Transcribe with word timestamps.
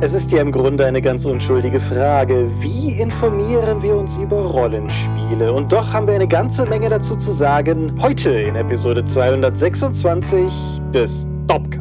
Es 0.00 0.12
ist 0.12 0.30
ja 0.30 0.40
im 0.40 0.52
Grunde 0.52 0.86
eine 0.86 1.02
ganz 1.02 1.24
unschuldige 1.24 1.80
Frage. 1.80 2.48
Wie 2.60 2.92
informieren 3.00 3.82
wir 3.82 3.96
uns 3.96 4.16
über 4.16 4.36
Rollenspiele? 4.36 5.52
Und 5.52 5.72
doch 5.72 5.92
haben 5.92 6.06
wir 6.06 6.14
eine 6.14 6.28
ganze 6.28 6.64
Menge 6.66 6.88
dazu 6.88 7.16
zu 7.16 7.32
sagen, 7.32 8.00
heute 8.00 8.30
in 8.30 8.54
Episode 8.54 9.04
226 9.12 10.52
des 10.94 11.10
Topcast. 11.48 11.77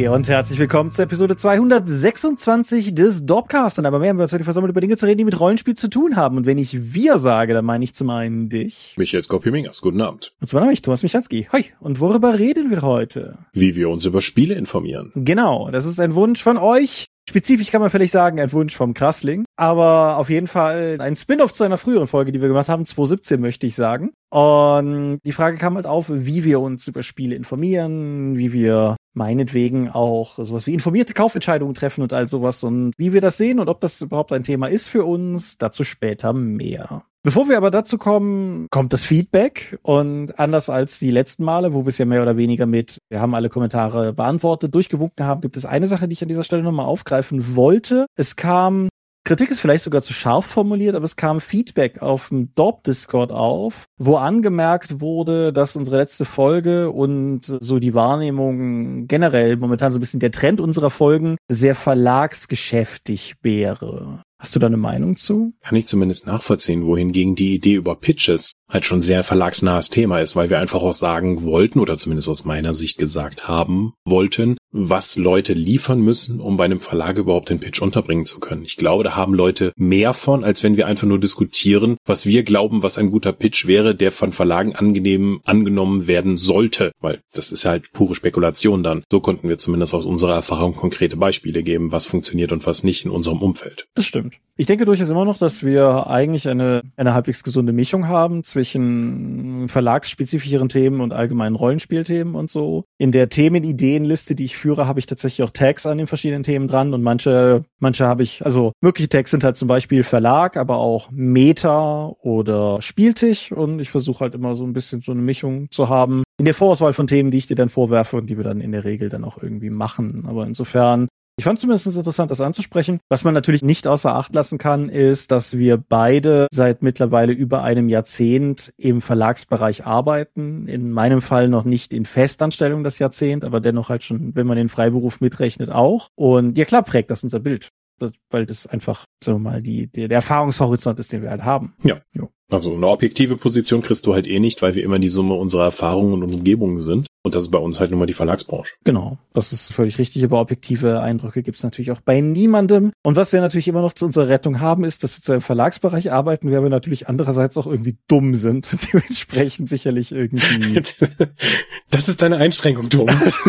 Hi 0.00 0.08
und 0.08 0.28
herzlich 0.28 0.58
willkommen 0.58 0.92
zur 0.92 1.04
Episode 1.04 1.36
226 1.36 2.94
des 2.94 3.26
Dorpcast. 3.26 3.78
Und 3.78 3.84
aber 3.84 3.98
mehr 3.98 4.08
haben 4.08 4.16
wir 4.16 4.22
uns 4.22 4.32
heute 4.32 4.44
versammelt, 4.44 4.70
über 4.70 4.80
Dinge 4.80 4.96
zu 4.96 5.04
reden, 5.04 5.18
die 5.18 5.26
mit 5.26 5.38
Rollenspiel 5.38 5.74
zu 5.74 5.90
tun 5.90 6.16
haben. 6.16 6.38
Und 6.38 6.46
wenn 6.46 6.56
ich 6.56 6.94
wir 6.94 7.18
sage, 7.18 7.52
dann 7.52 7.66
meine 7.66 7.84
ich 7.84 7.94
zum 7.94 8.08
einen 8.08 8.48
dich. 8.48 8.94
Michael 8.96 9.22
Skopje-Mingers, 9.22 9.82
guten 9.82 10.00
Abend. 10.00 10.32
Und 10.40 10.46
zwar 10.46 10.70
ich, 10.70 10.80
Thomas 10.80 11.02
Michanski. 11.02 11.48
Hoi. 11.52 11.64
Und 11.80 12.00
worüber 12.00 12.38
reden 12.38 12.70
wir 12.70 12.80
heute? 12.80 13.36
Wie 13.52 13.76
wir 13.76 13.90
uns 13.90 14.06
über 14.06 14.22
Spiele 14.22 14.54
informieren. 14.54 15.12
Genau, 15.14 15.70
das 15.70 15.84
ist 15.84 16.00
ein 16.00 16.14
Wunsch 16.14 16.42
von 16.42 16.56
euch. 16.56 17.04
Spezifisch 17.28 17.70
kann 17.70 17.82
man 17.82 17.90
vielleicht 17.90 18.12
sagen, 18.12 18.40
ein 18.40 18.52
Wunsch 18.52 18.74
vom 18.74 18.94
Krassling, 18.94 19.44
aber 19.56 20.16
auf 20.16 20.30
jeden 20.30 20.46
Fall 20.46 20.96
ein 20.98 21.14
Spin-off 21.14 21.52
zu 21.52 21.62
einer 21.62 21.76
früheren 21.76 22.06
Folge, 22.06 22.32
die 22.32 22.40
wir 22.40 22.48
gemacht 22.48 22.70
haben, 22.70 22.86
2017 22.86 23.38
möchte 23.38 23.66
ich 23.66 23.74
sagen. 23.74 24.12
Und 24.30 25.18
die 25.24 25.32
Frage 25.32 25.58
kam 25.58 25.74
halt 25.74 25.86
auf, 25.86 26.06
wie 26.08 26.44
wir 26.44 26.60
uns 26.60 26.86
über 26.86 27.02
Spiele 27.02 27.34
informieren, 27.34 28.38
wie 28.38 28.52
wir 28.52 28.96
meinetwegen 29.12 29.90
auch 29.90 30.36
sowas 30.36 30.66
wie 30.68 30.72
informierte 30.72 31.14
Kaufentscheidungen 31.14 31.74
treffen 31.74 32.02
und 32.02 32.12
all 32.12 32.28
sowas 32.28 32.62
und 32.62 32.92
wie 32.96 33.12
wir 33.12 33.20
das 33.20 33.36
sehen 33.36 33.58
und 33.58 33.68
ob 33.68 33.80
das 33.80 34.00
überhaupt 34.00 34.32
ein 34.32 34.44
Thema 34.44 34.68
ist 34.68 34.88
für 34.88 35.04
uns, 35.04 35.58
dazu 35.58 35.82
später 35.82 36.32
mehr. 36.32 37.02
Bevor 37.22 37.50
wir 37.50 37.58
aber 37.58 37.70
dazu 37.70 37.98
kommen, 37.98 38.66
kommt 38.70 38.94
das 38.94 39.04
Feedback 39.04 39.78
und 39.82 40.38
anders 40.38 40.70
als 40.70 40.98
die 40.98 41.10
letzten 41.10 41.44
Male, 41.44 41.74
wo 41.74 41.84
wir 41.84 41.90
es 41.90 41.98
ja 41.98 42.06
mehr 42.06 42.22
oder 42.22 42.38
weniger 42.38 42.64
mit, 42.64 42.96
wir 43.10 43.20
haben 43.20 43.34
alle 43.34 43.50
Kommentare 43.50 44.14
beantwortet, 44.14 44.74
durchgewunken 44.74 45.26
haben, 45.26 45.42
gibt 45.42 45.58
es 45.58 45.66
eine 45.66 45.86
Sache, 45.86 46.08
die 46.08 46.14
ich 46.14 46.22
an 46.22 46.28
dieser 46.28 46.44
Stelle 46.44 46.62
nochmal 46.62 46.86
aufgreifen 46.86 47.56
wollte. 47.56 48.06
Es 48.16 48.36
kam 48.36 48.88
Kritik 49.24 49.50
ist 49.50 49.60
vielleicht 49.60 49.84
sogar 49.84 50.02
zu 50.02 50.12
scharf 50.12 50.46
formuliert, 50.46 50.94
aber 50.96 51.04
es 51.04 51.16
kam 51.16 51.40
Feedback 51.40 52.00
auf 52.00 52.30
dem 52.30 52.54
Dorp-Discord 52.54 53.32
auf, 53.32 53.86
wo 53.98 54.16
angemerkt 54.16 55.00
wurde, 55.00 55.52
dass 55.52 55.76
unsere 55.76 55.98
letzte 55.98 56.24
Folge 56.24 56.90
und 56.90 57.42
so 57.60 57.78
die 57.78 57.94
Wahrnehmung 57.94 59.06
generell 59.06 59.56
momentan 59.56 59.92
so 59.92 59.98
ein 59.98 60.00
bisschen 60.00 60.20
der 60.20 60.32
Trend 60.32 60.60
unserer 60.60 60.90
Folgen 60.90 61.36
sehr 61.48 61.74
verlagsgeschäftig 61.74 63.36
wäre. 63.42 64.22
Hast 64.40 64.56
du 64.56 64.58
da 64.58 64.68
eine 64.68 64.78
Meinung 64.78 65.16
zu? 65.16 65.52
Kann 65.62 65.76
ich 65.76 65.84
zumindest 65.84 66.26
nachvollziehen, 66.26 66.86
wohingegen 66.86 67.34
die 67.34 67.54
Idee 67.54 67.74
über 67.74 67.94
Pitches 67.94 68.54
halt 68.70 68.86
schon 68.86 69.00
sehr 69.00 69.22
verlagsnahes 69.22 69.90
Thema 69.90 70.20
ist, 70.20 70.36
weil 70.36 70.48
wir 70.48 70.60
einfach 70.60 70.80
auch 70.80 70.92
sagen 70.92 71.42
wollten 71.42 71.78
oder 71.78 71.98
zumindest 71.98 72.28
aus 72.28 72.44
meiner 72.44 72.72
Sicht 72.72 72.98
gesagt 72.98 73.48
haben 73.48 73.92
wollten, 74.04 74.56
was 74.70 75.16
Leute 75.16 75.52
liefern 75.52 76.00
müssen, 76.00 76.40
um 76.40 76.56
bei 76.56 76.64
einem 76.64 76.80
Verlag 76.80 77.18
überhaupt 77.18 77.50
den 77.50 77.60
Pitch 77.60 77.82
unterbringen 77.82 78.24
zu 78.24 78.38
können. 78.38 78.64
Ich 78.64 78.76
glaube, 78.76 79.04
da 79.04 79.16
haben 79.16 79.34
Leute 79.34 79.72
mehr 79.76 80.14
von, 80.14 80.44
als 80.44 80.62
wenn 80.62 80.76
wir 80.76 80.86
einfach 80.86 81.06
nur 81.06 81.18
diskutieren, 81.18 81.96
was 82.06 82.26
wir 82.26 82.44
glauben, 82.44 82.82
was 82.82 82.96
ein 82.96 83.10
guter 83.10 83.32
Pitch 83.32 83.66
wäre, 83.66 83.94
der 83.94 84.12
von 84.12 84.32
Verlagen 84.32 84.76
angenehm 84.76 85.40
angenommen 85.44 86.06
werden 86.06 86.36
sollte, 86.36 86.92
weil 87.00 87.20
das 87.32 87.52
ist 87.52 87.64
halt 87.64 87.92
pure 87.92 88.14
Spekulation 88.14 88.82
dann. 88.82 89.02
So 89.10 89.20
konnten 89.20 89.48
wir 89.48 89.58
zumindest 89.58 89.94
aus 89.94 90.06
unserer 90.06 90.34
Erfahrung 90.34 90.76
konkrete 90.76 91.16
Beispiele 91.16 91.62
geben, 91.62 91.92
was 91.92 92.06
funktioniert 92.06 92.52
und 92.52 92.66
was 92.66 92.84
nicht 92.84 93.04
in 93.04 93.10
unserem 93.10 93.42
Umfeld. 93.42 93.88
Das 93.94 94.04
stimmt. 94.04 94.29
Ich 94.60 94.66
denke 94.66 94.84
durchaus 94.84 95.08
immer 95.08 95.24
noch, 95.24 95.38
dass 95.38 95.64
wir 95.64 96.08
eigentlich 96.08 96.46
eine, 96.46 96.82
eine 96.98 97.14
halbwegs 97.14 97.42
gesunde 97.42 97.72
Mischung 97.72 98.08
haben 98.08 98.44
zwischen 98.44 99.70
verlagsspezifischeren 99.70 100.68
Themen 100.68 101.00
und 101.00 101.14
allgemeinen 101.14 101.56
Rollenspielthemen 101.56 102.34
und 102.34 102.50
so. 102.50 102.84
In 102.98 103.10
der 103.10 103.30
Themenideenliste, 103.30 104.34
die 104.34 104.44
ich 104.44 104.58
führe, 104.58 104.86
habe 104.86 104.98
ich 104.98 105.06
tatsächlich 105.06 105.46
auch 105.46 105.50
Tags 105.50 105.86
an 105.86 105.96
den 105.96 106.06
verschiedenen 106.06 106.42
Themen 106.42 106.68
dran 106.68 106.92
und 106.92 107.02
manche, 107.02 107.64
manche 107.78 108.06
habe 108.06 108.22
ich, 108.22 108.44
also 108.44 108.72
mögliche 108.82 109.08
Tags 109.08 109.30
sind 109.30 109.44
halt 109.44 109.56
zum 109.56 109.66
Beispiel 109.66 110.02
Verlag, 110.02 110.58
aber 110.58 110.76
auch 110.76 111.10
Meta 111.10 112.12
oder 112.20 112.82
Spieltisch 112.82 113.52
und 113.52 113.80
ich 113.80 113.88
versuche 113.88 114.20
halt 114.20 114.34
immer 114.34 114.54
so 114.54 114.64
ein 114.64 114.74
bisschen 114.74 115.00
so 115.00 115.12
eine 115.12 115.22
Mischung 115.22 115.70
zu 115.70 115.88
haben 115.88 116.22
in 116.38 116.44
der 116.44 116.54
Vorauswahl 116.54 116.92
von 116.92 117.06
Themen, 117.06 117.30
die 117.30 117.38
ich 117.38 117.46
dir 117.46 117.56
dann 117.56 117.70
vorwerfe 117.70 118.18
und 118.18 118.28
die 118.28 118.36
wir 118.36 118.44
dann 118.44 118.60
in 118.60 118.72
der 118.72 118.84
Regel 118.84 119.08
dann 119.08 119.24
auch 119.24 119.42
irgendwie 119.42 119.70
machen. 119.70 120.24
Aber 120.26 120.46
insofern 120.46 121.08
ich 121.40 121.44
fand 121.44 121.58
zumindest 121.58 121.86
interessant, 121.86 122.30
das 122.30 122.42
anzusprechen. 122.42 123.00
Was 123.08 123.24
man 123.24 123.32
natürlich 123.32 123.62
nicht 123.62 123.86
außer 123.86 124.14
Acht 124.14 124.34
lassen 124.34 124.58
kann, 124.58 124.90
ist, 124.90 125.30
dass 125.30 125.56
wir 125.56 125.78
beide 125.78 126.48
seit 126.52 126.82
mittlerweile 126.82 127.32
über 127.32 127.62
einem 127.62 127.88
Jahrzehnt 127.88 128.74
im 128.76 129.00
Verlagsbereich 129.00 129.86
arbeiten. 129.86 130.68
In 130.68 130.90
meinem 130.90 131.22
Fall 131.22 131.48
noch 131.48 131.64
nicht 131.64 131.94
in 131.94 132.04
Festanstellung 132.04 132.84
das 132.84 132.98
Jahrzehnt, 132.98 133.46
aber 133.46 133.60
dennoch 133.60 133.88
halt 133.88 134.02
schon, 134.02 134.34
wenn 134.34 134.46
man 134.46 134.58
den 134.58 134.68
Freiberuf 134.68 135.22
mitrechnet, 135.22 135.70
auch. 135.70 136.10
Und 136.14 136.58
ja 136.58 136.66
klar 136.66 136.82
prägt 136.82 137.10
das 137.10 137.24
unser 137.24 137.40
Bild. 137.40 137.70
Das, 137.98 138.12
weil 138.28 138.44
das 138.44 138.66
einfach, 138.66 139.06
sagen 139.24 139.38
wir 139.42 139.50
mal, 139.50 139.62
die, 139.62 139.86
die, 139.86 140.08
der 140.08 140.16
Erfahrungshorizont 140.16 141.00
ist, 141.00 141.10
den 141.10 141.22
wir 141.22 141.30
halt 141.30 141.44
haben. 141.44 141.72
Ja. 141.82 142.02
Jo. 142.12 142.28
Also 142.50 142.74
eine 142.74 142.88
objektive 142.88 143.36
Position 143.36 143.82
kriegst 143.82 144.06
du 144.06 144.14
halt 144.14 144.26
eh 144.26 144.40
nicht, 144.40 144.60
weil 144.62 144.74
wir 144.74 144.82
immer 144.82 144.98
die 144.98 145.08
Summe 145.08 145.34
unserer 145.34 145.64
Erfahrungen 145.64 146.14
und 146.14 146.22
Umgebungen 146.22 146.80
sind. 146.80 147.06
Und 147.22 147.34
das 147.34 147.42
ist 147.42 147.50
bei 147.50 147.58
uns 147.58 147.80
halt 147.80 147.90
nun 147.90 148.00
mal 148.00 148.06
die 148.06 148.14
Verlagsbranche. 148.14 148.74
Genau, 148.82 149.18
das 149.34 149.52
ist 149.52 149.74
völlig 149.74 149.98
richtig, 149.98 150.24
aber 150.24 150.40
objektive 150.40 151.00
Eindrücke 151.00 151.42
gibt 151.42 151.58
es 151.58 151.62
natürlich 151.62 151.90
auch 151.90 152.00
bei 152.00 152.22
niemandem. 152.22 152.92
Und 153.02 153.16
was 153.16 153.34
wir 153.34 153.42
natürlich 153.42 153.68
immer 153.68 153.82
noch 153.82 153.92
zu 153.92 154.06
unserer 154.06 154.28
Rettung 154.28 154.60
haben, 154.60 154.84
ist, 154.84 155.04
dass 155.04 155.18
wir 155.18 155.22
zu 155.22 155.32
einem 155.32 155.42
Verlagsbereich 155.42 156.12
arbeiten, 156.12 156.50
wir 156.50 156.56
aber 156.56 156.70
natürlich 156.70 157.08
andererseits 157.08 157.58
auch 157.58 157.66
irgendwie 157.66 157.98
dumm 158.08 158.34
sind. 158.34 158.68
Dementsprechend 158.92 159.68
sicherlich 159.68 160.12
irgendwie. 160.12 160.80
das 161.90 162.08
ist 162.08 162.22
deine 162.22 162.38
Einschränkung, 162.38 162.88
Thomas. 162.88 163.38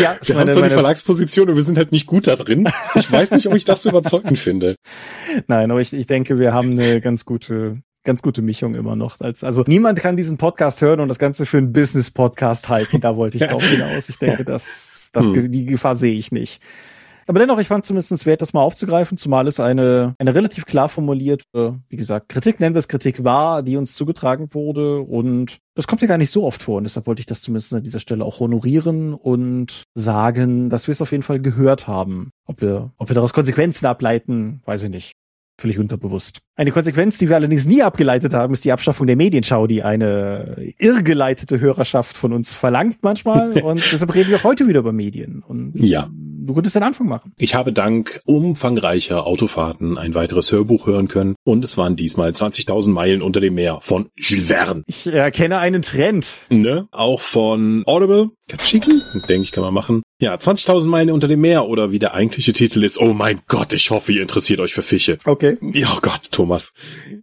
ja, 0.00 0.16
wir 0.22 0.34
meine, 0.34 0.50
haben 0.50 0.52
so 0.52 0.60
eine 0.60 0.70
Verlagsposition 0.70 1.48
und 1.48 1.56
wir 1.56 1.62
sind 1.62 1.78
halt 1.78 1.92
nicht 1.92 2.06
gut 2.06 2.26
da 2.26 2.36
drin. 2.36 2.68
Ich 2.94 3.10
weiß 3.10 3.30
nicht, 3.30 3.46
ob 3.46 3.54
ich 3.54 3.64
das 3.64 3.86
überzeugend 3.86 4.38
finde. 4.38 4.76
Nein, 5.46 5.70
aber 5.70 5.80
ich, 5.80 5.92
ich 5.92 6.06
denke, 6.06 6.38
wir 6.38 6.52
haben 6.52 6.72
eine 6.72 7.00
ganz 7.00 7.24
gute 7.24 7.82
ganz 8.06 8.22
gute 8.22 8.40
Mischung 8.40 8.74
immer 8.74 8.96
noch. 8.96 9.20
Als, 9.20 9.44
also 9.44 9.64
niemand 9.66 10.00
kann 10.00 10.16
diesen 10.16 10.38
Podcast 10.38 10.80
hören 10.80 11.00
und 11.00 11.08
das 11.08 11.18
Ganze 11.18 11.44
für 11.44 11.58
einen 11.58 11.74
Business-Podcast 11.74 12.70
halten. 12.70 13.00
Da 13.00 13.16
wollte 13.16 13.36
ich 13.36 13.44
drauf 13.44 13.62
hinaus. 13.64 14.08
Ich 14.08 14.18
denke, 14.18 14.44
das, 14.44 15.10
das, 15.12 15.26
hm. 15.26 15.50
die 15.52 15.66
Gefahr 15.66 15.96
sehe 15.96 16.14
ich 16.14 16.32
nicht. 16.32 16.62
Aber 17.28 17.40
dennoch, 17.40 17.58
ich 17.58 17.66
fand 17.66 17.84
zumindest 17.84 18.24
wert, 18.24 18.40
das 18.40 18.52
mal 18.52 18.60
aufzugreifen, 18.60 19.18
zumal 19.18 19.48
es 19.48 19.58
eine, 19.58 20.14
eine 20.18 20.34
relativ 20.34 20.64
klar 20.64 20.88
formulierte, 20.88 21.80
wie 21.88 21.96
gesagt, 21.96 22.28
Kritik, 22.28 22.60
nennen 22.60 22.76
wir 22.76 22.78
es 22.78 22.86
Kritik 22.86 23.24
war, 23.24 23.64
die 23.64 23.76
uns 23.76 23.96
zugetragen 23.96 24.54
wurde 24.54 25.00
und 25.00 25.58
das 25.74 25.88
kommt 25.88 26.02
ja 26.02 26.06
gar 26.06 26.18
nicht 26.18 26.30
so 26.30 26.44
oft 26.44 26.62
vor 26.62 26.76
und 26.76 26.84
deshalb 26.84 27.08
wollte 27.08 27.18
ich 27.18 27.26
das 27.26 27.42
zumindest 27.42 27.74
an 27.74 27.82
dieser 27.82 27.98
Stelle 27.98 28.24
auch 28.24 28.38
honorieren 28.38 29.12
und 29.12 29.82
sagen, 29.96 30.70
dass 30.70 30.86
wir 30.86 30.92
es 30.92 31.02
auf 31.02 31.10
jeden 31.10 31.24
Fall 31.24 31.40
gehört 31.40 31.88
haben. 31.88 32.30
Ob 32.46 32.60
wir, 32.60 32.92
ob 32.96 33.10
wir 33.10 33.14
daraus 33.14 33.32
Konsequenzen 33.32 33.86
ableiten, 33.86 34.60
weiß 34.64 34.84
ich 34.84 34.90
nicht 34.90 35.12
völlig 35.58 35.78
unterbewusst. 35.78 36.38
Eine 36.54 36.70
Konsequenz, 36.70 37.18
die 37.18 37.28
wir 37.28 37.36
allerdings 37.36 37.66
nie 37.66 37.82
abgeleitet 37.82 38.34
haben, 38.34 38.52
ist 38.52 38.64
die 38.64 38.72
Abschaffung 38.72 39.06
der 39.06 39.16
Medienschau, 39.16 39.66
die 39.66 39.82
eine 39.82 40.72
irrgeleitete 40.78 41.60
Hörerschaft 41.60 42.16
von 42.16 42.32
uns 42.32 42.54
verlangt 42.54 42.98
manchmal. 43.02 43.52
und 43.62 43.80
deshalb 43.92 44.14
reden 44.14 44.30
wir 44.30 44.38
auch 44.38 44.44
heute 44.44 44.68
wieder 44.68 44.80
über 44.80 44.92
Medien. 44.92 45.42
Und 45.46 45.72
ja. 45.74 46.10
Du 46.46 46.54
könntest 46.54 46.76
den 46.76 46.84
Anfang 46.84 47.08
machen. 47.08 47.32
Ich 47.38 47.56
habe 47.56 47.72
dank 47.72 48.20
umfangreicher 48.24 49.26
Autofahrten 49.26 49.98
ein 49.98 50.14
weiteres 50.14 50.52
Hörbuch 50.52 50.86
hören 50.86 51.08
können 51.08 51.34
und 51.42 51.64
es 51.64 51.76
waren 51.76 51.96
diesmal 51.96 52.30
20.000 52.30 52.90
Meilen 52.90 53.20
unter 53.20 53.40
dem 53.40 53.54
Meer 53.54 53.80
von 53.82 54.10
Jules 54.14 54.46
Verne. 54.46 54.84
Ich 54.86 55.08
erkenne 55.08 55.58
einen 55.58 55.82
Trend. 55.82 56.36
Ne? 56.48 56.86
Auch 56.92 57.20
von 57.20 57.82
Audible. 57.86 58.30
Katschiki? 58.48 59.02
Denke 59.28 59.42
ich, 59.42 59.50
kann 59.50 59.64
man 59.64 59.74
machen. 59.74 60.02
Ja, 60.20 60.34
20.000 60.34 60.86
Meilen 60.86 61.10
unter 61.10 61.26
dem 61.26 61.40
Meer 61.40 61.66
oder 61.66 61.90
wie 61.90 61.98
der 61.98 62.14
eigentliche 62.14 62.52
Titel 62.52 62.84
ist. 62.84 62.96
Oh 62.98 63.12
mein 63.12 63.40
Gott, 63.48 63.72
ich 63.72 63.90
hoffe, 63.90 64.12
ihr 64.12 64.22
interessiert 64.22 64.60
euch 64.60 64.72
für 64.72 64.82
Fische. 64.82 65.18
Okay. 65.24 65.58
Ja, 65.60 65.92
oh 65.94 65.98
Gott, 66.00 66.30
Thomas. 66.30 66.72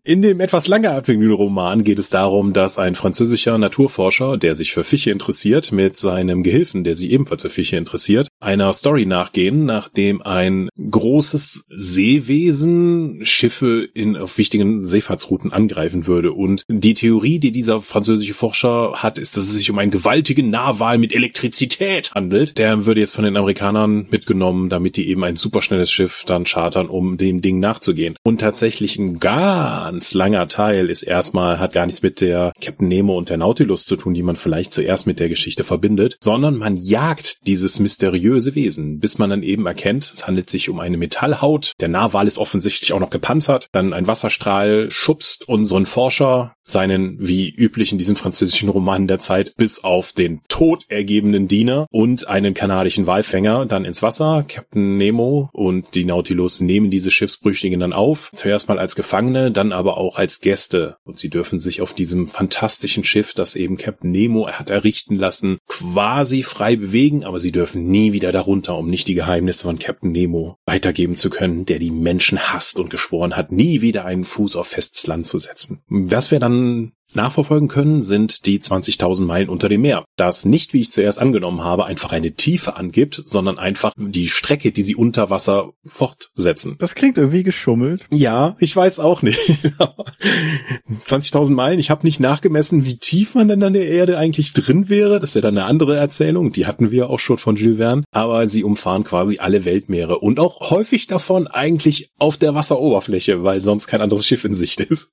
In 0.03 0.21
dem 0.21 0.41
etwas 0.41 0.67
langatmigen 0.67 1.31
Roman 1.31 1.85
geht 1.85 1.97
es 1.97 2.09
darum, 2.09 2.51
dass 2.51 2.77
ein 2.77 2.95
französischer 2.95 3.57
Naturforscher, 3.57 4.37
der 4.37 4.55
sich 4.55 4.73
für 4.73 4.83
Fische 4.83 5.11
interessiert, 5.11 5.71
mit 5.71 5.95
seinem 5.95 6.43
Gehilfen, 6.43 6.83
der 6.83 6.95
sich 6.95 7.09
ebenfalls 7.09 7.43
für 7.43 7.49
Fische 7.49 7.77
interessiert, 7.77 8.27
einer 8.43 8.73
Story 8.73 9.05
nachgehen, 9.05 9.65
nachdem 9.65 10.21
ein 10.21 10.69
großes 10.77 11.65
Seewesen 11.69 13.21
Schiffe 13.23 13.87
in 13.93 14.17
auf 14.17 14.37
wichtigen 14.37 14.85
Seefahrtsrouten 14.85 15.53
angreifen 15.53 16.05
würde. 16.07 16.33
Und 16.33 16.63
die 16.67 16.93
Theorie, 16.93 17.39
die 17.39 17.51
dieser 17.51 17.79
französische 17.79 18.33
Forscher 18.33 18.93
hat, 19.01 19.17
ist, 19.17 19.37
dass 19.37 19.45
es 19.45 19.55
sich 19.55 19.71
um 19.71 19.79
einen 19.79 19.91
gewaltigen 19.91 20.49
Nahwal 20.49 20.97
mit 20.97 21.13
Elektrizität 21.13 22.11
handelt, 22.13 22.57
der 22.57 22.85
würde 22.85 23.01
jetzt 23.01 23.15
von 23.15 23.23
den 23.23 23.37
Amerikanern 23.37 24.07
mitgenommen, 24.11 24.69
damit 24.69 24.97
die 24.97 25.07
eben 25.07 25.23
ein 25.23 25.35
superschnelles 25.35 25.91
Schiff 25.91 26.23
dann 26.25 26.43
chartern, 26.43 26.87
um 26.87 27.17
dem 27.17 27.41
Ding 27.41 27.59
nachzugehen. 27.59 28.15
Und 28.23 28.41
tatsächlich 28.41 28.97
ein 28.97 29.19
ganz 29.19 30.13
langer 30.13 30.47
Teil 30.47 30.89
ist 30.89 31.03
erstmal, 31.03 31.59
hat 31.59 31.73
gar 31.73 31.85
nichts 31.85 32.03
mit 32.03 32.21
der 32.21 32.53
Captain 32.61 32.87
Nemo 32.87 33.17
und 33.17 33.29
der 33.29 33.37
Nautilus 33.37 33.85
zu 33.85 33.95
tun, 33.95 34.13
die 34.13 34.23
man 34.23 34.35
vielleicht 34.35 34.73
zuerst 34.73 35.07
mit 35.07 35.19
der 35.19 35.29
Geschichte 35.29 35.63
verbindet, 35.63 36.17
sondern 36.19 36.57
man 36.57 36.75
jagt 36.75 37.47
dieses 37.47 37.79
mysteriöse 37.79 38.32
Wesen, 38.55 38.99
bis 38.99 39.17
man 39.17 39.29
dann 39.29 39.43
eben 39.43 39.65
erkennt, 39.65 40.03
es 40.03 40.27
handelt 40.27 40.49
sich 40.49 40.69
um 40.69 40.79
eine 40.79 40.97
Metallhaut. 40.97 41.73
Der 41.79 41.87
Narwal 41.87 42.27
ist 42.27 42.37
offensichtlich 42.37 42.93
auch 42.93 42.99
noch 42.99 43.09
gepanzert. 43.09 43.67
Dann 43.71 43.93
ein 43.93 44.07
Wasserstrahl 44.07 44.89
schubst 44.89 45.47
unseren 45.47 45.85
Forscher 45.85 46.55
seinen, 46.63 47.17
wie 47.19 47.49
üblich 47.49 47.91
in 47.91 47.97
diesen 47.97 48.15
französischen 48.15 48.69
Romanen 48.69 49.07
der 49.07 49.19
Zeit, 49.19 49.53
bis 49.57 49.83
auf 49.83 50.13
den 50.13 50.41
Tod 50.47 50.85
ergebenen 50.87 51.47
Diener 51.47 51.87
und 51.91 52.27
einen 52.27 52.53
kanadischen 52.53 53.05
Walfänger 53.05 53.65
dann 53.65 53.85
ins 53.85 54.01
Wasser. 54.01 54.45
Captain 54.47 54.97
Nemo 54.97 55.49
und 55.51 55.93
die 55.93 56.05
Nautilus 56.05 56.61
nehmen 56.61 56.89
diese 56.89 57.11
Schiffsbrüchigen 57.11 57.79
dann 57.79 57.93
auf. 57.93 58.31
Zuerst 58.33 58.69
mal 58.69 58.79
als 58.79 58.95
Gefangene, 58.95 59.51
dann 59.51 59.71
aber 59.71 59.97
auch 59.97 60.17
als 60.17 60.39
Gäste. 60.39 60.97
Und 61.03 61.19
sie 61.19 61.29
dürfen 61.29 61.59
sich 61.59 61.81
auf 61.81 61.93
diesem 61.93 62.27
fantastischen 62.27 63.03
Schiff, 63.03 63.33
das 63.33 63.55
eben 63.55 63.77
Captain 63.77 64.11
Nemo 64.11 64.47
hat 64.47 64.69
errichten 64.69 65.15
lassen, 65.15 65.57
quasi 65.67 66.43
frei 66.43 66.75
bewegen, 66.75 67.25
aber 67.25 67.39
sie 67.39 67.51
dürfen 67.51 67.87
nie 67.87 68.13
wieder 68.13 68.31
darunter, 68.31 68.77
um 68.77 68.89
nicht 68.89 69.07
die 69.07 69.15
Geheimnisse 69.15 69.63
von 69.63 69.79
Captain 69.79 70.11
Nemo 70.11 70.57
weitergeben 70.65 71.17
zu 71.17 71.29
können, 71.29 71.65
der 71.65 71.79
die 71.79 71.91
Menschen 71.91 72.39
hasst 72.39 72.79
und 72.79 72.89
geschworen 72.89 73.35
hat, 73.35 73.51
nie 73.51 73.81
wieder 73.81 74.05
einen 74.05 74.23
Fuß 74.23 74.55
auf 74.55 74.67
festes 74.67 75.07
Land 75.07 75.25
zu 75.25 75.39
setzen. 75.39 75.81
Was 75.87 76.31
wir 76.31 76.39
dann 76.39 76.52
嗯 76.53 76.91
nachverfolgen 77.15 77.67
können, 77.67 78.03
sind 78.03 78.45
die 78.45 78.59
20.000 78.59 79.25
Meilen 79.25 79.49
unter 79.49 79.69
dem 79.69 79.81
Meer. 79.81 80.05
Das 80.15 80.45
nicht, 80.45 80.73
wie 80.73 80.81
ich 80.81 80.91
zuerst 80.91 81.19
angenommen 81.19 81.63
habe, 81.63 81.85
einfach 81.85 82.11
eine 82.11 82.33
Tiefe 82.33 82.75
angibt, 82.75 83.21
sondern 83.23 83.59
einfach 83.59 83.93
die 83.97 84.27
Strecke, 84.27 84.71
die 84.71 84.83
sie 84.83 84.95
unter 84.95 85.29
Wasser 85.29 85.73
fortsetzen. 85.85 86.75
Das 86.79 86.95
klingt 86.95 87.17
irgendwie 87.17 87.43
geschummelt. 87.43 88.05
Ja, 88.09 88.55
ich 88.59 88.75
weiß 88.75 88.99
auch 88.99 89.21
nicht. 89.21 89.39
20.000 91.05 91.51
Meilen, 91.51 91.79
ich 91.79 91.89
habe 91.89 92.05
nicht 92.05 92.19
nachgemessen, 92.19 92.85
wie 92.85 92.97
tief 92.97 93.35
man 93.35 93.47
denn 93.47 93.63
an 93.63 93.73
der 93.73 93.87
Erde 93.87 94.17
eigentlich 94.17 94.53
drin 94.53 94.89
wäre. 94.89 95.19
Das 95.19 95.35
wäre 95.35 95.43
dann 95.43 95.57
eine 95.57 95.67
andere 95.67 95.97
Erzählung, 95.97 96.51
die 96.51 96.65
hatten 96.65 96.91
wir 96.91 97.09
auch 97.09 97.19
schon 97.19 97.37
von 97.37 97.55
Jules 97.55 97.77
Verne. 97.77 98.03
Aber 98.11 98.47
sie 98.47 98.63
umfahren 98.63 99.03
quasi 99.03 99.39
alle 99.39 99.65
Weltmeere 99.65 100.19
und 100.19 100.39
auch 100.39 100.69
häufig 100.69 101.07
davon 101.07 101.47
eigentlich 101.47 102.11
auf 102.17 102.37
der 102.37 102.55
Wasseroberfläche, 102.55 103.43
weil 103.43 103.61
sonst 103.61 103.87
kein 103.87 104.01
anderes 104.01 104.25
Schiff 104.25 104.45
in 104.45 104.53
Sicht 104.53 104.79
ist. 104.79 105.09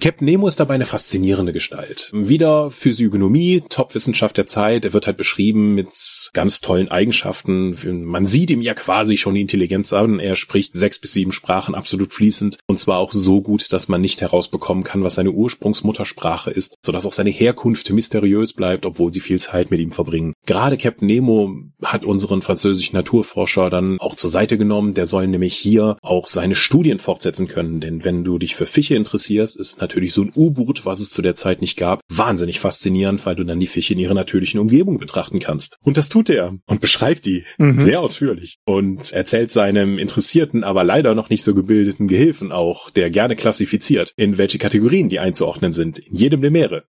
Captain 0.00 0.26
Nemo 0.26 0.48
ist 0.48 0.60
dabei 0.60 0.74
eine 0.74 0.86
faszinierende 0.94 1.52
Gestalt. 1.52 2.12
Wieder 2.14 2.70
Physiognomie, 2.70 3.64
Top-Wissenschaft 3.68 4.36
der 4.36 4.46
Zeit. 4.46 4.84
Er 4.84 4.92
wird 4.92 5.08
halt 5.08 5.16
beschrieben 5.16 5.74
mit 5.74 5.88
ganz 6.34 6.60
tollen 6.60 6.88
Eigenschaften. 6.88 7.76
Man 8.04 8.26
sieht 8.26 8.50
ihm 8.50 8.60
ja 8.60 8.74
quasi 8.74 9.16
schon 9.16 9.34
die 9.34 9.40
Intelligenz 9.40 9.92
an. 9.92 10.20
Er 10.20 10.36
spricht 10.36 10.72
sechs 10.72 11.00
bis 11.00 11.12
sieben 11.12 11.32
Sprachen 11.32 11.74
absolut 11.74 12.12
fließend 12.12 12.58
und 12.68 12.78
zwar 12.78 12.98
auch 12.98 13.10
so 13.10 13.42
gut, 13.42 13.72
dass 13.72 13.88
man 13.88 14.00
nicht 14.00 14.20
herausbekommen 14.20 14.84
kann, 14.84 15.02
was 15.02 15.16
seine 15.16 15.32
Ursprungsmuttersprache 15.32 16.52
ist, 16.52 16.76
sodass 16.80 17.06
auch 17.06 17.12
seine 17.12 17.30
Herkunft 17.30 17.90
mysteriös 17.90 18.52
bleibt, 18.52 18.86
obwohl 18.86 19.12
sie 19.12 19.18
viel 19.18 19.40
Zeit 19.40 19.72
mit 19.72 19.80
ihm 19.80 19.90
verbringen. 19.90 20.32
Gerade 20.46 20.76
Captain 20.76 21.08
Nemo 21.08 21.56
hat 21.82 22.04
unseren 22.04 22.40
französischen 22.40 22.94
Naturforscher 22.94 23.68
dann 23.68 23.98
auch 23.98 24.14
zur 24.14 24.30
Seite 24.30 24.58
genommen. 24.58 24.94
Der 24.94 25.08
soll 25.08 25.26
nämlich 25.26 25.56
hier 25.56 25.96
auch 26.02 26.28
seine 26.28 26.54
Studien 26.54 27.00
fortsetzen 27.00 27.48
können, 27.48 27.80
denn 27.80 28.04
wenn 28.04 28.22
du 28.22 28.38
dich 28.38 28.54
für 28.54 28.66
Fische 28.66 28.94
interessierst, 28.94 29.58
ist 29.58 29.80
natürlich 29.80 30.12
so 30.12 30.22
ein 30.22 30.32
U-Boot 30.36 30.83
was 30.86 31.00
es 31.00 31.10
zu 31.10 31.22
der 31.22 31.34
Zeit 31.34 31.60
nicht 31.60 31.76
gab, 31.76 32.00
wahnsinnig 32.08 32.60
faszinierend, 32.60 33.24
weil 33.26 33.36
du 33.36 33.44
dann 33.44 33.60
die 33.60 33.66
Fische 33.66 33.94
in 33.94 33.98
ihrer 33.98 34.14
natürlichen 34.14 34.60
Umgebung 34.60 34.98
betrachten 34.98 35.38
kannst. 35.38 35.78
Und 35.82 35.96
das 35.96 36.08
tut 36.08 36.30
er 36.30 36.56
und 36.66 36.80
beschreibt 36.80 37.26
die 37.26 37.44
mhm. 37.58 37.78
sehr 37.80 38.00
ausführlich 38.00 38.58
und 38.64 39.12
erzählt 39.12 39.50
seinem 39.50 39.98
interessierten, 39.98 40.64
aber 40.64 40.84
leider 40.84 41.14
noch 41.14 41.30
nicht 41.30 41.44
so 41.44 41.54
gebildeten 41.54 42.08
Gehilfen 42.08 42.52
auch, 42.52 42.90
der 42.90 43.10
gerne 43.10 43.36
klassifiziert, 43.36 44.12
in 44.16 44.38
welche 44.38 44.58
Kategorien 44.58 45.08
die 45.08 45.20
einzuordnen 45.20 45.72
sind, 45.72 45.98
in 45.98 46.16
jedem 46.16 46.40
der 46.40 46.50
Meere. 46.50 46.84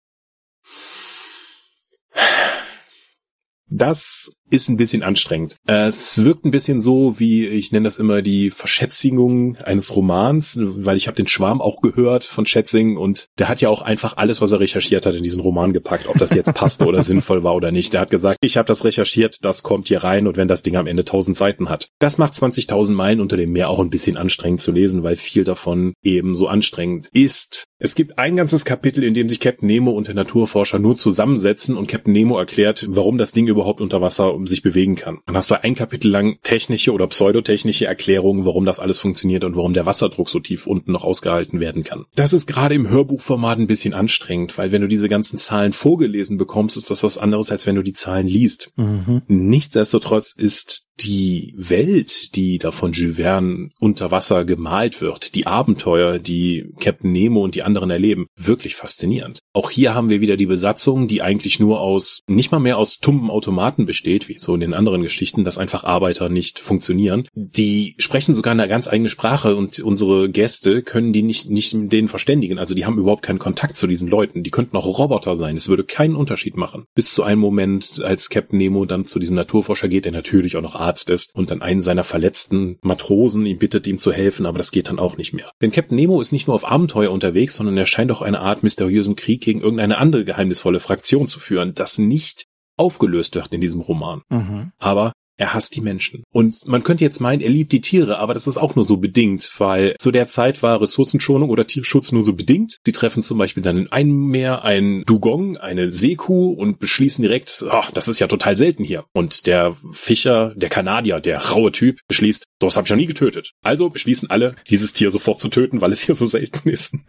Das 3.70 4.30
ist 4.50 4.68
ein 4.68 4.76
bisschen 4.76 5.04
anstrengend. 5.04 5.56
Es 5.66 6.22
wirkt 6.22 6.44
ein 6.44 6.50
bisschen 6.50 6.80
so, 6.80 7.20
wie 7.20 7.46
ich 7.46 7.70
nenne 7.70 7.84
das 7.84 7.98
immer 7.98 8.20
die 8.20 8.50
Verschätzigung 8.50 9.56
eines 9.58 9.94
Romans, 9.94 10.58
weil 10.60 10.96
ich 10.96 11.06
habe 11.06 11.16
den 11.16 11.28
Schwarm 11.28 11.60
auch 11.60 11.80
gehört 11.80 12.24
von 12.24 12.46
Schätzing 12.46 12.96
und 12.96 13.26
der 13.38 13.48
hat 13.48 13.60
ja 13.60 13.68
auch 13.68 13.82
einfach 13.82 14.16
alles, 14.16 14.40
was 14.40 14.50
er 14.50 14.58
recherchiert 14.58 15.06
hat, 15.06 15.14
in 15.14 15.22
diesen 15.22 15.40
Roman 15.40 15.72
gepackt, 15.72 16.08
ob 16.08 16.18
das 16.18 16.34
jetzt 16.34 16.52
passte 16.52 16.84
oder 16.84 17.02
sinnvoll 17.04 17.44
war 17.44 17.54
oder 17.54 17.70
nicht. 17.70 17.92
Der 17.92 18.00
hat 18.00 18.10
gesagt, 18.10 18.38
ich 18.42 18.56
habe 18.56 18.66
das 18.66 18.84
recherchiert, 18.84 19.38
das 19.42 19.62
kommt 19.62 19.86
hier 19.86 20.02
rein 20.02 20.26
und 20.26 20.36
wenn 20.36 20.48
das 20.48 20.62
Ding 20.62 20.76
am 20.76 20.88
Ende 20.88 21.02
1000 21.02 21.36
Seiten 21.36 21.68
hat. 21.68 21.88
Das 22.00 22.18
macht 22.18 22.34
20.000 22.34 22.92
Meilen 22.92 23.20
unter 23.20 23.36
dem 23.36 23.52
Meer 23.52 23.70
auch 23.70 23.78
ein 23.78 23.90
bisschen 23.90 24.16
anstrengend 24.16 24.60
zu 24.60 24.72
lesen, 24.72 25.04
weil 25.04 25.14
viel 25.14 25.44
davon 25.44 25.94
eben 26.02 26.34
so 26.34 26.48
anstrengend 26.48 27.08
ist. 27.12 27.66
Es 27.82 27.94
gibt 27.94 28.18
ein 28.18 28.36
ganzes 28.36 28.66
Kapitel, 28.66 29.02
in 29.02 29.14
dem 29.14 29.30
sich 29.30 29.40
Captain 29.40 29.66
Nemo 29.66 29.92
und 29.92 30.06
der 30.06 30.14
Naturforscher 30.14 30.78
nur 30.78 30.96
zusammensetzen 30.96 31.78
und 31.78 31.88
Captain 31.88 32.12
Nemo 32.12 32.38
erklärt, 32.38 32.86
warum 32.90 33.16
das 33.16 33.32
Ding 33.32 33.46
überhaupt 33.46 33.80
unter 33.80 34.02
Wasser 34.02 34.34
um 34.34 34.46
sich 34.46 34.60
bewegen 34.60 34.96
kann. 34.96 35.20
Dann 35.24 35.34
hast 35.34 35.50
du 35.50 35.62
ein 35.64 35.74
Kapitel 35.74 36.10
lang 36.10 36.38
technische 36.42 36.92
oder 36.92 37.06
pseudotechnische 37.06 37.86
Erklärungen, 37.86 38.44
warum 38.44 38.66
das 38.66 38.80
alles 38.80 38.98
funktioniert 38.98 39.44
und 39.44 39.56
warum 39.56 39.72
der 39.72 39.86
Wasserdruck 39.86 40.28
so 40.28 40.40
tief 40.40 40.66
unten 40.66 40.92
noch 40.92 41.04
ausgehalten 41.04 41.58
werden 41.58 41.82
kann. 41.82 42.04
Das 42.14 42.34
ist 42.34 42.46
gerade 42.46 42.74
im 42.74 42.86
Hörbuchformat 42.86 43.58
ein 43.58 43.66
bisschen 43.66 43.94
anstrengend, 43.94 44.58
weil 44.58 44.72
wenn 44.72 44.82
du 44.82 44.88
diese 44.88 45.08
ganzen 45.08 45.38
Zahlen 45.38 45.72
vorgelesen 45.72 46.36
bekommst, 46.36 46.76
ist 46.76 46.90
das 46.90 47.02
was 47.02 47.16
anderes, 47.16 47.50
als 47.50 47.66
wenn 47.66 47.76
du 47.76 47.82
die 47.82 47.94
Zahlen 47.94 48.26
liest. 48.26 48.72
Mhm. 48.76 49.22
Nichtsdestotrotz 49.26 50.34
ist 50.36 50.90
die 51.04 51.54
Welt, 51.56 52.34
die 52.36 52.58
da 52.58 52.70
von 52.70 52.92
Jules 52.92 53.16
Verne 53.16 53.70
unter 53.78 54.10
Wasser 54.10 54.44
gemalt 54.44 55.00
wird, 55.00 55.34
die 55.34 55.46
Abenteuer, 55.46 56.18
die 56.18 56.72
Captain 56.78 57.10
Nemo 57.10 57.42
und 57.42 57.54
die 57.54 57.62
anderen 57.70 57.90
erleben, 57.90 58.26
wirklich 58.36 58.74
faszinierend. 58.74 59.40
Auch 59.52 59.70
hier 59.70 59.94
haben 59.94 60.10
wir 60.10 60.20
wieder 60.20 60.36
die 60.36 60.46
Besatzung, 60.46 61.06
die 61.06 61.22
eigentlich 61.22 61.60
nur 61.60 61.80
aus, 61.80 62.20
nicht 62.26 62.50
mal 62.50 62.58
mehr 62.58 62.78
aus 62.78 62.98
tumben 62.98 63.30
Automaten 63.30 63.86
besteht, 63.86 64.28
wie 64.28 64.38
so 64.38 64.54
in 64.54 64.60
den 64.60 64.74
anderen 64.74 65.02
Geschichten, 65.02 65.44
dass 65.44 65.58
einfach 65.58 65.84
Arbeiter 65.84 66.28
nicht 66.28 66.58
funktionieren. 66.58 67.28
Die 67.34 67.94
sprechen 67.98 68.34
sogar 68.34 68.52
eine 68.52 68.68
ganz 68.68 68.88
eigene 68.88 69.08
Sprache 69.08 69.54
und 69.56 69.78
unsere 69.80 70.28
Gäste 70.28 70.82
können 70.82 71.12
die 71.12 71.22
nicht, 71.22 71.48
nicht 71.48 71.74
mit 71.74 71.92
denen 71.92 72.08
verständigen. 72.08 72.58
Also 72.58 72.74
die 72.74 72.84
haben 72.84 72.98
überhaupt 72.98 73.22
keinen 73.22 73.38
Kontakt 73.38 73.76
zu 73.76 73.86
diesen 73.86 74.08
Leuten. 74.08 74.42
Die 74.42 74.50
könnten 74.50 74.76
auch 74.76 74.86
Roboter 74.86 75.36
sein. 75.36 75.56
Es 75.56 75.68
würde 75.68 75.84
keinen 75.84 76.16
Unterschied 76.16 76.56
machen. 76.56 76.84
Bis 76.94 77.14
zu 77.14 77.22
einem 77.22 77.40
Moment, 77.40 78.02
als 78.04 78.30
Captain 78.30 78.58
Nemo 78.58 78.84
dann 78.84 79.06
zu 79.06 79.18
diesem 79.18 79.36
Naturforscher 79.36 79.88
geht, 79.88 80.04
der 80.04 80.12
natürlich 80.12 80.56
auch 80.56 80.62
noch 80.62 80.74
Arzt 80.74 81.10
ist 81.10 81.34
und 81.34 81.50
dann 81.50 81.62
einen 81.62 81.80
seiner 81.80 82.04
verletzten 82.04 82.78
Matrosen 82.82 83.46
ihn 83.46 83.58
bittet, 83.58 83.86
ihm 83.86 83.98
zu 83.98 84.12
helfen, 84.12 84.46
aber 84.46 84.58
das 84.58 84.72
geht 84.72 84.88
dann 84.88 84.98
auch 84.98 85.16
nicht 85.16 85.32
mehr. 85.32 85.50
Denn 85.62 85.70
Captain 85.70 85.96
Nemo 85.96 86.20
ist 86.20 86.32
nicht 86.32 86.46
nur 86.46 86.56
auf 86.56 86.68
Abenteuer 86.68 87.12
unterwegs, 87.12 87.59
sondern 87.60 87.76
er 87.76 87.84
scheint 87.84 88.10
auch 88.10 88.22
eine 88.22 88.40
Art 88.40 88.62
mysteriösen 88.62 89.16
Krieg 89.16 89.42
gegen 89.42 89.60
irgendeine 89.60 89.98
andere 89.98 90.24
geheimnisvolle 90.24 90.80
Fraktion 90.80 91.28
zu 91.28 91.40
führen, 91.40 91.74
das 91.74 91.98
nicht 91.98 92.46
aufgelöst 92.78 93.34
wird 93.34 93.52
in 93.52 93.60
diesem 93.60 93.82
Roman. 93.82 94.22
Mhm. 94.30 94.72
Aber 94.78 95.12
er 95.40 95.54
hasst 95.54 95.74
die 95.74 95.80
Menschen. 95.80 96.22
Und 96.30 96.66
man 96.66 96.82
könnte 96.82 97.02
jetzt 97.02 97.18
meinen, 97.18 97.40
er 97.40 97.48
liebt 97.48 97.72
die 97.72 97.80
Tiere, 97.80 98.18
aber 98.18 98.34
das 98.34 98.46
ist 98.46 98.58
auch 98.58 98.76
nur 98.76 98.84
so 98.84 98.98
bedingt, 98.98 99.50
weil 99.56 99.96
zu 99.98 100.10
der 100.10 100.26
Zeit 100.26 100.62
war 100.62 100.82
Ressourcenschonung 100.82 101.48
oder 101.48 101.66
Tierschutz 101.66 102.12
nur 102.12 102.22
so 102.22 102.34
bedingt. 102.34 102.76
Sie 102.84 102.92
treffen 102.92 103.22
zum 103.22 103.38
Beispiel 103.38 103.62
dann 103.62 103.78
in 103.78 103.90
einem 103.90 104.26
Meer 104.26 104.64
ein 104.64 105.02
Dugong, 105.06 105.56
eine 105.56 105.90
Seekuh 105.90 106.52
und 106.52 106.78
beschließen 106.78 107.22
direkt, 107.22 107.64
ach, 107.70 107.90
das 107.90 108.08
ist 108.08 108.20
ja 108.20 108.26
total 108.26 108.54
selten 108.58 108.84
hier. 108.84 109.04
Und 109.14 109.46
der 109.46 109.74
Fischer, 109.92 110.52
der 110.56 110.68
Kanadier, 110.68 111.20
der 111.20 111.38
raue 111.38 111.72
Typ, 111.72 112.00
beschließt, 112.06 112.44
das 112.58 112.76
habe 112.76 112.84
ich 112.84 112.90
noch 112.90 112.98
nie 112.98 113.06
getötet. 113.06 113.52
Also 113.62 113.88
beschließen 113.88 114.28
alle, 114.28 114.56
dieses 114.68 114.92
Tier 114.92 115.10
sofort 115.10 115.40
zu 115.40 115.48
töten, 115.48 115.80
weil 115.80 115.90
es 115.90 116.02
hier 116.02 116.14
so 116.14 116.26
selten 116.26 116.68
ist. 116.68 116.94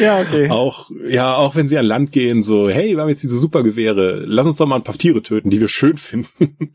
Ja, 0.00 0.20
okay. 0.20 0.48
Auch, 0.50 0.90
ja, 1.08 1.36
auch 1.36 1.54
wenn 1.54 1.68
sie 1.68 1.78
an 1.78 1.86
Land 1.86 2.12
gehen, 2.12 2.42
so, 2.42 2.68
hey, 2.68 2.94
wir 2.94 3.02
haben 3.02 3.08
jetzt 3.08 3.22
diese 3.22 3.38
Supergewehre, 3.38 4.24
lass 4.26 4.46
uns 4.46 4.56
doch 4.56 4.66
mal 4.66 4.76
ein 4.76 4.82
paar 4.82 4.98
Tiere 4.98 5.22
töten, 5.22 5.50
die 5.50 5.60
wir 5.60 5.68
schön 5.68 5.96
finden. 5.96 6.74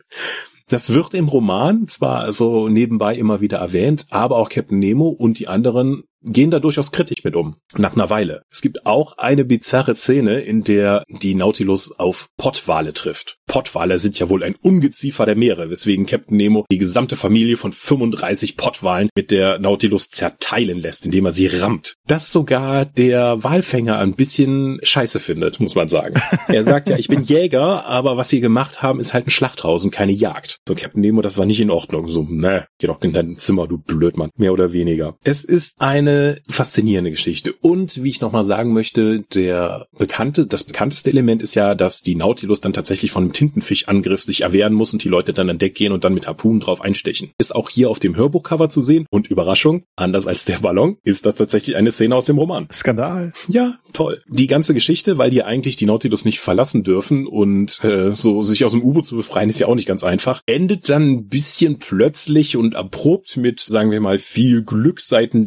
Das 0.70 0.94
wird 0.94 1.16
im 1.16 1.28
Roman 1.28 1.88
zwar 1.88 2.32
so 2.32 2.70
nebenbei 2.70 3.16
immer 3.16 3.42
wieder 3.42 3.58
erwähnt, 3.58 4.06
aber 4.12 4.38
auch 4.38 4.50
Captain 4.50 4.78
Nemo 4.78 5.08
und 5.08 5.40
die 5.40 5.48
anderen 5.48 6.04
gehen 6.22 6.52
da 6.52 6.60
durchaus 6.60 6.92
kritisch 6.92 7.24
mit 7.24 7.36
um, 7.36 7.58
nach 7.78 7.94
einer 7.94 8.10
Weile. 8.10 8.44
Es 8.52 8.62
gibt 8.62 8.86
auch 8.86 9.18
eine 9.18 9.46
bizarre 9.46 9.96
Szene, 9.96 10.42
in 10.42 10.64
der 10.64 11.04
die 11.08 11.36
Nautilus 11.36 11.98
auf 11.98 12.28
Pottwale 12.38 12.94
trifft. 12.94 13.38
Pottwale 13.48 14.00
sind 14.00 14.20
ja 14.20 14.30
wohl 14.30 14.44
ein 14.44 14.56
Ungeziefer 14.62 15.26
der 15.26 15.36
Meere, 15.36 15.70
weswegen 15.70 16.06
Captain 16.06 16.38
Nemo 16.38 16.66
die 16.72 16.78
gesamte 16.78 17.16
Familie 17.16 17.58
von 17.58 17.72
35 17.72 18.58
Pottwalen 18.58 19.10
mit 19.16 19.32
der 19.32 19.60
Nautilus 19.60 20.10
zerteilen 20.10 20.80
lässt, 20.80 21.06
indem 21.06 21.26
er 21.26 21.32
sie 21.32 21.48
rammt. 21.48 21.96
Das 22.08 22.32
sogar 22.32 22.86
der 22.86 23.44
Walfänger 23.44 23.98
ein 23.98 24.14
bisschen 24.14 24.80
scheiße 24.84 25.20
findet, 25.20 25.60
muss 25.60 25.76
man 25.76 25.90
sagen. 25.90 26.22
Er 26.50 26.64
sagt 26.64 26.90
ja, 26.90 26.98
ich 26.98 27.08
bin 27.08 27.22
Jäger, 27.22 27.86
aber 27.86 28.18
was 28.18 28.30
sie 28.30 28.42
gemacht 28.42 28.82
haben, 28.82 29.00
ist 29.00 29.14
halt 29.14 29.28
ein 29.28 29.30
Schlachthaus 29.30 29.86
und 29.86 29.92
keine 29.92 30.12
Jagd. 30.12 30.60
So, 30.68 30.74
Captain 30.74 31.00
Nemo, 31.00 31.22
das 31.22 31.38
war 31.38 31.46
nicht 31.46 31.60
in 31.60 31.70
Ordnung. 31.70 32.10
So, 32.10 32.24
ne, 32.24 32.66
geh 32.80 32.88
doch 32.88 33.02
in 33.04 33.14
dein 33.14 33.38
Zimmer, 33.38 33.68
du 33.68 33.78
Blödmann. 33.78 34.32
Mehr 34.36 34.52
oder 34.52 34.74
weniger. 34.74 35.16
Es 35.24 35.44
ist 35.44 35.80
eine 35.80 36.09
eine 36.10 36.42
faszinierende 36.50 37.12
Geschichte. 37.12 37.54
Und 37.62 38.04
wie 38.04 38.10
ich 38.10 38.22
nochmal 38.22 38.44
sagen 38.44 38.74
möchte, 38.74 39.22
der 39.34 39.88
bekannte, 39.98 40.48
das 40.48 40.64
bekannteste 40.64 41.10
Element 41.10 41.42
ist 41.42 41.56
ja, 41.56 41.76
dass 41.76 42.02
die 42.02 42.16
Nautilus 42.16 42.62
dann 42.62 42.74
tatsächlich 42.74 43.12
von 43.12 43.24
einem 43.24 43.34
Tintenfischangriff 43.34 44.24
sich 44.24 44.42
erwehren 44.42 44.74
muss 44.74 44.94
und 44.94 45.04
die 45.04 45.10
Leute 45.10 45.34
dann 45.34 45.50
an 45.50 45.58
Deck 45.58 45.76
gehen 45.76 45.92
und 45.92 46.04
dann 46.04 46.14
mit 46.14 46.28
Harpunen 46.28 46.60
drauf 46.60 46.82
einstechen. 46.82 47.32
Ist 47.38 47.56
auch 47.56 47.70
hier 47.70 47.90
auf 47.90 48.00
dem 48.00 48.16
Hörbuchcover 48.16 48.70
zu 48.70 48.82
sehen 48.82 49.06
und 49.10 49.28
Überraschung, 49.28 49.84
anders 49.96 50.28
als 50.28 50.46
der 50.46 50.60
Ballon, 50.60 50.98
ist 51.04 51.26
das 51.26 51.36
tatsächlich 51.36 51.76
eine 51.76 51.92
Szene 51.92 52.16
aus 52.16 52.26
dem 52.26 52.38
Roman. 52.38 52.68
Skandal. 52.72 53.32
Ja, 53.48 53.80
toll. 53.94 54.22
Die 54.28 54.48
ganze 54.48 54.74
Geschichte, 54.74 55.18
weil 55.18 55.30
die 55.30 55.44
eigentlich 55.44 55.76
die 55.76 55.86
Nautilus 55.86 56.26
nicht 56.26 56.40
verlassen 56.40 56.84
dürfen 56.84 57.28
und 57.28 57.84
äh, 57.84 58.12
so 58.12 58.42
sich 58.42 58.66
aus 58.66 58.72
dem 58.72 58.84
U-Boot 58.84 59.06
zu 59.06 59.16
befreien, 59.16 59.50
ist 59.50 59.60
ja 59.60 59.68
auch 59.68 59.76
nicht 59.76 59.88
ganz 59.88 60.04
einfach, 60.04 60.42
endet 60.46 60.90
dann 60.90 61.10
ein 61.10 61.28
bisschen 61.28 61.78
plötzlich 61.78 62.58
und 62.58 62.76
abrupt 62.76 63.38
mit, 63.38 63.60
sagen 63.60 63.92
wir 63.92 64.02
mal, 64.02 64.18
viel 64.18 64.64
Glück 64.64 65.00
seiten 65.00 65.46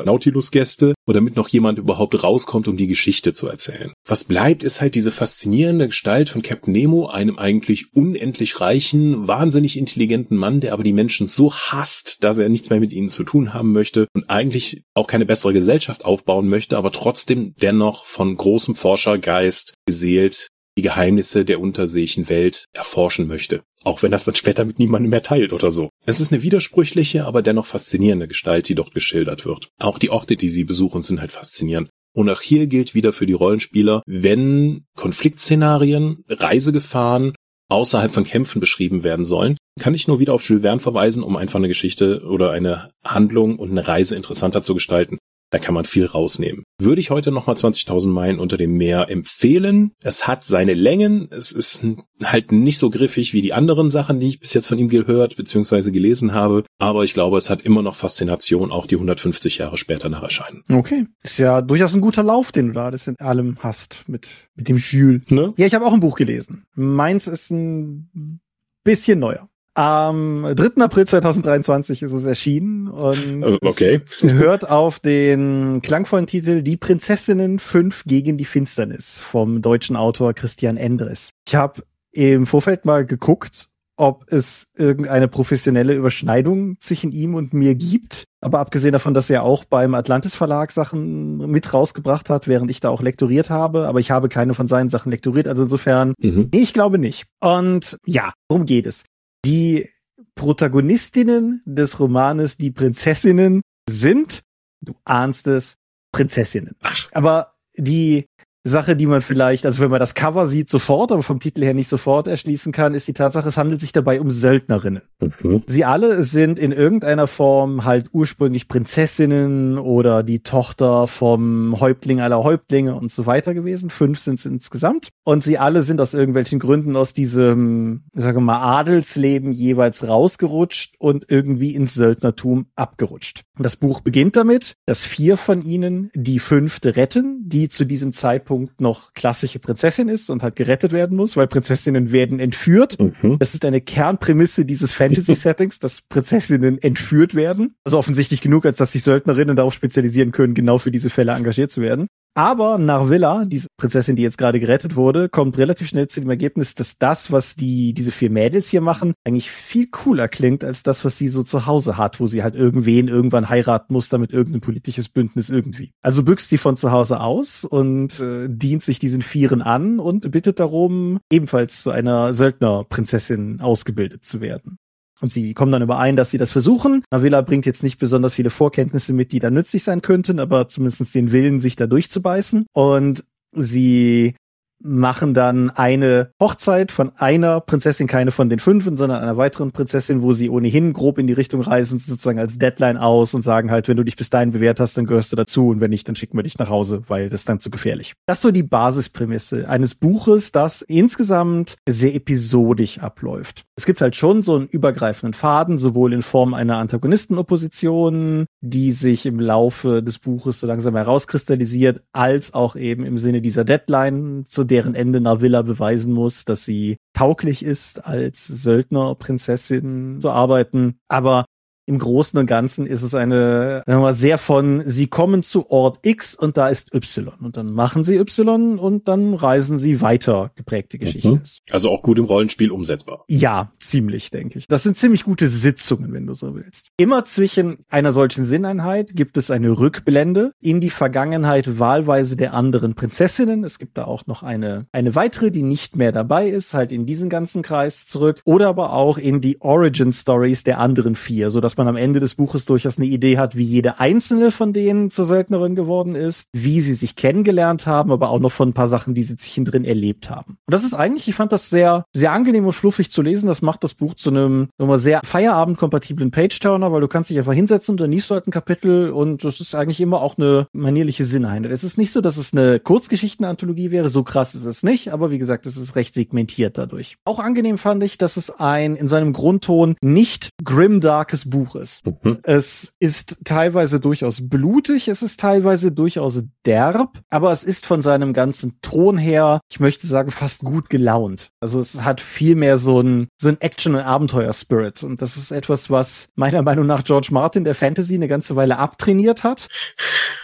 Nautilus-Gäste 0.00 0.94
oder 1.06 1.20
damit 1.20 1.36
noch 1.36 1.48
jemand 1.48 1.78
überhaupt 1.78 2.22
rauskommt, 2.22 2.68
um 2.68 2.76
die 2.76 2.86
Geschichte 2.86 3.34
zu 3.34 3.48
erzählen. 3.48 3.92
Was 4.06 4.24
bleibt, 4.24 4.64
ist 4.64 4.80
halt 4.80 4.94
diese 4.94 5.12
faszinierende 5.12 5.88
Gestalt 5.88 6.30
von 6.30 6.40
Captain 6.42 6.72
Nemo, 6.72 7.06
einem 7.06 7.38
eigentlich 7.38 7.92
unendlich 7.94 8.60
reichen, 8.60 9.28
wahnsinnig 9.28 9.76
intelligenten 9.76 10.36
Mann, 10.36 10.60
der 10.60 10.72
aber 10.72 10.82
die 10.84 10.92
Menschen 10.92 11.26
so 11.26 11.52
hasst, 11.52 12.24
dass 12.24 12.38
er 12.38 12.48
nichts 12.48 12.70
mehr 12.70 12.80
mit 12.80 12.92
ihnen 12.92 13.10
zu 13.10 13.24
tun 13.24 13.52
haben 13.52 13.72
möchte 13.72 14.06
und 14.14 14.30
eigentlich 14.30 14.84
auch 14.94 15.06
keine 15.06 15.26
bessere 15.26 15.52
Gesellschaft 15.52 16.04
aufbauen 16.04 16.48
möchte, 16.48 16.78
aber 16.78 16.92
trotzdem 16.92 17.54
dennoch 17.60 18.06
von 18.06 18.34
großem 18.34 18.74
Forschergeist 18.74 19.74
beseelt 19.84 20.48
die 20.76 20.82
Geheimnisse 20.82 21.44
der 21.44 21.60
unterseeischen 21.60 22.28
Welt 22.28 22.66
erforschen 22.72 23.26
möchte. 23.26 23.62
Auch 23.84 24.02
wenn 24.02 24.10
das 24.10 24.24
dann 24.24 24.34
später 24.34 24.64
mit 24.64 24.78
niemandem 24.78 25.10
mehr 25.10 25.22
teilt 25.22 25.52
oder 25.52 25.70
so. 25.70 25.90
Es 26.06 26.20
ist 26.20 26.32
eine 26.32 26.42
widersprüchliche, 26.42 27.26
aber 27.26 27.42
dennoch 27.42 27.66
faszinierende 27.66 28.28
Gestalt, 28.28 28.68
die 28.68 28.74
dort 28.74 28.94
geschildert 28.94 29.44
wird. 29.44 29.68
Auch 29.78 29.98
die 29.98 30.10
Orte, 30.10 30.36
die 30.36 30.48
sie 30.48 30.64
besuchen, 30.64 31.02
sind 31.02 31.20
halt 31.20 31.32
faszinierend. 31.32 31.90
Und 32.14 32.28
auch 32.28 32.40
hier 32.40 32.66
gilt 32.66 32.94
wieder 32.94 33.12
für 33.12 33.26
die 33.26 33.32
Rollenspieler, 33.32 34.02
wenn 34.06 34.84
Konfliktszenarien, 34.96 36.24
Reisegefahren 36.28 37.34
außerhalb 37.72 38.12
von 38.12 38.24
Kämpfen 38.24 38.60
beschrieben 38.60 39.02
werden 39.02 39.24
sollen, 39.24 39.56
kann 39.80 39.94
ich 39.94 40.06
nur 40.06 40.20
wieder 40.20 40.34
auf 40.34 40.46
Jules 40.46 40.62
Verne 40.62 40.80
verweisen, 40.80 41.22
um 41.22 41.36
einfach 41.36 41.58
eine 41.58 41.68
Geschichte 41.68 42.22
oder 42.26 42.50
eine 42.50 42.90
Handlung 43.02 43.58
und 43.58 43.70
eine 43.70 43.88
Reise 43.88 44.14
interessanter 44.14 44.62
zu 44.62 44.74
gestalten. 44.74 45.18
Da 45.52 45.58
kann 45.58 45.74
man 45.74 45.84
viel 45.84 46.06
rausnehmen. 46.06 46.64
Würde 46.78 47.02
ich 47.02 47.10
heute 47.10 47.30
nochmal 47.30 47.56
20.000 47.56 48.08
Meilen 48.08 48.40
unter 48.40 48.56
dem 48.56 48.72
Meer 48.72 49.10
empfehlen. 49.10 49.92
Es 50.02 50.26
hat 50.26 50.44
seine 50.44 50.72
Längen. 50.72 51.28
Es 51.30 51.52
ist 51.52 51.84
halt 52.24 52.52
nicht 52.52 52.78
so 52.78 52.88
griffig 52.88 53.34
wie 53.34 53.42
die 53.42 53.52
anderen 53.52 53.90
Sachen, 53.90 54.18
die 54.18 54.28
ich 54.28 54.40
bis 54.40 54.54
jetzt 54.54 54.66
von 54.66 54.78
ihm 54.78 54.88
gehört 54.88 55.36
bzw. 55.36 55.90
gelesen 55.90 56.32
habe. 56.32 56.64
Aber 56.78 57.04
ich 57.04 57.12
glaube, 57.12 57.36
es 57.36 57.50
hat 57.50 57.60
immer 57.60 57.82
noch 57.82 57.96
Faszination, 57.96 58.72
auch 58.72 58.86
die 58.86 58.94
150 58.94 59.58
Jahre 59.58 59.76
später 59.76 60.08
nach 60.08 60.22
Erscheinen. 60.22 60.64
Okay. 60.70 61.06
Ist 61.22 61.38
ja 61.38 61.60
durchaus 61.60 61.94
ein 61.94 62.00
guter 62.00 62.22
Lauf, 62.22 62.50
den 62.50 62.68
du 62.68 62.72
da 62.72 62.90
das 62.90 63.06
in 63.06 63.20
allem 63.20 63.58
hast 63.60 64.08
mit, 64.08 64.28
mit 64.54 64.70
dem 64.70 64.78
Jules. 64.78 65.30
Ne? 65.30 65.52
Ja, 65.58 65.66
ich 65.66 65.74
habe 65.74 65.84
auch 65.84 65.92
ein 65.92 66.00
Buch 66.00 66.16
gelesen. 66.16 66.64
Meins 66.74 67.28
ist 67.28 67.50
ein 67.50 68.40
bisschen 68.84 69.18
neuer. 69.18 69.50
Am 69.74 70.46
3. 70.54 70.82
April 70.82 71.06
2023 71.06 72.02
ist 72.02 72.12
es 72.12 72.26
erschienen 72.26 72.88
und 72.88 73.42
also, 73.42 73.58
okay. 73.62 74.02
hört 74.20 74.68
auf 74.70 75.00
den 75.00 75.80
klangvollen 75.80 76.26
Titel 76.26 76.60
Die 76.62 76.76
Prinzessinnen 76.76 77.58
5 77.58 78.04
gegen 78.04 78.36
die 78.36 78.44
Finsternis 78.44 79.22
vom 79.22 79.62
deutschen 79.62 79.96
Autor 79.96 80.34
Christian 80.34 80.76
Endres. 80.76 81.30
Ich 81.48 81.54
habe 81.54 81.84
im 82.10 82.44
Vorfeld 82.44 82.84
mal 82.84 83.06
geguckt, 83.06 83.70
ob 83.96 84.30
es 84.30 84.66
irgendeine 84.74 85.28
professionelle 85.28 85.94
Überschneidung 85.94 86.76
zwischen 86.80 87.12
ihm 87.12 87.34
und 87.34 87.54
mir 87.54 87.74
gibt. 87.74 88.24
Aber 88.40 88.58
abgesehen 88.58 88.92
davon, 88.92 89.14
dass 89.14 89.30
er 89.30 89.42
auch 89.42 89.64
beim 89.64 89.94
Atlantis 89.94 90.34
Verlag 90.34 90.72
Sachen 90.72 91.38
mit 91.50 91.72
rausgebracht 91.72 92.28
hat, 92.28 92.48
während 92.48 92.70
ich 92.70 92.80
da 92.80 92.88
auch 92.88 93.00
lektoriert 93.00 93.48
habe, 93.48 93.86
aber 93.86 94.00
ich 94.00 94.10
habe 94.10 94.28
keine 94.28 94.54
von 94.54 94.66
seinen 94.66 94.88
Sachen 94.88 95.12
lektoriert, 95.12 95.46
also 95.46 95.62
insofern, 95.62 96.14
mhm. 96.18 96.48
ich 96.52 96.72
glaube 96.72 96.98
nicht. 96.98 97.24
Und 97.40 97.96
ja, 98.04 98.32
worum 98.48 98.66
geht 98.66 98.86
es? 98.86 99.04
Die 99.44 99.88
Protagonistinnen 100.34 101.62
des 101.64 101.98
Romanes 101.98 102.56
Die 102.56 102.70
Prinzessinnen 102.70 103.62
sind, 103.88 104.42
du 104.80 104.94
ahnst 105.04 105.46
es, 105.46 105.76
Prinzessinnen. 106.12 106.76
Ach. 106.82 107.08
Aber 107.12 107.54
die 107.76 108.26
Sache, 108.64 108.94
die 108.94 109.06
man 109.06 109.22
vielleicht, 109.22 109.66
also 109.66 109.80
wenn 109.80 109.90
man 109.90 109.98
das 109.98 110.14
Cover 110.14 110.46
sieht, 110.46 110.68
sofort, 110.68 111.10
aber 111.10 111.24
vom 111.24 111.40
Titel 111.40 111.64
her 111.64 111.74
nicht 111.74 111.88
sofort 111.88 112.28
erschließen 112.28 112.70
kann, 112.72 112.94
ist 112.94 113.08
die 113.08 113.12
Tatsache, 113.12 113.48
es 113.48 113.56
handelt 113.56 113.80
sich 113.80 113.90
dabei 113.90 114.20
um 114.20 114.30
Söldnerinnen. 114.30 115.02
Mhm. 115.20 115.64
Sie 115.66 115.84
alle 115.84 116.22
sind 116.22 116.60
in 116.60 116.70
irgendeiner 116.70 117.26
Form 117.26 117.84
halt 117.84 118.10
ursprünglich 118.12 118.68
Prinzessinnen 118.68 119.78
oder 119.78 120.22
die 120.22 120.44
Tochter 120.44 121.08
vom 121.08 121.80
Häuptling 121.80 122.20
aller 122.20 122.44
Häuptlinge 122.44 122.94
und 122.94 123.10
so 123.10 123.26
weiter 123.26 123.52
gewesen. 123.52 123.90
Fünf 123.90 124.20
sind 124.20 124.38
es 124.38 124.46
insgesamt. 124.46 125.08
Und 125.24 125.42
sie 125.42 125.58
alle 125.58 125.82
sind 125.82 126.00
aus 126.00 126.14
irgendwelchen 126.14 126.60
Gründen 126.60 126.94
aus 126.94 127.14
diesem, 127.14 128.04
sagen 128.12 128.38
wir 128.38 128.42
mal, 128.42 128.62
Adelsleben 128.80 129.50
jeweils 129.50 130.06
rausgerutscht 130.06 130.94
und 130.98 131.26
irgendwie 131.28 131.74
ins 131.74 131.94
Söldnertum 131.94 132.66
abgerutscht. 132.76 133.42
Das 133.58 133.76
Buch 133.76 134.00
beginnt 134.00 134.36
damit, 134.36 134.76
dass 134.86 135.04
vier 135.04 135.36
von 135.36 135.62
ihnen 135.62 136.10
die 136.14 136.38
fünfte 136.38 136.94
retten, 136.96 137.42
die 137.44 137.68
zu 137.68 137.84
diesem 137.84 138.12
Zeitpunkt 138.12 138.51
Zeitpunkt 138.52 138.80
noch 138.82 139.14
klassische 139.14 139.58
Prinzessin 139.58 140.08
ist 140.08 140.28
und 140.28 140.42
halt 140.42 140.56
gerettet 140.56 140.92
werden 140.92 141.16
muss, 141.16 141.36
weil 141.36 141.46
Prinzessinnen 141.46 142.12
werden 142.12 142.38
entführt. 142.38 142.98
Mhm. 143.00 143.38
Das 143.38 143.54
ist 143.54 143.64
eine 143.64 143.80
Kernprämisse 143.80 144.66
dieses 144.66 144.92
Fantasy-Settings, 144.92 145.78
dass 145.78 146.02
Prinzessinnen 146.02 146.80
entführt 146.82 147.34
werden. 147.34 147.74
Also 147.84 147.98
offensichtlich 147.98 148.42
genug, 148.42 148.66
als 148.66 148.76
dass 148.76 148.92
sich 148.92 149.02
Söldnerinnen 149.02 149.56
darauf 149.56 149.72
spezialisieren 149.72 150.32
können, 150.32 150.52
genau 150.52 150.76
für 150.76 150.90
diese 150.90 151.08
Fälle 151.08 151.32
engagiert 151.32 151.70
zu 151.70 151.80
werden. 151.80 152.08
Aber 152.34 152.78
Narvilla, 152.78 153.44
diese 153.44 153.68
Prinzessin, 153.76 154.16
die 154.16 154.22
jetzt 154.22 154.38
gerade 154.38 154.58
gerettet 154.58 154.96
wurde, 154.96 155.28
kommt 155.28 155.58
relativ 155.58 155.88
schnell 155.88 156.08
zu 156.08 156.20
dem 156.20 156.30
Ergebnis, 156.30 156.74
dass 156.74 156.96
das, 156.96 157.30
was 157.30 157.56
die, 157.56 157.92
diese 157.92 158.10
vier 158.10 158.30
Mädels 158.30 158.70
hier 158.70 158.80
machen, 158.80 159.12
eigentlich 159.24 159.50
viel 159.50 159.88
cooler 159.88 160.28
klingt 160.28 160.64
als 160.64 160.82
das, 160.82 161.04
was 161.04 161.18
sie 161.18 161.28
so 161.28 161.42
zu 161.42 161.66
Hause 161.66 161.98
hat, 161.98 162.20
wo 162.20 162.26
sie 162.26 162.42
halt 162.42 162.54
irgendwen 162.54 163.08
irgendwann 163.08 163.50
heiraten 163.50 163.92
muss, 163.92 164.08
damit 164.08 164.32
irgendein 164.32 164.62
politisches 164.62 165.10
Bündnis 165.10 165.50
irgendwie. 165.50 165.92
Also 166.00 166.22
büchst 166.22 166.48
sie 166.48 166.58
von 166.58 166.76
zu 166.76 166.90
Hause 166.90 167.20
aus 167.20 167.66
und 167.66 168.18
äh, 168.20 168.48
dient 168.48 168.82
sich 168.82 168.98
diesen 168.98 169.20
Vieren 169.20 169.60
an 169.60 169.98
und 169.98 170.30
bittet 170.30 170.58
darum, 170.58 171.20
ebenfalls 171.30 171.82
zu 171.82 171.90
einer 171.90 172.32
Söldnerprinzessin 172.32 173.60
ausgebildet 173.60 174.24
zu 174.24 174.40
werden. 174.40 174.78
Und 175.22 175.30
sie 175.30 175.54
kommen 175.54 175.70
dann 175.70 175.82
überein, 175.82 176.16
dass 176.16 176.32
sie 176.32 176.38
das 176.38 176.50
versuchen. 176.50 177.04
Navila 177.12 177.42
bringt 177.42 177.64
jetzt 177.64 177.84
nicht 177.84 177.98
besonders 177.98 178.34
viele 178.34 178.50
Vorkenntnisse 178.50 179.12
mit, 179.12 179.30
die 179.30 179.38
da 179.38 179.50
nützlich 179.50 179.84
sein 179.84 180.02
könnten, 180.02 180.40
aber 180.40 180.66
zumindest 180.66 181.14
den 181.14 181.30
Willen, 181.30 181.60
sich 181.60 181.76
da 181.76 181.86
durchzubeißen. 181.86 182.66
Und 182.72 183.24
sie 183.52 184.34
machen 184.82 185.34
dann 185.34 185.70
eine 185.70 186.30
Hochzeit 186.40 186.92
von 186.92 187.12
einer 187.16 187.60
Prinzessin, 187.60 188.06
keine 188.06 188.30
von 188.30 188.48
den 188.48 188.58
fünfen, 188.58 188.96
sondern 188.96 189.22
einer 189.22 189.36
weiteren 189.36 189.72
Prinzessin, 189.72 190.22
wo 190.22 190.32
sie 190.32 190.50
ohnehin 190.50 190.92
grob 190.92 191.18
in 191.18 191.26
die 191.26 191.32
Richtung 191.32 191.60
reisen, 191.60 191.98
sozusagen 191.98 192.38
als 192.38 192.58
Deadline 192.58 192.96
aus 192.96 193.34
und 193.34 193.42
sagen 193.42 193.70
halt, 193.70 193.88
wenn 193.88 193.96
du 193.96 194.04
dich 194.04 194.16
bis 194.16 194.30
dahin 194.30 194.52
bewährt 194.52 194.80
hast, 194.80 194.96
dann 194.96 195.06
gehörst 195.06 195.32
du 195.32 195.36
dazu 195.36 195.68
und 195.68 195.80
wenn 195.80 195.90
nicht, 195.90 196.08
dann 196.08 196.16
schicken 196.16 196.36
wir 196.36 196.42
dich 196.42 196.58
nach 196.58 196.68
Hause, 196.68 197.02
weil 197.08 197.28
das 197.28 197.42
ist 197.42 197.48
dann 197.48 197.60
zu 197.60 197.70
gefährlich. 197.70 198.14
Das 198.26 198.38
ist 198.38 198.42
so 198.42 198.50
die 198.50 198.62
Basisprämisse 198.62 199.68
eines 199.68 199.94
Buches, 199.94 200.52
das 200.52 200.82
insgesamt 200.82 201.76
sehr 201.88 202.14
episodisch 202.14 202.98
abläuft. 202.98 203.64
Es 203.76 203.86
gibt 203.86 204.00
halt 204.00 204.16
schon 204.16 204.42
so 204.42 204.56
einen 204.56 204.66
übergreifenden 204.66 205.34
Faden, 205.34 205.78
sowohl 205.78 206.12
in 206.12 206.22
Form 206.22 206.54
einer 206.54 206.78
Antagonisten-Opposition, 206.78 208.46
die 208.60 208.92
sich 208.92 209.26
im 209.26 209.40
Laufe 209.40 210.02
des 210.02 210.18
Buches 210.18 210.60
so 210.60 210.66
langsam 210.66 210.94
herauskristallisiert, 210.94 212.02
als 212.12 212.54
auch 212.54 212.76
eben 212.76 213.04
im 213.04 213.18
Sinne 213.18 213.40
dieser 213.40 213.64
Deadline, 213.64 214.44
zu 214.46 214.64
deren 214.72 214.94
Ende 214.94 215.20
Navilla 215.20 215.60
beweisen 215.60 216.14
muss, 216.14 216.46
dass 216.46 216.64
sie 216.64 216.96
tauglich 217.12 217.62
ist, 217.62 218.06
als 218.06 218.46
Söldnerprinzessin 218.46 220.18
zu 220.18 220.30
arbeiten. 220.30 220.98
Aber 221.08 221.44
im 221.86 221.98
Großen 221.98 222.38
und 222.38 222.46
Ganzen 222.46 222.86
ist 222.86 223.02
es 223.02 223.14
eine, 223.14 223.82
sagen 223.86 223.98
wir 223.98 224.02
mal, 224.02 224.12
sehr 224.12 224.38
von, 224.38 224.82
sie 224.86 225.06
kommen 225.06 225.42
zu 225.42 225.70
Ort 225.70 225.98
X 226.02 226.34
und 226.34 226.56
da 226.56 226.68
ist 226.68 226.94
Y. 226.94 227.32
Und 227.40 227.56
dann 227.56 227.72
machen 227.72 228.04
sie 228.04 228.16
Y 228.16 228.78
und 228.78 229.08
dann 229.08 229.34
reisen 229.34 229.78
sie 229.78 230.00
weiter 230.00 230.52
geprägte 230.54 230.98
Geschichte 230.98 231.30
mhm. 231.30 231.40
ist. 231.42 231.62
Also 231.70 231.90
auch 231.90 232.02
gut 232.02 232.18
im 232.18 232.24
Rollenspiel 232.24 232.70
umsetzbar. 232.70 233.24
Ja, 233.28 233.72
ziemlich, 233.80 234.30
denke 234.30 234.58
ich. 234.58 234.66
Das 234.66 234.82
sind 234.82 234.96
ziemlich 234.96 235.24
gute 235.24 235.48
Sitzungen, 235.48 236.12
wenn 236.12 236.26
du 236.26 236.34
so 236.34 236.54
willst. 236.54 236.90
Immer 236.96 237.24
zwischen 237.24 237.78
einer 237.88 238.12
solchen 238.12 238.44
Sinneinheit 238.44 239.14
gibt 239.14 239.36
es 239.36 239.50
eine 239.50 239.70
Rückblende 239.70 240.52
in 240.60 240.80
die 240.80 240.90
Vergangenheit 240.90 241.78
wahlweise 241.78 242.36
der 242.36 242.54
anderen 242.54 242.94
Prinzessinnen. 242.94 243.64
Es 243.64 243.78
gibt 243.78 243.98
da 243.98 244.04
auch 244.04 244.26
noch 244.26 244.42
eine, 244.42 244.86
eine 244.92 245.14
weitere, 245.14 245.50
die 245.50 245.62
nicht 245.62 245.96
mehr 245.96 246.12
dabei 246.12 246.48
ist, 246.48 246.74
halt 246.74 246.92
in 246.92 247.06
diesen 247.06 247.28
ganzen 247.28 247.62
Kreis 247.62 248.06
zurück. 248.06 248.40
Oder 248.44 248.68
aber 248.68 248.92
auch 248.92 249.18
in 249.18 249.40
die 249.40 249.60
Origin 249.60 250.12
Stories 250.12 250.64
der 250.64 250.78
anderen 250.78 251.16
vier, 251.16 251.50
sodass 251.50 251.76
man 251.76 251.81
man 251.84 251.96
am 251.96 251.96
Ende 251.96 252.20
des 252.20 252.34
Buches 252.34 252.64
durchaus 252.64 252.98
eine 252.98 253.06
Idee 253.06 253.38
hat, 253.38 253.56
wie 253.56 253.64
jede 253.64 253.98
einzelne 254.00 254.52
von 254.52 254.72
denen 254.72 255.10
zur 255.10 255.24
Söldnerin 255.24 255.74
geworden 255.74 256.14
ist, 256.14 256.48
wie 256.52 256.80
sie 256.80 256.94
sich 256.94 257.16
kennengelernt 257.16 257.86
haben, 257.86 258.12
aber 258.12 258.30
auch 258.30 258.40
noch 258.40 258.52
von 258.52 258.70
ein 258.70 258.72
paar 258.72 258.88
Sachen, 258.88 259.14
die 259.14 259.22
sie 259.22 259.36
zwischendrin 259.36 259.84
erlebt 259.84 260.30
haben. 260.30 260.56
Und 260.66 260.72
das 260.72 260.84
ist 260.84 260.94
eigentlich, 260.94 261.28
ich 261.28 261.34
fand 261.34 261.52
das 261.52 261.70
sehr, 261.70 262.04
sehr 262.14 262.32
angenehm 262.32 262.66
und 262.66 262.72
fluffig 262.72 263.10
zu 263.10 263.22
lesen. 263.22 263.46
Das 263.46 263.62
macht 263.62 263.82
das 263.84 263.94
Buch 263.94 264.14
zu 264.14 264.30
einem 264.30 264.68
nochmal 264.78 264.98
sehr 264.98 265.20
feierabendkompatiblen 265.24 266.30
Page-Turner, 266.30 266.92
weil 266.92 267.00
du 267.00 267.08
kannst 267.08 267.30
dich 267.30 267.38
einfach 267.38 267.52
hinsetzen 267.52 267.94
und 267.94 268.00
dann 268.00 268.12
liest 268.12 268.30
du 268.30 268.34
halt 268.34 268.46
ein 268.46 268.52
Kapitel 268.52 269.10
und 269.10 269.44
das 269.44 269.60
ist 269.60 269.74
eigentlich 269.74 270.00
immer 270.00 270.20
auch 270.20 270.38
eine 270.38 270.66
manierliche 270.72 271.24
Sinneinheit. 271.24 271.72
Es 271.72 271.84
ist 271.84 271.98
nicht 271.98 272.12
so, 272.12 272.20
dass 272.20 272.36
es 272.36 272.52
eine 272.52 272.80
Kurzgeschichtenanthologie 272.80 273.90
wäre, 273.90 274.08
so 274.08 274.22
krass 274.22 274.54
ist 274.54 274.64
es 274.64 274.82
nicht, 274.82 275.12
aber 275.12 275.30
wie 275.30 275.38
gesagt, 275.38 275.66
es 275.66 275.76
ist 275.76 275.96
recht 275.96 276.14
segmentiert 276.14 276.78
dadurch. 276.78 277.16
Auch 277.24 277.38
angenehm 277.38 277.78
fand 277.78 278.02
ich, 278.04 278.18
dass 278.18 278.36
es 278.36 278.50
ein 278.50 278.94
in 278.96 279.08
seinem 279.08 279.32
Grundton 279.32 279.96
nicht 280.00 280.50
grimdarkes 280.64 281.48
Buch 281.48 281.61
ist. 281.74 282.04
Mhm. 282.04 282.38
Es 282.42 282.94
ist 282.98 283.38
teilweise 283.44 284.00
durchaus 284.00 284.48
blutig, 284.48 285.08
es 285.08 285.22
ist 285.22 285.40
teilweise 285.40 285.92
durchaus 285.92 286.42
derb, 286.66 287.20
aber 287.30 287.52
es 287.52 287.64
ist 287.64 287.86
von 287.86 288.02
seinem 288.02 288.32
ganzen 288.32 288.80
Ton 288.82 289.18
her, 289.18 289.60
ich 289.70 289.80
möchte 289.80 290.06
sagen, 290.06 290.30
fast 290.30 290.62
gut 290.62 290.90
gelaunt. 290.90 291.50
Also 291.60 291.80
es 291.80 292.04
hat 292.04 292.20
viel 292.20 292.56
mehr 292.56 292.78
so 292.78 293.00
ein, 293.00 293.28
so 293.36 293.48
ein 293.48 293.60
Action- 293.60 293.94
und 293.94 294.02
Abenteuer-Spirit. 294.02 295.02
Und 295.02 295.22
das 295.22 295.36
ist 295.36 295.50
etwas, 295.50 295.90
was 295.90 296.28
meiner 296.34 296.62
Meinung 296.62 296.86
nach 296.86 297.04
George 297.04 297.28
Martin 297.30 297.64
der 297.64 297.74
Fantasy 297.74 298.14
eine 298.14 298.28
ganze 298.28 298.56
Weile 298.56 298.78
abtrainiert 298.78 299.44
hat. 299.44 299.68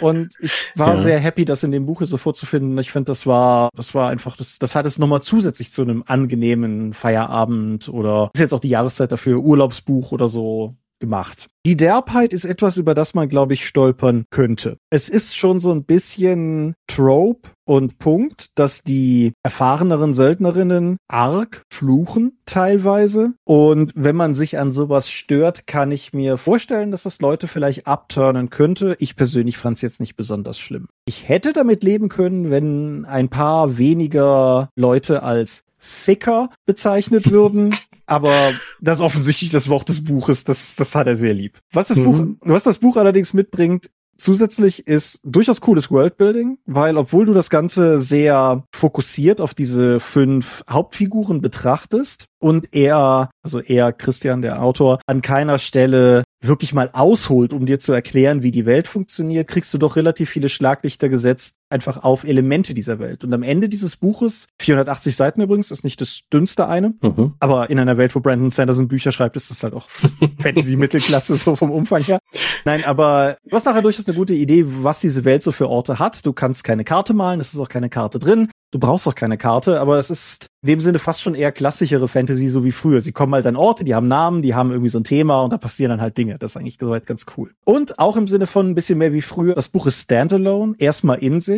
Und 0.01 0.35
ich 0.41 0.73
war 0.75 0.95
ja. 0.95 1.01
sehr 1.01 1.19
happy, 1.19 1.45
das 1.45 1.63
in 1.63 1.73
dem 1.73 1.87
Buche 1.87 2.07
so 2.07 2.17
vorzufinden. 2.17 2.77
Ich 2.79 2.91
finde, 2.91 3.07
das 3.07 3.27
war, 3.27 3.71
das 3.75 3.95
war 3.95 4.11
einfach, 4.11 4.37
das, 4.37 4.59
das 4.59 4.75
hat 4.75 4.87
es 4.87 4.99
nochmal 4.99 5.23
zusätzlich 5.23 5.73
zu 5.73 5.83
einem 5.83 6.05
angenehmen 6.07 6.93
Feierabend 6.93 7.89
oder 7.89 8.31
ist 8.35 8.41
jetzt 8.41 8.55
auch 8.55 8.61
die 8.61 8.69
Jahreszeit 8.69 9.13
dafür, 9.13 9.39
Urlaubsbuch 9.39 10.13
oder 10.13 10.29
so 10.29 10.77
gemacht. 10.99 11.49
Die 11.67 11.77
Derbheit 11.77 12.33
ist 12.33 12.45
etwas, 12.45 12.77
über 12.79 12.95
das 12.95 13.15
man, 13.15 13.29
glaube 13.29 13.53
ich, 13.53 13.67
stolpern 13.67 14.25
könnte. 14.31 14.79
Es 14.91 15.09
ist 15.09 15.37
schon 15.37 15.61
so 15.61 15.71
ein 15.71 15.85
bisschen 15.85 16.75
Trope 16.87 17.51
und 17.67 17.99
Punkt, 17.99 18.47
dass 18.55 18.83
die 18.83 19.33
erfahreneren 19.43 20.15
Söldnerinnen 20.15 20.97
arg 21.09 21.63
fluchen 21.71 22.39
teilweise. 22.47 23.35
Und 23.45 23.93
wenn 23.95 24.17
man 24.17 24.35
sich 24.35 24.59
an 24.59 24.73
sowas 24.73 25.11
stört, 25.11 25.67
kann 25.67 25.93
ich 25.93 26.15
mir 26.15 26.39
vorstellen, 26.39 26.91
dass 26.91 27.03
das 27.03 27.21
Leute 27.21 27.49
vielleicht 27.49 27.87
abturnen 27.87 28.49
könnte. 28.49 28.97
Ich 28.99 29.17
persönlich 29.17 29.59
fand 29.59 29.77
es 29.77 29.83
jetzt 29.83 30.01
nicht 30.01 30.17
besonders 30.17 30.59
schlimm. 30.59 30.89
Ich 31.05 31.29
hätte 31.29 31.53
damit 31.53 31.83
leben 31.83 32.09
können, 32.09 32.51
wenn 32.51 33.05
ein 33.05 33.29
paar 33.29 33.77
weniger 33.77 34.71
Leute 34.75 35.23
als 35.23 35.65
Ficker 35.79 36.51
bezeichnet 36.67 37.31
würden. 37.31 37.75
Aber 38.09 38.33
das 38.81 38.99
ist 38.99 39.03
offensichtlich 39.03 39.51
das 39.51 39.69
Wort 39.69 39.89
des 39.89 40.03
Buches, 40.03 40.43
das, 40.43 40.77
das 40.77 40.95
hat 40.95 41.07
er 41.07 41.17
sehr 41.17 41.35
lieb. 41.35 41.59
Was 41.73 41.89
das 41.89 41.99
mhm. 41.99 42.05
Buch, 42.05 42.25
was 42.41 42.63
das 42.63 42.79
Buch 42.79 42.97
allerdings 42.97 43.35
mitbringt, 43.35 43.91
zusätzlich 44.17 44.87
ist 44.87 45.21
durchaus 45.25 45.61
cooles 45.61 45.91
Worldbuilding, 45.91 46.59
weil 46.67 46.97
obwohl 46.97 47.27
du 47.27 47.33
das 47.33 47.51
Ganze 47.51 48.01
sehr 48.01 48.65
fokussiert 48.75 49.41
auf 49.41 49.55
diese 49.55 50.01
fünf 50.01 50.65
Hauptfiguren 50.69 51.41
betrachtest 51.41 52.27
und 52.41 52.75
er, 52.75 53.31
also 53.43 53.61
er, 53.61 53.93
Christian, 53.93 54.43
der 54.43 54.63
Autor, 54.63 55.01
an 55.07 55.23
keiner 55.23 55.59
Stelle 55.59 56.25
wirklich 56.43 56.73
mal 56.75 56.91
ausholt, 56.93 57.53
um 57.53 57.67
dir 57.67 57.79
zu 57.79 57.93
erklären, 57.93 58.43
wie 58.43 58.51
die 58.51 58.67
Welt 58.67 58.89
funktioniert, 58.89 59.49
kriegst 59.49 59.73
du 59.75 59.79
doch 59.79 59.97
relativ 59.97 60.31
viele 60.31 60.49
Schlaglichter 60.49 61.09
gesetzt, 61.09 61.55
einfach 61.71 62.03
auf 62.05 62.25
Elemente 62.25 62.75
dieser 62.75 62.99
Welt. 62.99 63.25
Und 63.25 63.33
am 63.33 63.43
Ende 63.43 63.69
dieses 63.69 63.97
Buches, 63.97 64.49
480 64.61 65.17
Seiten 65.17 65.41
übrigens, 65.41 65.71
ist 65.71 65.85
nicht 65.85 66.01
das 66.01 66.21
dünnste 66.33 66.69
eine, 66.69 66.95
mhm. 67.03 67.35
aber 67.41 67.71
in 67.71 67.79
einer 67.79 67.99
Welt, 67.99 68.15
wo 68.15 68.21
Brandon 68.21 68.51
Sanderson 68.51 68.89
Bücher 68.89 69.13
schreibt, 69.13 69.37
ist 69.37 69.51
das 69.51 69.63
halt 69.63 69.75
auch 69.75 69.89
Fantasy-Mittelklasse 70.41 71.37
so 71.37 71.57
vom 71.57 71.71
Umfang 71.71 72.03
her. 72.03 72.19
Nein, 72.65 72.85
aber 72.85 73.37
du 73.45 73.55
hast 73.55 73.67
nachher 73.67 73.83
durchaus 73.83 74.07
eine 74.07 74.17
gute 74.17 74.35
Idee, 74.35 74.65
was 74.67 75.01
diese 75.01 75.25
Welt 75.25 75.43
so 75.43 75.53
für 75.53 75.69
Orte 75.69 75.99
hat. 75.99 76.25
Du 76.25 76.33
kannst 76.33 76.65
keine 76.65 76.85
Karte 76.85 77.15
malen, 77.15 77.41
es 77.41 77.53
ist 77.53 77.61
auch 77.61 77.69
keine 77.69 77.89
Karte 77.89 78.19
drin. 78.19 78.49
Du 78.71 78.79
brauchst 78.79 79.09
auch 79.09 79.15
keine 79.15 79.39
Karte, 79.39 79.81
aber 79.81 79.99
es 79.99 80.11
ist 80.11 80.49
in 80.61 80.69
dem 80.69 80.81
Sinne 80.81 80.99
fast 80.99 81.23
schon 81.23 81.35
eher 81.35 81.53
klassischere 81.53 82.07
Fantasy, 82.07 82.49
so 82.49 82.65
wie 82.65 82.73
früher. 82.73 83.01
Sie 83.01 83.13
kommen 83.13 83.33
halt 83.33 83.47
an 83.47 83.57
Orte, 83.57 83.83
die 83.83 83.95
haben 83.95 84.09
Namen, 84.09 84.43
die 84.43 84.55
haben 84.55 84.71
irgendwie 84.71 84.91
so 84.91 84.99
ein 84.99 85.05
Thema 85.05 85.43
und 85.43 85.55
da 85.55 85.57
passieren 85.57 85.91
dann 85.91 86.03
halt 86.03 86.19
Dinge. 86.19 86.37
Das 86.39 86.51
ist 86.51 86.57
eigentlich 86.59 86.77
soweit 86.79 87.07
ganz 87.07 87.25
cool. 87.37 87.53
Und 87.65 87.99
auch 87.99 88.17
im 88.17 88.29
Sinne 88.29 88.47
von 88.47 88.69
ein 88.69 88.75
bisschen 88.75 88.99
mehr 88.99 89.15
wie 89.15 89.23
früher, 89.23 89.55
das 89.55 89.71
Buch 89.71 89.87
ist 89.87 90.03
standalone, 90.03 90.75
erstmal 90.79 91.19
in 91.19 91.41
sich. 91.41 91.58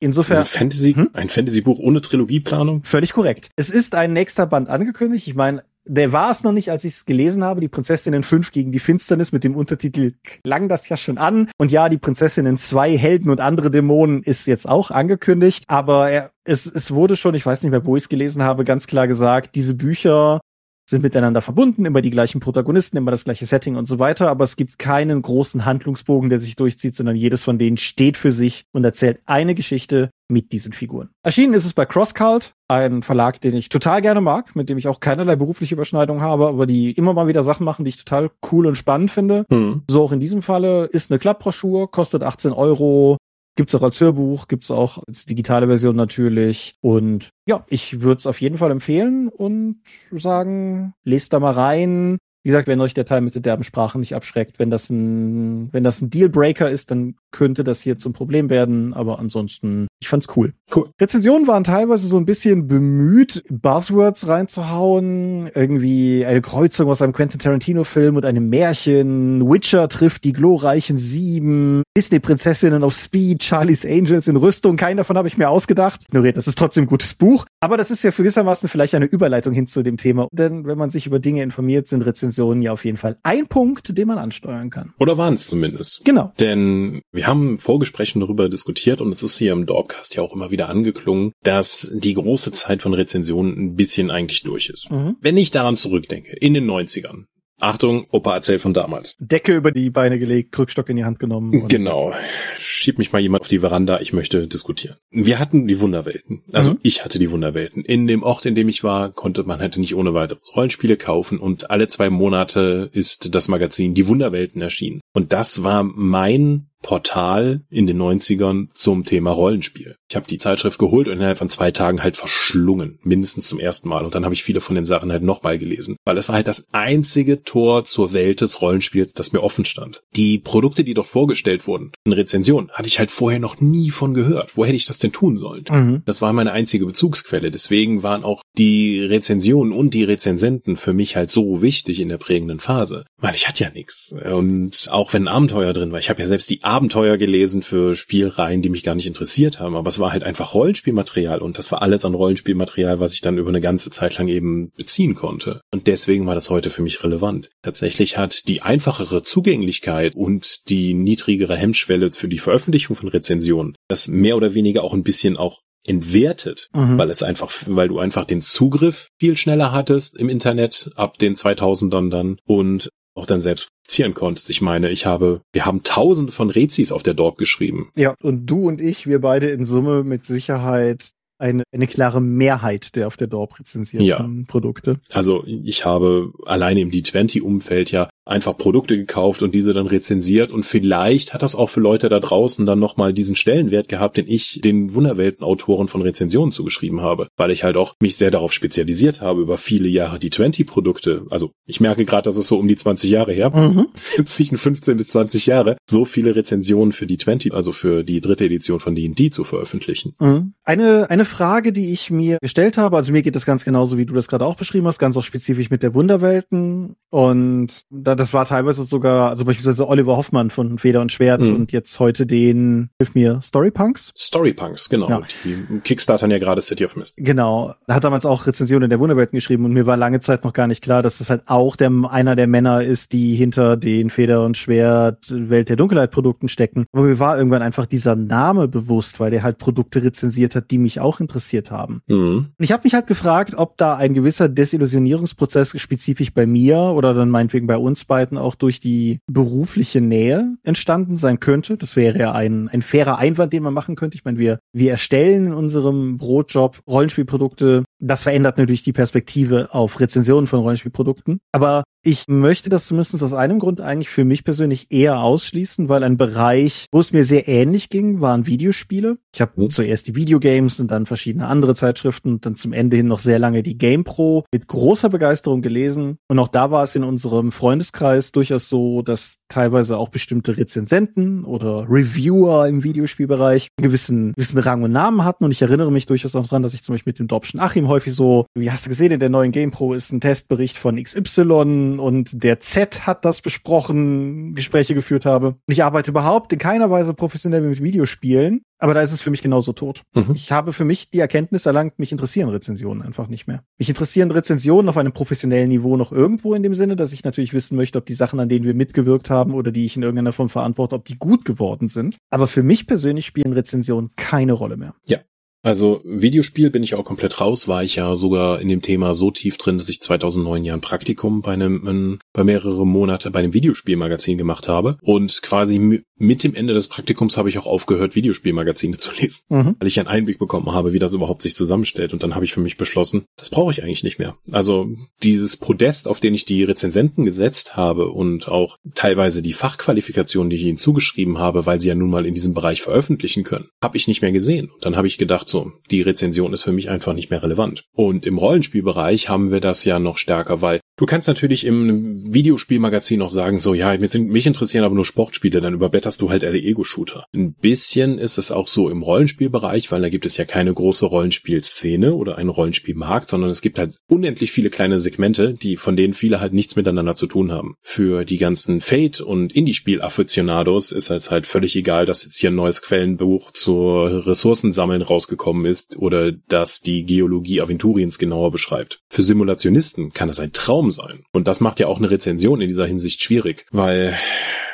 Insofern. 0.00 0.38
Also 0.38 0.50
Fantasy, 0.50 0.94
hm? 0.94 1.10
ein 1.12 1.28
Fantasy-Buch 1.28 1.78
ohne 1.78 2.00
Trilogieplanung? 2.00 2.84
Völlig 2.84 3.12
korrekt. 3.12 3.50
Es 3.56 3.70
ist 3.70 3.94
ein 3.94 4.12
nächster 4.12 4.46
Band 4.46 4.68
angekündigt. 4.68 5.26
Ich 5.26 5.34
meine, 5.34 5.62
der 5.88 6.12
war 6.12 6.30
es 6.30 6.42
noch 6.42 6.52
nicht, 6.52 6.70
als 6.70 6.84
ich 6.84 6.94
es 6.94 7.04
gelesen 7.04 7.44
habe. 7.44 7.60
Die 7.60 7.68
Prinzessinnen 7.68 8.22
5 8.22 8.50
gegen 8.50 8.72
die 8.72 8.80
Finsternis 8.80 9.32
mit 9.32 9.44
dem 9.44 9.56
Untertitel 9.56 10.12
klang 10.42 10.68
das 10.68 10.88
ja 10.88 10.96
schon 10.96 11.18
an. 11.18 11.48
Und 11.58 11.70
ja, 11.70 11.88
die 11.88 11.98
Prinzessinnen 11.98 12.56
2 12.56 12.98
Helden 12.98 13.30
und 13.30 13.40
andere 13.40 13.70
Dämonen 13.70 14.22
ist 14.22 14.46
jetzt 14.46 14.68
auch 14.68 14.90
angekündigt. 14.90 15.64
Aber 15.68 16.10
er, 16.10 16.30
es, 16.44 16.66
es 16.66 16.90
wurde 16.90 17.16
schon, 17.16 17.34
ich 17.34 17.46
weiß 17.46 17.62
nicht 17.62 17.70
mehr, 17.70 17.84
wo 17.86 17.96
ich 17.96 18.04
es 18.04 18.08
gelesen 18.08 18.42
habe, 18.42 18.64
ganz 18.64 18.86
klar 18.86 19.06
gesagt, 19.06 19.54
diese 19.54 19.74
Bücher 19.74 20.40
sind 20.88 21.02
miteinander 21.02 21.42
verbunden, 21.42 21.84
immer 21.84 22.00
die 22.00 22.10
gleichen 22.10 22.40
Protagonisten, 22.40 22.96
immer 22.96 23.10
das 23.10 23.24
gleiche 23.24 23.44
Setting 23.44 23.76
und 23.76 23.86
so 23.86 23.98
weiter, 23.98 24.30
aber 24.30 24.44
es 24.44 24.56
gibt 24.56 24.78
keinen 24.78 25.20
großen 25.20 25.64
Handlungsbogen, 25.64 26.30
der 26.30 26.38
sich 26.38 26.56
durchzieht, 26.56 26.94
sondern 26.94 27.16
jedes 27.16 27.44
von 27.44 27.58
denen 27.58 27.76
steht 27.76 28.16
für 28.16 28.32
sich 28.32 28.64
und 28.72 28.84
erzählt 28.84 29.20
eine 29.26 29.54
Geschichte 29.54 30.10
mit 30.28 30.52
diesen 30.52 30.72
Figuren. 30.72 31.10
Erschienen 31.22 31.54
ist 31.54 31.64
es 31.64 31.72
bei 31.72 31.86
CrossCult, 31.86 32.54
ein 32.68 33.02
Verlag, 33.02 33.40
den 33.40 33.54
ich 33.56 33.68
total 33.68 34.02
gerne 34.02 34.20
mag, 34.20 34.56
mit 34.56 34.68
dem 34.68 34.78
ich 34.78 34.88
auch 34.88 35.00
keinerlei 35.00 35.36
berufliche 35.36 35.74
Überschneidung 35.74 36.20
habe, 36.20 36.48
aber 36.48 36.66
die 36.66 36.92
immer 36.92 37.12
mal 37.12 37.28
wieder 37.28 37.42
Sachen 37.42 37.64
machen, 37.64 37.84
die 37.84 37.90
ich 37.90 38.04
total 38.04 38.30
cool 38.50 38.66
und 38.66 38.76
spannend 38.76 39.10
finde. 39.10 39.44
Hm. 39.50 39.82
So 39.88 40.02
auch 40.02 40.12
in 40.12 40.20
diesem 40.20 40.42
Falle 40.42 40.84
ist 40.86 41.10
eine 41.10 41.18
Klappbroschur, 41.18 41.90
kostet 41.90 42.22
18 42.22 42.52
Euro, 42.52 43.18
Gibt's 43.56 43.74
auch 43.74 43.82
als 43.82 44.00
Hörbuch, 44.00 44.48
gibt's 44.48 44.70
auch 44.70 44.98
als 45.06 45.24
digitale 45.24 45.66
Version 45.66 45.96
natürlich. 45.96 46.76
Und 46.80 47.30
ja, 47.46 47.64
ich 47.68 48.02
würde 48.02 48.18
es 48.18 48.26
auf 48.26 48.40
jeden 48.40 48.58
Fall 48.58 48.70
empfehlen 48.70 49.28
und 49.28 49.80
sagen, 50.12 50.92
lest 51.04 51.32
da 51.32 51.40
mal 51.40 51.54
rein. 51.54 52.18
Wie 52.46 52.50
gesagt, 52.50 52.68
wenn 52.68 52.80
euch 52.80 52.94
der 52.94 53.04
Teil 53.04 53.22
mit 53.22 53.34
der 53.34 53.42
derben 53.42 53.64
Sprache 53.64 53.98
nicht 53.98 54.14
abschreckt, 54.14 54.60
wenn 54.60 54.70
das 54.70 54.88
ein, 54.88 55.68
wenn 55.72 55.82
das 55.82 56.00
ein 56.00 56.10
Dealbreaker 56.10 56.70
ist, 56.70 56.92
dann 56.92 57.16
könnte 57.32 57.64
das 57.64 57.80
hier 57.80 57.98
zum 57.98 58.12
Problem 58.12 58.50
werden. 58.50 58.94
Aber 58.94 59.18
ansonsten, 59.18 59.88
ich 60.00 60.06
fand's 60.06 60.28
cool. 60.36 60.52
Cool. 60.72 60.88
Rezensionen 61.00 61.48
waren 61.48 61.64
teilweise 61.64 62.06
so 62.06 62.16
ein 62.16 62.24
bisschen 62.24 62.68
bemüht, 62.68 63.42
Buzzwords 63.50 64.28
reinzuhauen. 64.28 65.50
Irgendwie 65.56 66.24
eine 66.24 66.40
Kreuzung 66.40 66.88
aus 66.88 67.02
einem 67.02 67.12
Quentin 67.12 67.40
Tarantino-Film 67.40 68.14
und 68.14 68.24
einem 68.24 68.48
Märchen. 68.48 69.50
Witcher 69.50 69.88
trifft 69.88 70.22
die 70.22 70.32
glorreichen 70.32 70.98
Sieben. 70.98 71.82
Disney-Prinzessinnen 71.96 72.84
auf 72.84 72.92
Speed, 72.92 73.42
Charlie's 73.42 73.84
Angels 73.84 74.28
in 74.28 74.36
Rüstung. 74.36 74.76
Keinen 74.76 74.98
davon 74.98 75.18
habe 75.18 75.26
ich 75.26 75.36
mir 75.36 75.50
ausgedacht. 75.50 76.04
Ignoriert, 76.06 76.36
das 76.36 76.46
ist 76.46 76.56
trotzdem 76.56 76.84
ein 76.84 76.88
gutes 76.88 77.14
Buch. 77.14 77.44
Aber 77.58 77.76
das 77.76 77.90
ist 77.90 78.04
ja 78.04 78.12
gewissermaßen 78.12 78.68
vielleicht 78.68 78.94
eine 78.94 79.06
Überleitung 79.06 79.52
hin 79.52 79.66
zu 79.66 79.82
dem 79.82 79.96
Thema. 79.96 80.28
Denn 80.30 80.64
wenn 80.64 80.78
man 80.78 80.90
sich 80.90 81.08
über 81.08 81.18
Dinge 81.18 81.42
informiert, 81.42 81.88
sind 81.88 82.02
Rezensionen 82.02 82.35
Rezensionen 82.36 82.62
ja 82.62 82.72
auf 82.72 82.84
jeden 82.84 82.96
Fall 82.96 83.18
ein 83.22 83.46
Punkt, 83.46 83.96
den 83.96 84.08
man 84.08 84.18
ansteuern 84.18 84.70
kann. 84.70 84.92
Oder 84.98 85.16
waren 85.16 85.34
es 85.34 85.48
zumindest. 85.48 86.02
Genau. 86.04 86.32
Denn 86.38 87.00
wir 87.12 87.26
haben 87.26 87.58
Vorgesprächen 87.58 88.20
darüber 88.20 88.48
diskutiert 88.48 89.00
und 89.00 89.12
es 89.12 89.22
ist 89.22 89.38
hier 89.38 89.52
im 89.52 89.66
Dorpcast 89.66 90.14
ja 90.14 90.22
auch 90.22 90.34
immer 90.34 90.50
wieder 90.50 90.68
angeklungen, 90.68 91.32
dass 91.42 91.92
die 91.94 92.14
große 92.14 92.52
Zeit 92.52 92.82
von 92.82 92.94
Rezensionen 92.94 93.56
ein 93.58 93.74
bisschen 93.74 94.10
eigentlich 94.10 94.42
durch 94.42 94.68
ist. 94.68 94.90
Mhm. 94.90 95.16
Wenn 95.20 95.36
ich 95.36 95.50
daran 95.50 95.76
zurückdenke, 95.76 96.36
in 96.36 96.54
den 96.54 96.68
90ern, 96.70 97.24
Achtung, 97.58 98.06
Opa 98.10 98.34
erzählt 98.34 98.60
von 98.60 98.74
damals. 98.74 99.16
Decke 99.18 99.54
über 99.54 99.72
die 99.72 99.88
Beine 99.90 100.18
gelegt, 100.18 100.52
Krückstock 100.52 100.88
in 100.90 100.96
die 100.96 101.04
Hand 101.04 101.18
genommen. 101.18 101.68
Genau. 101.68 102.12
Schieb 102.58 102.98
mich 102.98 103.12
mal 103.12 103.20
jemand 103.20 103.42
auf 103.42 103.48
die 103.48 103.60
Veranda, 103.60 104.00
ich 104.00 104.12
möchte 104.12 104.46
diskutieren. 104.46 104.96
Wir 105.10 105.38
hatten 105.38 105.66
die 105.66 105.80
Wunderwelten. 105.80 106.42
Also 106.52 106.72
mhm. 106.72 106.78
ich 106.82 107.04
hatte 107.04 107.18
die 107.18 107.30
Wunderwelten. 107.30 107.82
In 107.84 108.06
dem 108.06 108.22
Ort, 108.22 108.44
in 108.44 108.54
dem 108.54 108.68
ich 108.68 108.84
war, 108.84 109.10
konnte 109.10 109.44
man 109.44 109.60
halt 109.60 109.76
nicht 109.78 109.94
ohne 109.94 110.12
weiteres 110.12 110.54
Rollenspiele 110.54 110.96
kaufen 110.96 111.38
und 111.38 111.70
alle 111.70 111.88
zwei 111.88 112.10
Monate 112.10 112.90
ist 112.92 113.34
das 113.34 113.48
Magazin 113.48 113.94
Die 113.94 114.06
Wunderwelten 114.06 114.60
erschienen. 114.60 115.00
Und 115.12 115.32
das 115.32 115.62
war 115.62 115.82
mein 115.82 116.68
Portal 116.82 117.62
in 117.68 117.86
den 117.86 118.00
90ern 118.00 118.68
zum 118.74 119.04
Thema 119.04 119.30
Rollenspiel. 119.30 119.96
Ich 120.08 120.16
habe 120.16 120.26
die 120.26 120.38
Zeitschrift 120.38 120.78
geholt 120.78 121.08
und 121.08 121.14
innerhalb 121.14 121.38
von 121.38 121.48
zwei 121.48 121.70
Tagen 121.70 122.02
halt 122.02 122.16
verschlungen, 122.16 123.00
mindestens 123.02 123.48
zum 123.48 123.58
ersten 123.58 123.88
Mal. 123.88 124.04
Und 124.04 124.14
dann 124.14 124.24
habe 124.24 124.34
ich 124.34 124.44
viele 124.44 124.60
von 124.60 124.76
den 124.76 124.84
Sachen 124.84 125.10
halt 125.10 125.22
nochmal 125.22 125.58
gelesen, 125.58 125.96
weil 126.04 126.16
es 126.16 126.28
war 126.28 126.36
halt 126.36 126.48
das 126.48 126.66
einzige 126.72 127.42
Tor 127.42 127.84
zur 127.84 128.12
Welt 128.12 128.40
des 128.40 128.60
Rollenspiels, 128.60 129.12
das 129.14 129.32
mir 129.32 129.42
offen 129.42 129.64
stand. 129.64 130.02
Die 130.14 130.38
Produkte, 130.38 130.84
die 130.84 130.94
dort 130.94 131.08
vorgestellt 131.08 131.66
wurden, 131.66 131.92
in 132.04 132.12
Rezension, 132.12 132.70
hatte 132.70 132.88
ich 132.88 132.98
halt 132.98 133.10
vorher 133.10 133.40
noch 133.40 133.60
nie 133.60 133.90
von 133.90 134.14
gehört. 134.14 134.56
Wo 134.56 134.64
hätte 134.64 134.76
ich 134.76 134.86
das 134.86 134.98
denn 134.98 135.12
tun 135.12 135.36
sollen? 135.36 135.64
Mhm. 135.68 136.02
Das 136.04 136.22
war 136.22 136.32
meine 136.32 136.52
einzige 136.52 136.86
Bezugsquelle. 136.86 137.50
Deswegen 137.50 138.02
waren 138.02 138.22
auch 138.22 138.42
die 138.56 139.00
Rezensionen 139.00 139.72
und 139.72 139.92
die 139.92 140.04
Rezensenten 140.04 140.76
für 140.76 140.92
mich 140.92 141.16
halt 141.16 141.30
so 141.30 141.62
wichtig 141.62 142.00
in 142.00 142.08
der 142.08 142.18
prägenden 142.18 142.60
Phase, 142.60 143.04
weil 143.18 143.34
ich 143.34 143.48
hatte 143.48 143.64
ja 143.64 143.70
nichts. 143.70 144.14
Und 144.24 144.86
auch 144.90 145.12
wenn 145.12 145.24
ein 145.24 145.34
Abenteuer 145.34 145.72
drin 145.72 145.92
war, 145.92 145.98
ich 145.98 146.10
habe 146.10 146.20
ja 146.20 146.26
selbst 146.26 146.50
die 146.50 146.62
Abenteuer 146.66 147.16
gelesen 147.16 147.62
für 147.62 147.94
Spielreihen, 147.94 148.60
die 148.60 148.68
mich 148.68 148.82
gar 148.82 148.94
nicht 148.94 149.06
interessiert 149.06 149.60
haben, 149.60 149.76
aber 149.76 149.88
es 149.88 149.98
war 149.98 150.12
halt 150.12 150.24
einfach 150.24 150.52
Rollenspielmaterial 150.52 151.40
und 151.40 151.58
das 151.58 151.70
war 151.70 151.82
alles 151.82 152.04
an 152.04 152.14
Rollenspielmaterial, 152.14 153.00
was 153.00 153.14
ich 153.14 153.20
dann 153.20 153.38
über 153.38 153.48
eine 153.48 153.60
ganze 153.60 153.90
Zeit 153.90 154.18
lang 154.18 154.28
eben 154.28 154.72
beziehen 154.76 155.14
konnte. 155.14 155.60
Und 155.70 155.86
deswegen 155.86 156.26
war 156.26 156.34
das 156.34 156.50
heute 156.50 156.70
für 156.70 156.82
mich 156.82 157.02
relevant. 157.04 157.50
Tatsächlich 157.62 158.18
hat 158.18 158.48
die 158.48 158.62
einfachere 158.62 159.22
Zugänglichkeit 159.22 160.14
und 160.14 160.68
die 160.68 160.92
niedrigere 160.94 161.56
Hemmschwelle 161.56 162.10
für 162.10 162.28
die 162.28 162.38
Veröffentlichung 162.38 162.96
von 162.96 163.08
Rezensionen 163.08 163.76
das 163.88 164.08
mehr 164.08 164.36
oder 164.36 164.54
weniger 164.54 164.82
auch 164.82 164.92
ein 164.92 165.02
bisschen 165.04 165.36
auch 165.36 165.60
entwertet, 165.86 166.68
mhm. 166.74 166.98
weil 166.98 167.10
es 167.10 167.22
einfach, 167.22 167.52
weil 167.66 167.88
du 167.88 167.98
einfach 167.98 168.24
den 168.24 168.40
Zugriff 168.40 169.08
viel 169.18 169.36
schneller 169.36 169.72
hattest 169.72 170.16
im 170.16 170.28
Internet 170.28 170.90
ab 170.96 171.18
den 171.18 171.34
2000ern 171.34 172.10
dann 172.10 172.38
und 172.44 172.90
auch 173.16 173.26
dann 173.26 173.40
selbst 173.40 173.68
produzieren 173.84 174.14
konntest. 174.14 174.50
Ich 174.50 174.60
meine, 174.60 174.90
ich 174.90 175.06
habe, 175.06 175.40
wir 175.52 175.64
haben 175.64 175.82
tausende 175.82 176.32
von 176.32 176.50
Rezis 176.50 176.92
auf 176.92 177.02
der 177.02 177.14
Dorp 177.14 177.38
geschrieben. 177.38 177.90
Ja, 177.96 178.14
und 178.22 178.46
du 178.46 178.66
und 178.66 178.80
ich, 178.80 179.06
wir 179.06 179.20
beide 179.20 179.48
in 179.48 179.64
Summe 179.64 180.04
mit 180.04 180.26
Sicherheit 180.26 181.10
eine, 181.38 181.64
eine 181.72 181.86
klare 181.86 182.20
Mehrheit 182.20 182.96
der 182.96 183.06
auf 183.06 183.16
der 183.16 183.26
Dorp 183.26 183.58
rezensierten 183.58 184.06
ja. 184.06 184.28
Produkte. 184.46 185.00
Also 185.12 185.44
ich 185.46 185.84
habe 185.84 186.32
alleine 186.46 186.80
im 186.80 186.90
D20-Umfeld 186.90 187.90
ja 187.90 188.08
einfach 188.26 188.56
Produkte 188.56 188.96
gekauft 188.96 189.42
und 189.42 189.54
diese 189.54 189.72
dann 189.72 189.86
rezensiert 189.86 190.50
und 190.50 190.66
vielleicht 190.66 191.32
hat 191.32 191.42
das 191.42 191.54
auch 191.54 191.70
für 191.70 191.80
Leute 191.80 192.08
da 192.08 192.18
draußen 192.18 192.66
dann 192.66 192.80
nochmal 192.80 193.12
diesen 193.12 193.36
Stellenwert 193.36 193.88
gehabt, 193.88 194.16
den 194.16 194.26
ich 194.26 194.60
den 194.62 194.94
Wunderwelten-Autoren 194.94 195.86
von 195.86 196.02
Rezensionen 196.02 196.50
zugeschrieben 196.50 197.02
habe, 197.02 197.28
weil 197.36 197.52
ich 197.52 197.62
halt 197.62 197.76
auch 197.76 197.94
mich 198.00 198.16
sehr 198.16 198.32
darauf 198.32 198.52
spezialisiert 198.52 199.20
habe 199.20 199.42
über 199.42 199.56
viele 199.56 199.88
Jahre 199.88 200.18
die 200.18 200.30
20-Produkte. 200.30 201.24
Also 201.30 201.52
ich 201.66 201.80
merke 201.80 202.04
gerade, 202.04 202.24
dass 202.24 202.36
es 202.36 202.48
so 202.48 202.58
um 202.58 202.66
die 202.66 202.74
20 202.74 203.08
Jahre 203.10 203.32
her, 203.32 203.50
mhm. 203.50 203.86
zwischen 204.24 204.58
15 204.58 204.96
bis 204.96 205.08
20 205.08 205.46
Jahre, 205.46 205.76
so 205.88 206.04
viele 206.04 206.34
Rezensionen 206.34 206.90
für 206.90 207.06
die 207.06 207.18
20, 207.18 207.54
also 207.54 207.70
für 207.70 208.02
die 208.02 208.20
dritte 208.20 208.46
Edition 208.46 208.80
von 208.80 208.96
D&D 208.96 209.30
zu 209.30 209.44
veröffentlichen. 209.44 210.14
Mhm. 210.18 210.54
Eine, 210.64 211.10
eine 211.10 211.24
Frage, 211.24 211.72
die 211.72 211.92
ich 211.92 212.10
mir 212.10 212.38
gestellt 212.40 212.76
habe, 212.76 212.96
also 212.96 213.12
mir 213.12 213.22
geht 213.22 213.36
das 213.36 213.46
ganz 213.46 213.64
genauso, 213.64 213.96
wie 213.98 214.06
du 214.06 214.14
das 214.14 214.26
gerade 214.26 214.44
auch 214.44 214.56
beschrieben 214.56 214.88
hast, 214.88 214.98
ganz 214.98 215.16
auch 215.16 215.24
spezifisch 215.24 215.70
mit 215.70 215.84
der 215.84 215.94
Wunderwelten 215.94 216.96
und 217.10 217.82
da 217.90 218.15
das 218.16 218.34
war 218.34 218.46
teilweise 218.46 218.84
sogar, 218.84 219.30
also 219.30 219.44
beispielsweise 219.44 219.88
Oliver 219.88 220.16
Hoffmann 220.16 220.50
von 220.50 220.78
Feder 220.78 221.00
und 221.00 221.12
Schwert 221.12 221.42
mhm. 221.42 221.54
und 221.54 221.72
jetzt 221.72 221.98
heute 222.00 222.26
den, 222.26 222.90
hilf 222.98 223.14
mir, 223.14 223.40
Storypunks? 223.42 224.12
Storypunks, 224.16 224.88
genau. 224.88 225.08
Ja. 225.08 225.22
Die 225.44 225.80
Kickstartern 225.84 226.30
ja 226.30 226.38
gerade 226.38 226.62
City 226.62 226.84
of 226.84 226.96
Mist. 226.96 227.14
Genau. 227.16 227.74
Hat 227.88 228.04
damals 228.04 228.26
auch 228.26 228.46
Rezensionen 228.46 228.90
der 228.90 229.00
Wunderwelten 229.00 229.36
geschrieben 229.36 229.64
und 229.64 229.72
mir 229.72 229.86
war 229.86 229.96
lange 229.96 230.20
Zeit 230.20 230.44
noch 230.44 230.52
gar 230.52 230.66
nicht 230.66 230.82
klar, 230.82 231.02
dass 231.02 231.18
das 231.18 231.30
halt 231.30 231.42
auch 231.46 231.76
der, 231.76 231.90
einer 232.10 232.36
der 232.36 232.46
Männer 232.46 232.82
ist, 232.82 233.12
die 233.12 233.34
hinter 233.36 233.76
den 233.76 234.10
Feder 234.10 234.44
und 234.44 234.56
Schwert 234.56 235.26
Welt 235.30 235.68
der 235.68 235.76
Dunkelheit 235.76 236.10
Produkten 236.10 236.48
stecken. 236.48 236.86
Aber 236.92 237.02
mir 237.02 237.18
war 237.18 237.36
irgendwann 237.36 237.62
einfach 237.62 237.86
dieser 237.86 238.16
Name 238.16 238.68
bewusst, 238.68 239.20
weil 239.20 239.30
der 239.30 239.42
halt 239.42 239.58
Produkte 239.58 240.02
rezensiert 240.02 240.54
hat, 240.54 240.70
die 240.70 240.78
mich 240.78 241.00
auch 241.00 241.20
interessiert 241.20 241.70
haben. 241.70 242.02
Mhm. 242.06 242.46
Und 242.58 242.64
ich 242.64 242.72
habe 242.72 242.82
mich 242.84 242.94
halt 242.94 243.06
gefragt, 243.06 243.54
ob 243.56 243.76
da 243.76 243.96
ein 243.96 244.14
gewisser 244.14 244.48
Desillusionierungsprozess 244.48 245.78
spezifisch 245.80 246.32
bei 246.32 246.46
mir 246.46 246.78
oder 246.78 247.14
dann 247.14 247.30
meinetwegen 247.30 247.66
bei 247.66 247.76
uns 247.76 248.04
beiden 248.06 248.38
auch 248.38 248.54
durch 248.54 248.80
die 248.80 249.18
berufliche 249.26 250.00
Nähe 250.00 250.56
entstanden 250.62 251.16
sein 251.16 251.40
könnte. 251.40 251.76
Das 251.76 251.96
wäre 251.96 252.18
ja 252.18 252.32
ein, 252.32 252.68
ein 252.68 252.82
fairer 252.82 253.18
Einwand, 253.18 253.52
den 253.52 253.62
man 253.62 253.74
machen 253.74 253.96
könnte. 253.96 254.16
Ich 254.16 254.24
meine, 254.24 254.38
wir, 254.38 254.58
wir 254.72 254.90
erstellen 254.90 255.46
in 255.46 255.52
unserem 255.52 256.16
Brotjob 256.16 256.80
Rollenspielprodukte. 256.86 257.84
Das 258.00 258.22
verändert 258.22 258.58
natürlich 258.58 258.82
die 258.82 258.92
Perspektive 258.92 259.72
auf 259.72 260.00
Rezensionen 260.00 260.46
von 260.46 260.60
Rollenspielprodukten. 260.60 261.38
Aber 261.52 261.84
ich 262.06 262.24
möchte 262.28 262.70
das 262.70 262.86
zumindest 262.86 263.20
aus 263.20 263.34
einem 263.34 263.58
Grund 263.58 263.80
eigentlich 263.80 264.08
für 264.08 264.24
mich 264.24 264.44
persönlich 264.44 264.86
eher 264.90 265.20
ausschließen, 265.20 265.88
weil 265.88 266.04
ein 266.04 266.16
Bereich, 266.16 266.86
wo 266.92 267.00
es 267.00 267.12
mir 267.12 267.24
sehr 267.24 267.48
ähnlich 267.48 267.88
ging, 267.88 268.20
waren 268.20 268.46
Videospiele. 268.46 269.18
Ich 269.34 269.40
habe 269.40 269.60
mhm. 269.60 269.70
zuerst 269.70 270.06
die 270.06 270.14
Videogames 270.14 270.78
und 270.78 270.92
dann 270.92 271.06
verschiedene 271.06 271.48
andere 271.48 271.74
Zeitschriften 271.74 272.34
und 272.34 272.46
dann 272.46 272.54
zum 272.54 272.72
Ende 272.72 272.96
hin 272.96 273.08
noch 273.08 273.18
sehr 273.18 273.40
lange 273.40 273.64
die 273.64 273.76
GamePro 273.76 274.44
mit 274.52 274.68
großer 274.68 275.08
Begeisterung 275.08 275.62
gelesen. 275.62 276.18
Und 276.28 276.38
auch 276.38 276.48
da 276.48 276.70
war 276.70 276.84
es 276.84 276.94
in 276.94 277.02
unserem 277.02 277.50
Freundeskreis 277.50 277.95
durchaus 278.32 278.68
so, 278.68 279.02
dass 279.02 279.38
teilweise 279.48 279.98
auch 279.98 280.08
bestimmte 280.08 280.56
Rezensenten 280.56 281.44
oder 281.44 281.86
Reviewer 281.88 282.66
im 282.66 282.82
Videospielbereich 282.82 283.68
einen 283.76 283.84
gewissen, 283.84 284.32
gewissen 284.32 284.58
Rang 284.58 284.82
und 284.82 284.92
Namen 284.92 285.24
hatten. 285.24 285.44
Und 285.44 285.52
ich 285.52 285.62
erinnere 285.62 285.92
mich 285.92 286.06
durchaus 286.06 286.34
auch 286.36 286.44
daran, 286.44 286.62
dass 286.62 286.74
ich 286.74 286.82
zum 286.82 286.94
Beispiel 286.94 287.12
mit 287.12 287.18
dem 287.18 287.28
Dorpschen 287.28 287.60
Achim 287.60 287.88
häufig 287.88 288.14
so, 288.14 288.46
wie 288.54 288.70
hast 288.70 288.86
du 288.86 288.90
gesehen, 288.90 289.12
in 289.12 289.20
der 289.20 289.28
neuen 289.28 289.52
GamePro 289.52 289.94
ist 289.94 290.12
ein 290.12 290.20
Testbericht 290.20 290.76
von 290.76 291.02
XY 291.02 291.98
und 291.98 292.42
der 292.42 292.60
Z 292.60 293.06
hat 293.06 293.24
das 293.24 293.40
besprochen, 293.40 294.54
Gespräche 294.54 294.94
geführt 294.94 295.24
habe. 295.24 295.48
Und 295.48 295.72
ich 295.72 295.84
arbeite 295.84 296.10
überhaupt 296.10 296.52
in 296.52 296.58
keiner 296.58 296.90
Weise 296.90 297.14
professionell 297.14 297.62
mit 297.62 297.82
Videospielen, 297.82 298.62
aber 298.78 298.94
da 298.94 299.00
ist 299.00 299.12
es 299.12 299.20
für 299.20 299.30
mich 299.30 299.42
genauso 299.42 299.72
tot. 299.72 300.02
Mhm. 300.14 300.32
Ich 300.34 300.52
habe 300.52 300.72
für 300.72 300.84
mich 300.84 301.10
die 301.10 301.18
Erkenntnis 301.18 301.66
erlangt, 301.66 301.98
mich 301.98 302.12
interessieren 302.12 302.48
Rezensionen 302.48 303.02
einfach 303.02 303.28
nicht 303.28 303.46
mehr. 303.46 303.62
Mich 303.78 303.88
interessieren 303.88 304.30
Rezensionen 304.30 304.88
auf 304.88 304.96
einem 304.96 305.12
professionellen 305.12 305.68
Niveau 305.68 305.96
noch 305.96 306.12
irgendwo 306.12 306.54
in 306.54 306.62
dem 306.62 306.74
Sinne, 306.74 306.96
dass 306.96 307.12
ich 307.12 307.24
natürlich 307.24 307.52
wissen 307.52 307.76
möchte, 307.76 307.98
ob 307.98 308.06
die 308.06 308.14
Sachen, 308.14 308.40
an 308.40 308.48
denen 308.48 308.64
wir 308.64 308.74
mitgewirkt 308.74 309.30
haben 309.30 309.54
oder 309.54 309.72
die 309.72 309.84
ich 309.84 309.96
in 309.96 310.02
irgendeiner 310.02 310.32
Form 310.32 310.48
verantworte, 310.48 310.94
ob 310.94 311.04
die 311.04 311.18
gut 311.18 311.44
geworden 311.44 311.88
sind. 311.88 312.16
Aber 312.30 312.48
für 312.48 312.62
mich 312.62 312.86
persönlich 312.86 313.26
spielen 313.26 313.52
Rezensionen 313.52 314.10
keine 314.16 314.52
Rolle 314.52 314.76
mehr. 314.76 314.94
Ja, 315.04 315.18
also 315.66 316.00
Videospiel 316.04 316.70
bin 316.70 316.84
ich 316.84 316.94
auch 316.94 317.04
komplett 317.04 317.40
raus, 317.40 317.66
war 317.66 317.82
ich 317.82 317.96
ja 317.96 318.14
sogar 318.14 318.60
in 318.60 318.68
dem 318.68 318.82
Thema 318.82 319.14
so 319.14 319.32
tief 319.32 319.58
drin, 319.58 319.78
dass 319.78 319.88
ich 319.88 320.00
2009 320.00 320.62
ja 320.62 320.74
ein 320.74 320.80
Praktikum 320.80 321.42
bei 321.42 321.54
einem, 321.54 322.20
bei 322.32 322.44
mehrere 322.44 322.86
Monate 322.86 323.32
bei 323.32 323.40
einem 323.40 323.52
Videospielmagazin 323.52 324.38
gemacht 324.38 324.68
habe 324.68 324.96
und 325.02 325.42
quasi 325.42 326.04
mit 326.18 326.44
dem 326.44 326.54
Ende 326.54 326.72
des 326.72 326.86
Praktikums 326.86 327.36
habe 327.36 327.48
ich 327.48 327.58
auch 327.58 327.66
aufgehört, 327.66 328.14
Videospielmagazine 328.14 328.96
zu 328.98 329.10
lesen, 329.12 329.42
mhm. 329.48 329.74
weil 329.80 329.88
ich 329.88 329.98
einen 329.98 330.06
Einblick 330.06 330.38
bekommen 330.38 330.70
habe, 330.70 330.92
wie 330.92 331.00
das 331.00 331.14
überhaupt 331.14 331.42
sich 331.42 331.56
zusammenstellt 331.56 332.12
und 332.12 332.22
dann 332.22 332.36
habe 332.36 332.44
ich 332.44 332.52
für 332.52 332.60
mich 332.60 332.76
beschlossen, 332.76 333.24
das 333.36 333.50
brauche 333.50 333.72
ich 333.72 333.82
eigentlich 333.82 334.04
nicht 334.04 334.20
mehr. 334.20 334.36
Also 334.52 334.86
dieses 335.24 335.56
Podest, 335.56 336.06
auf 336.06 336.20
den 336.20 336.34
ich 336.34 336.44
die 336.44 336.62
Rezensenten 336.62 337.24
gesetzt 337.24 337.76
habe 337.76 338.06
und 338.12 338.46
auch 338.46 338.76
teilweise 338.94 339.42
die 339.42 339.52
Fachqualifikationen, 339.52 340.48
die 340.48 340.56
ich 340.56 340.62
ihnen 340.62 340.78
zugeschrieben 340.78 341.38
habe, 341.38 341.66
weil 341.66 341.80
sie 341.80 341.88
ja 341.88 341.96
nun 341.96 342.10
mal 342.10 342.24
in 342.24 342.34
diesem 342.34 342.54
Bereich 342.54 342.82
veröffentlichen 342.82 343.42
können, 343.42 343.66
habe 343.82 343.96
ich 343.96 344.06
nicht 344.06 344.22
mehr 344.22 344.30
gesehen. 344.30 344.70
Und 344.70 344.84
dann 344.84 344.94
habe 344.94 345.08
ich 345.08 345.18
gedacht, 345.18 345.48
so, 345.48 345.55
die 345.90 346.02
Rezension 346.02 346.52
ist 346.52 346.62
für 346.62 346.72
mich 346.72 346.90
einfach 346.90 347.12
nicht 347.12 347.30
mehr 347.30 347.42
relevant. 347.42 347.84
Und 347.92 348.26
im 348.26 348.38
Rollenspielbereich 348.38 349.28
haben 349.28 349.50
wir 349.50 349.60
das 349.60 349.84
ja 349.84 349.98
noch 349.98 350.18
stärker, 350.18 350.60
weil 350.62 350.80
du 350.96 351.06
kannst 351.06 351.28
natürlich 351.28 351.64
im 351.64 352.16
Videospielmagazin 352.32 353.18
noch 353.18 353.30
sagen, 353.30 353.58
so, 353.58 353.74
ja, 353.74 353.96
mich 353.96 354.46
interessieren 354.46 354.84
aber 354.84 354.94
nur 354.94 355.04
Sportspiele, 355.04 355.60
dann 355.60 355.74
überblätterst 355.74 356.20
du 356.20 356.30
halt 356.30 356.44
alle 356.44 356.58
Ego-Shooter. 356.58 357.26
Ein 357.34 357.54
bisschen 357.54 358.18
ist 358.18 358.38
es 358.38 358.50
auch 358.50 358.68
so 358.68 358.90
im 358.90 359.02
Rollenspielbereich, 359.02 359.90
weil 359.90 360.02
da 360.02 360.08
gibt 360.08 360.26
es 360.26 360.36
ja 360.36 360.44
keine 360.44 360.72
große 360.74 361.06
Rollenspielszene 361.06 362.14
oder 362.14 362.36
einen 362.36 362.50
Rollenspielmarkt, 362.50 363.28
sondern 363.28 363.50
es 363.50 363.62
gibt 363.62 363.78
halt 363.78 363.96
unendlich 364.08 364.52
viele 364.52 364.70
kleine 364.70 365.00
Segmente, 365.00 365.54
die, 365.54 365.76
von 365.76 365.96
denen 365.96 366.14
viele 366.14 366.40
halt 366.40 366.52
nichts 366.52 366.76
miteinander 366.76 367.14
zu 367.14 367.26
tun 367.26 367.52
haben. 367.52 367.76
Für 367.82 368.24
die 368.24 368.38
ganzen 368.38 368.80
Fate- 368.80 369.20
und 369.20 369.52
Indie-Spiel-Afficionados 369.52 370.92
ist 370.92 371.10
es 371.10 371.30
halt 371.30 371.46
völlig 371.46 371.76
egal, 371.76 372.06
dass 372.06 372.24
jetzt 372.24 372.38
hier 372.38 372.50
ein 372.50 372.56
neues 372.56 372.82
Quellenbuch 372.82 373.52
zur 373.52 374.26
Ressourcensammeln 374.26 375.02
rausgekommen 375.02 375.36
gekommen 375.36 375.66
ist 375.66 375.96
oder 375.98 376.32
dass 376.32 376.80
die 376.80 377.04
Geologie 377.04 377.60
Aventuriens 377.60 378.18
genauer 378.18 378.50
beschreibt. 378.50 379.00
Für 379.08 379.22
Simulationisten 379.22 380.12
kann 380.12 380.28
das 380.28 380.40
ein 380.40 380.52
Traum 380.52 380.85
sein. 380.90 381.24
Und 381.32 381.48
das 381.48 381.60
macht 381.60 381.80
ja 381.80 381.86
auch 381.86 381.98
eine 381.98 382.10
Rezension 382.10 382.60
in 382.60 382.68
dieser 382.68 382.86
Hinsicht 382.86 383.22
schwierig, 383.22 383.64
weil 383.70 384.16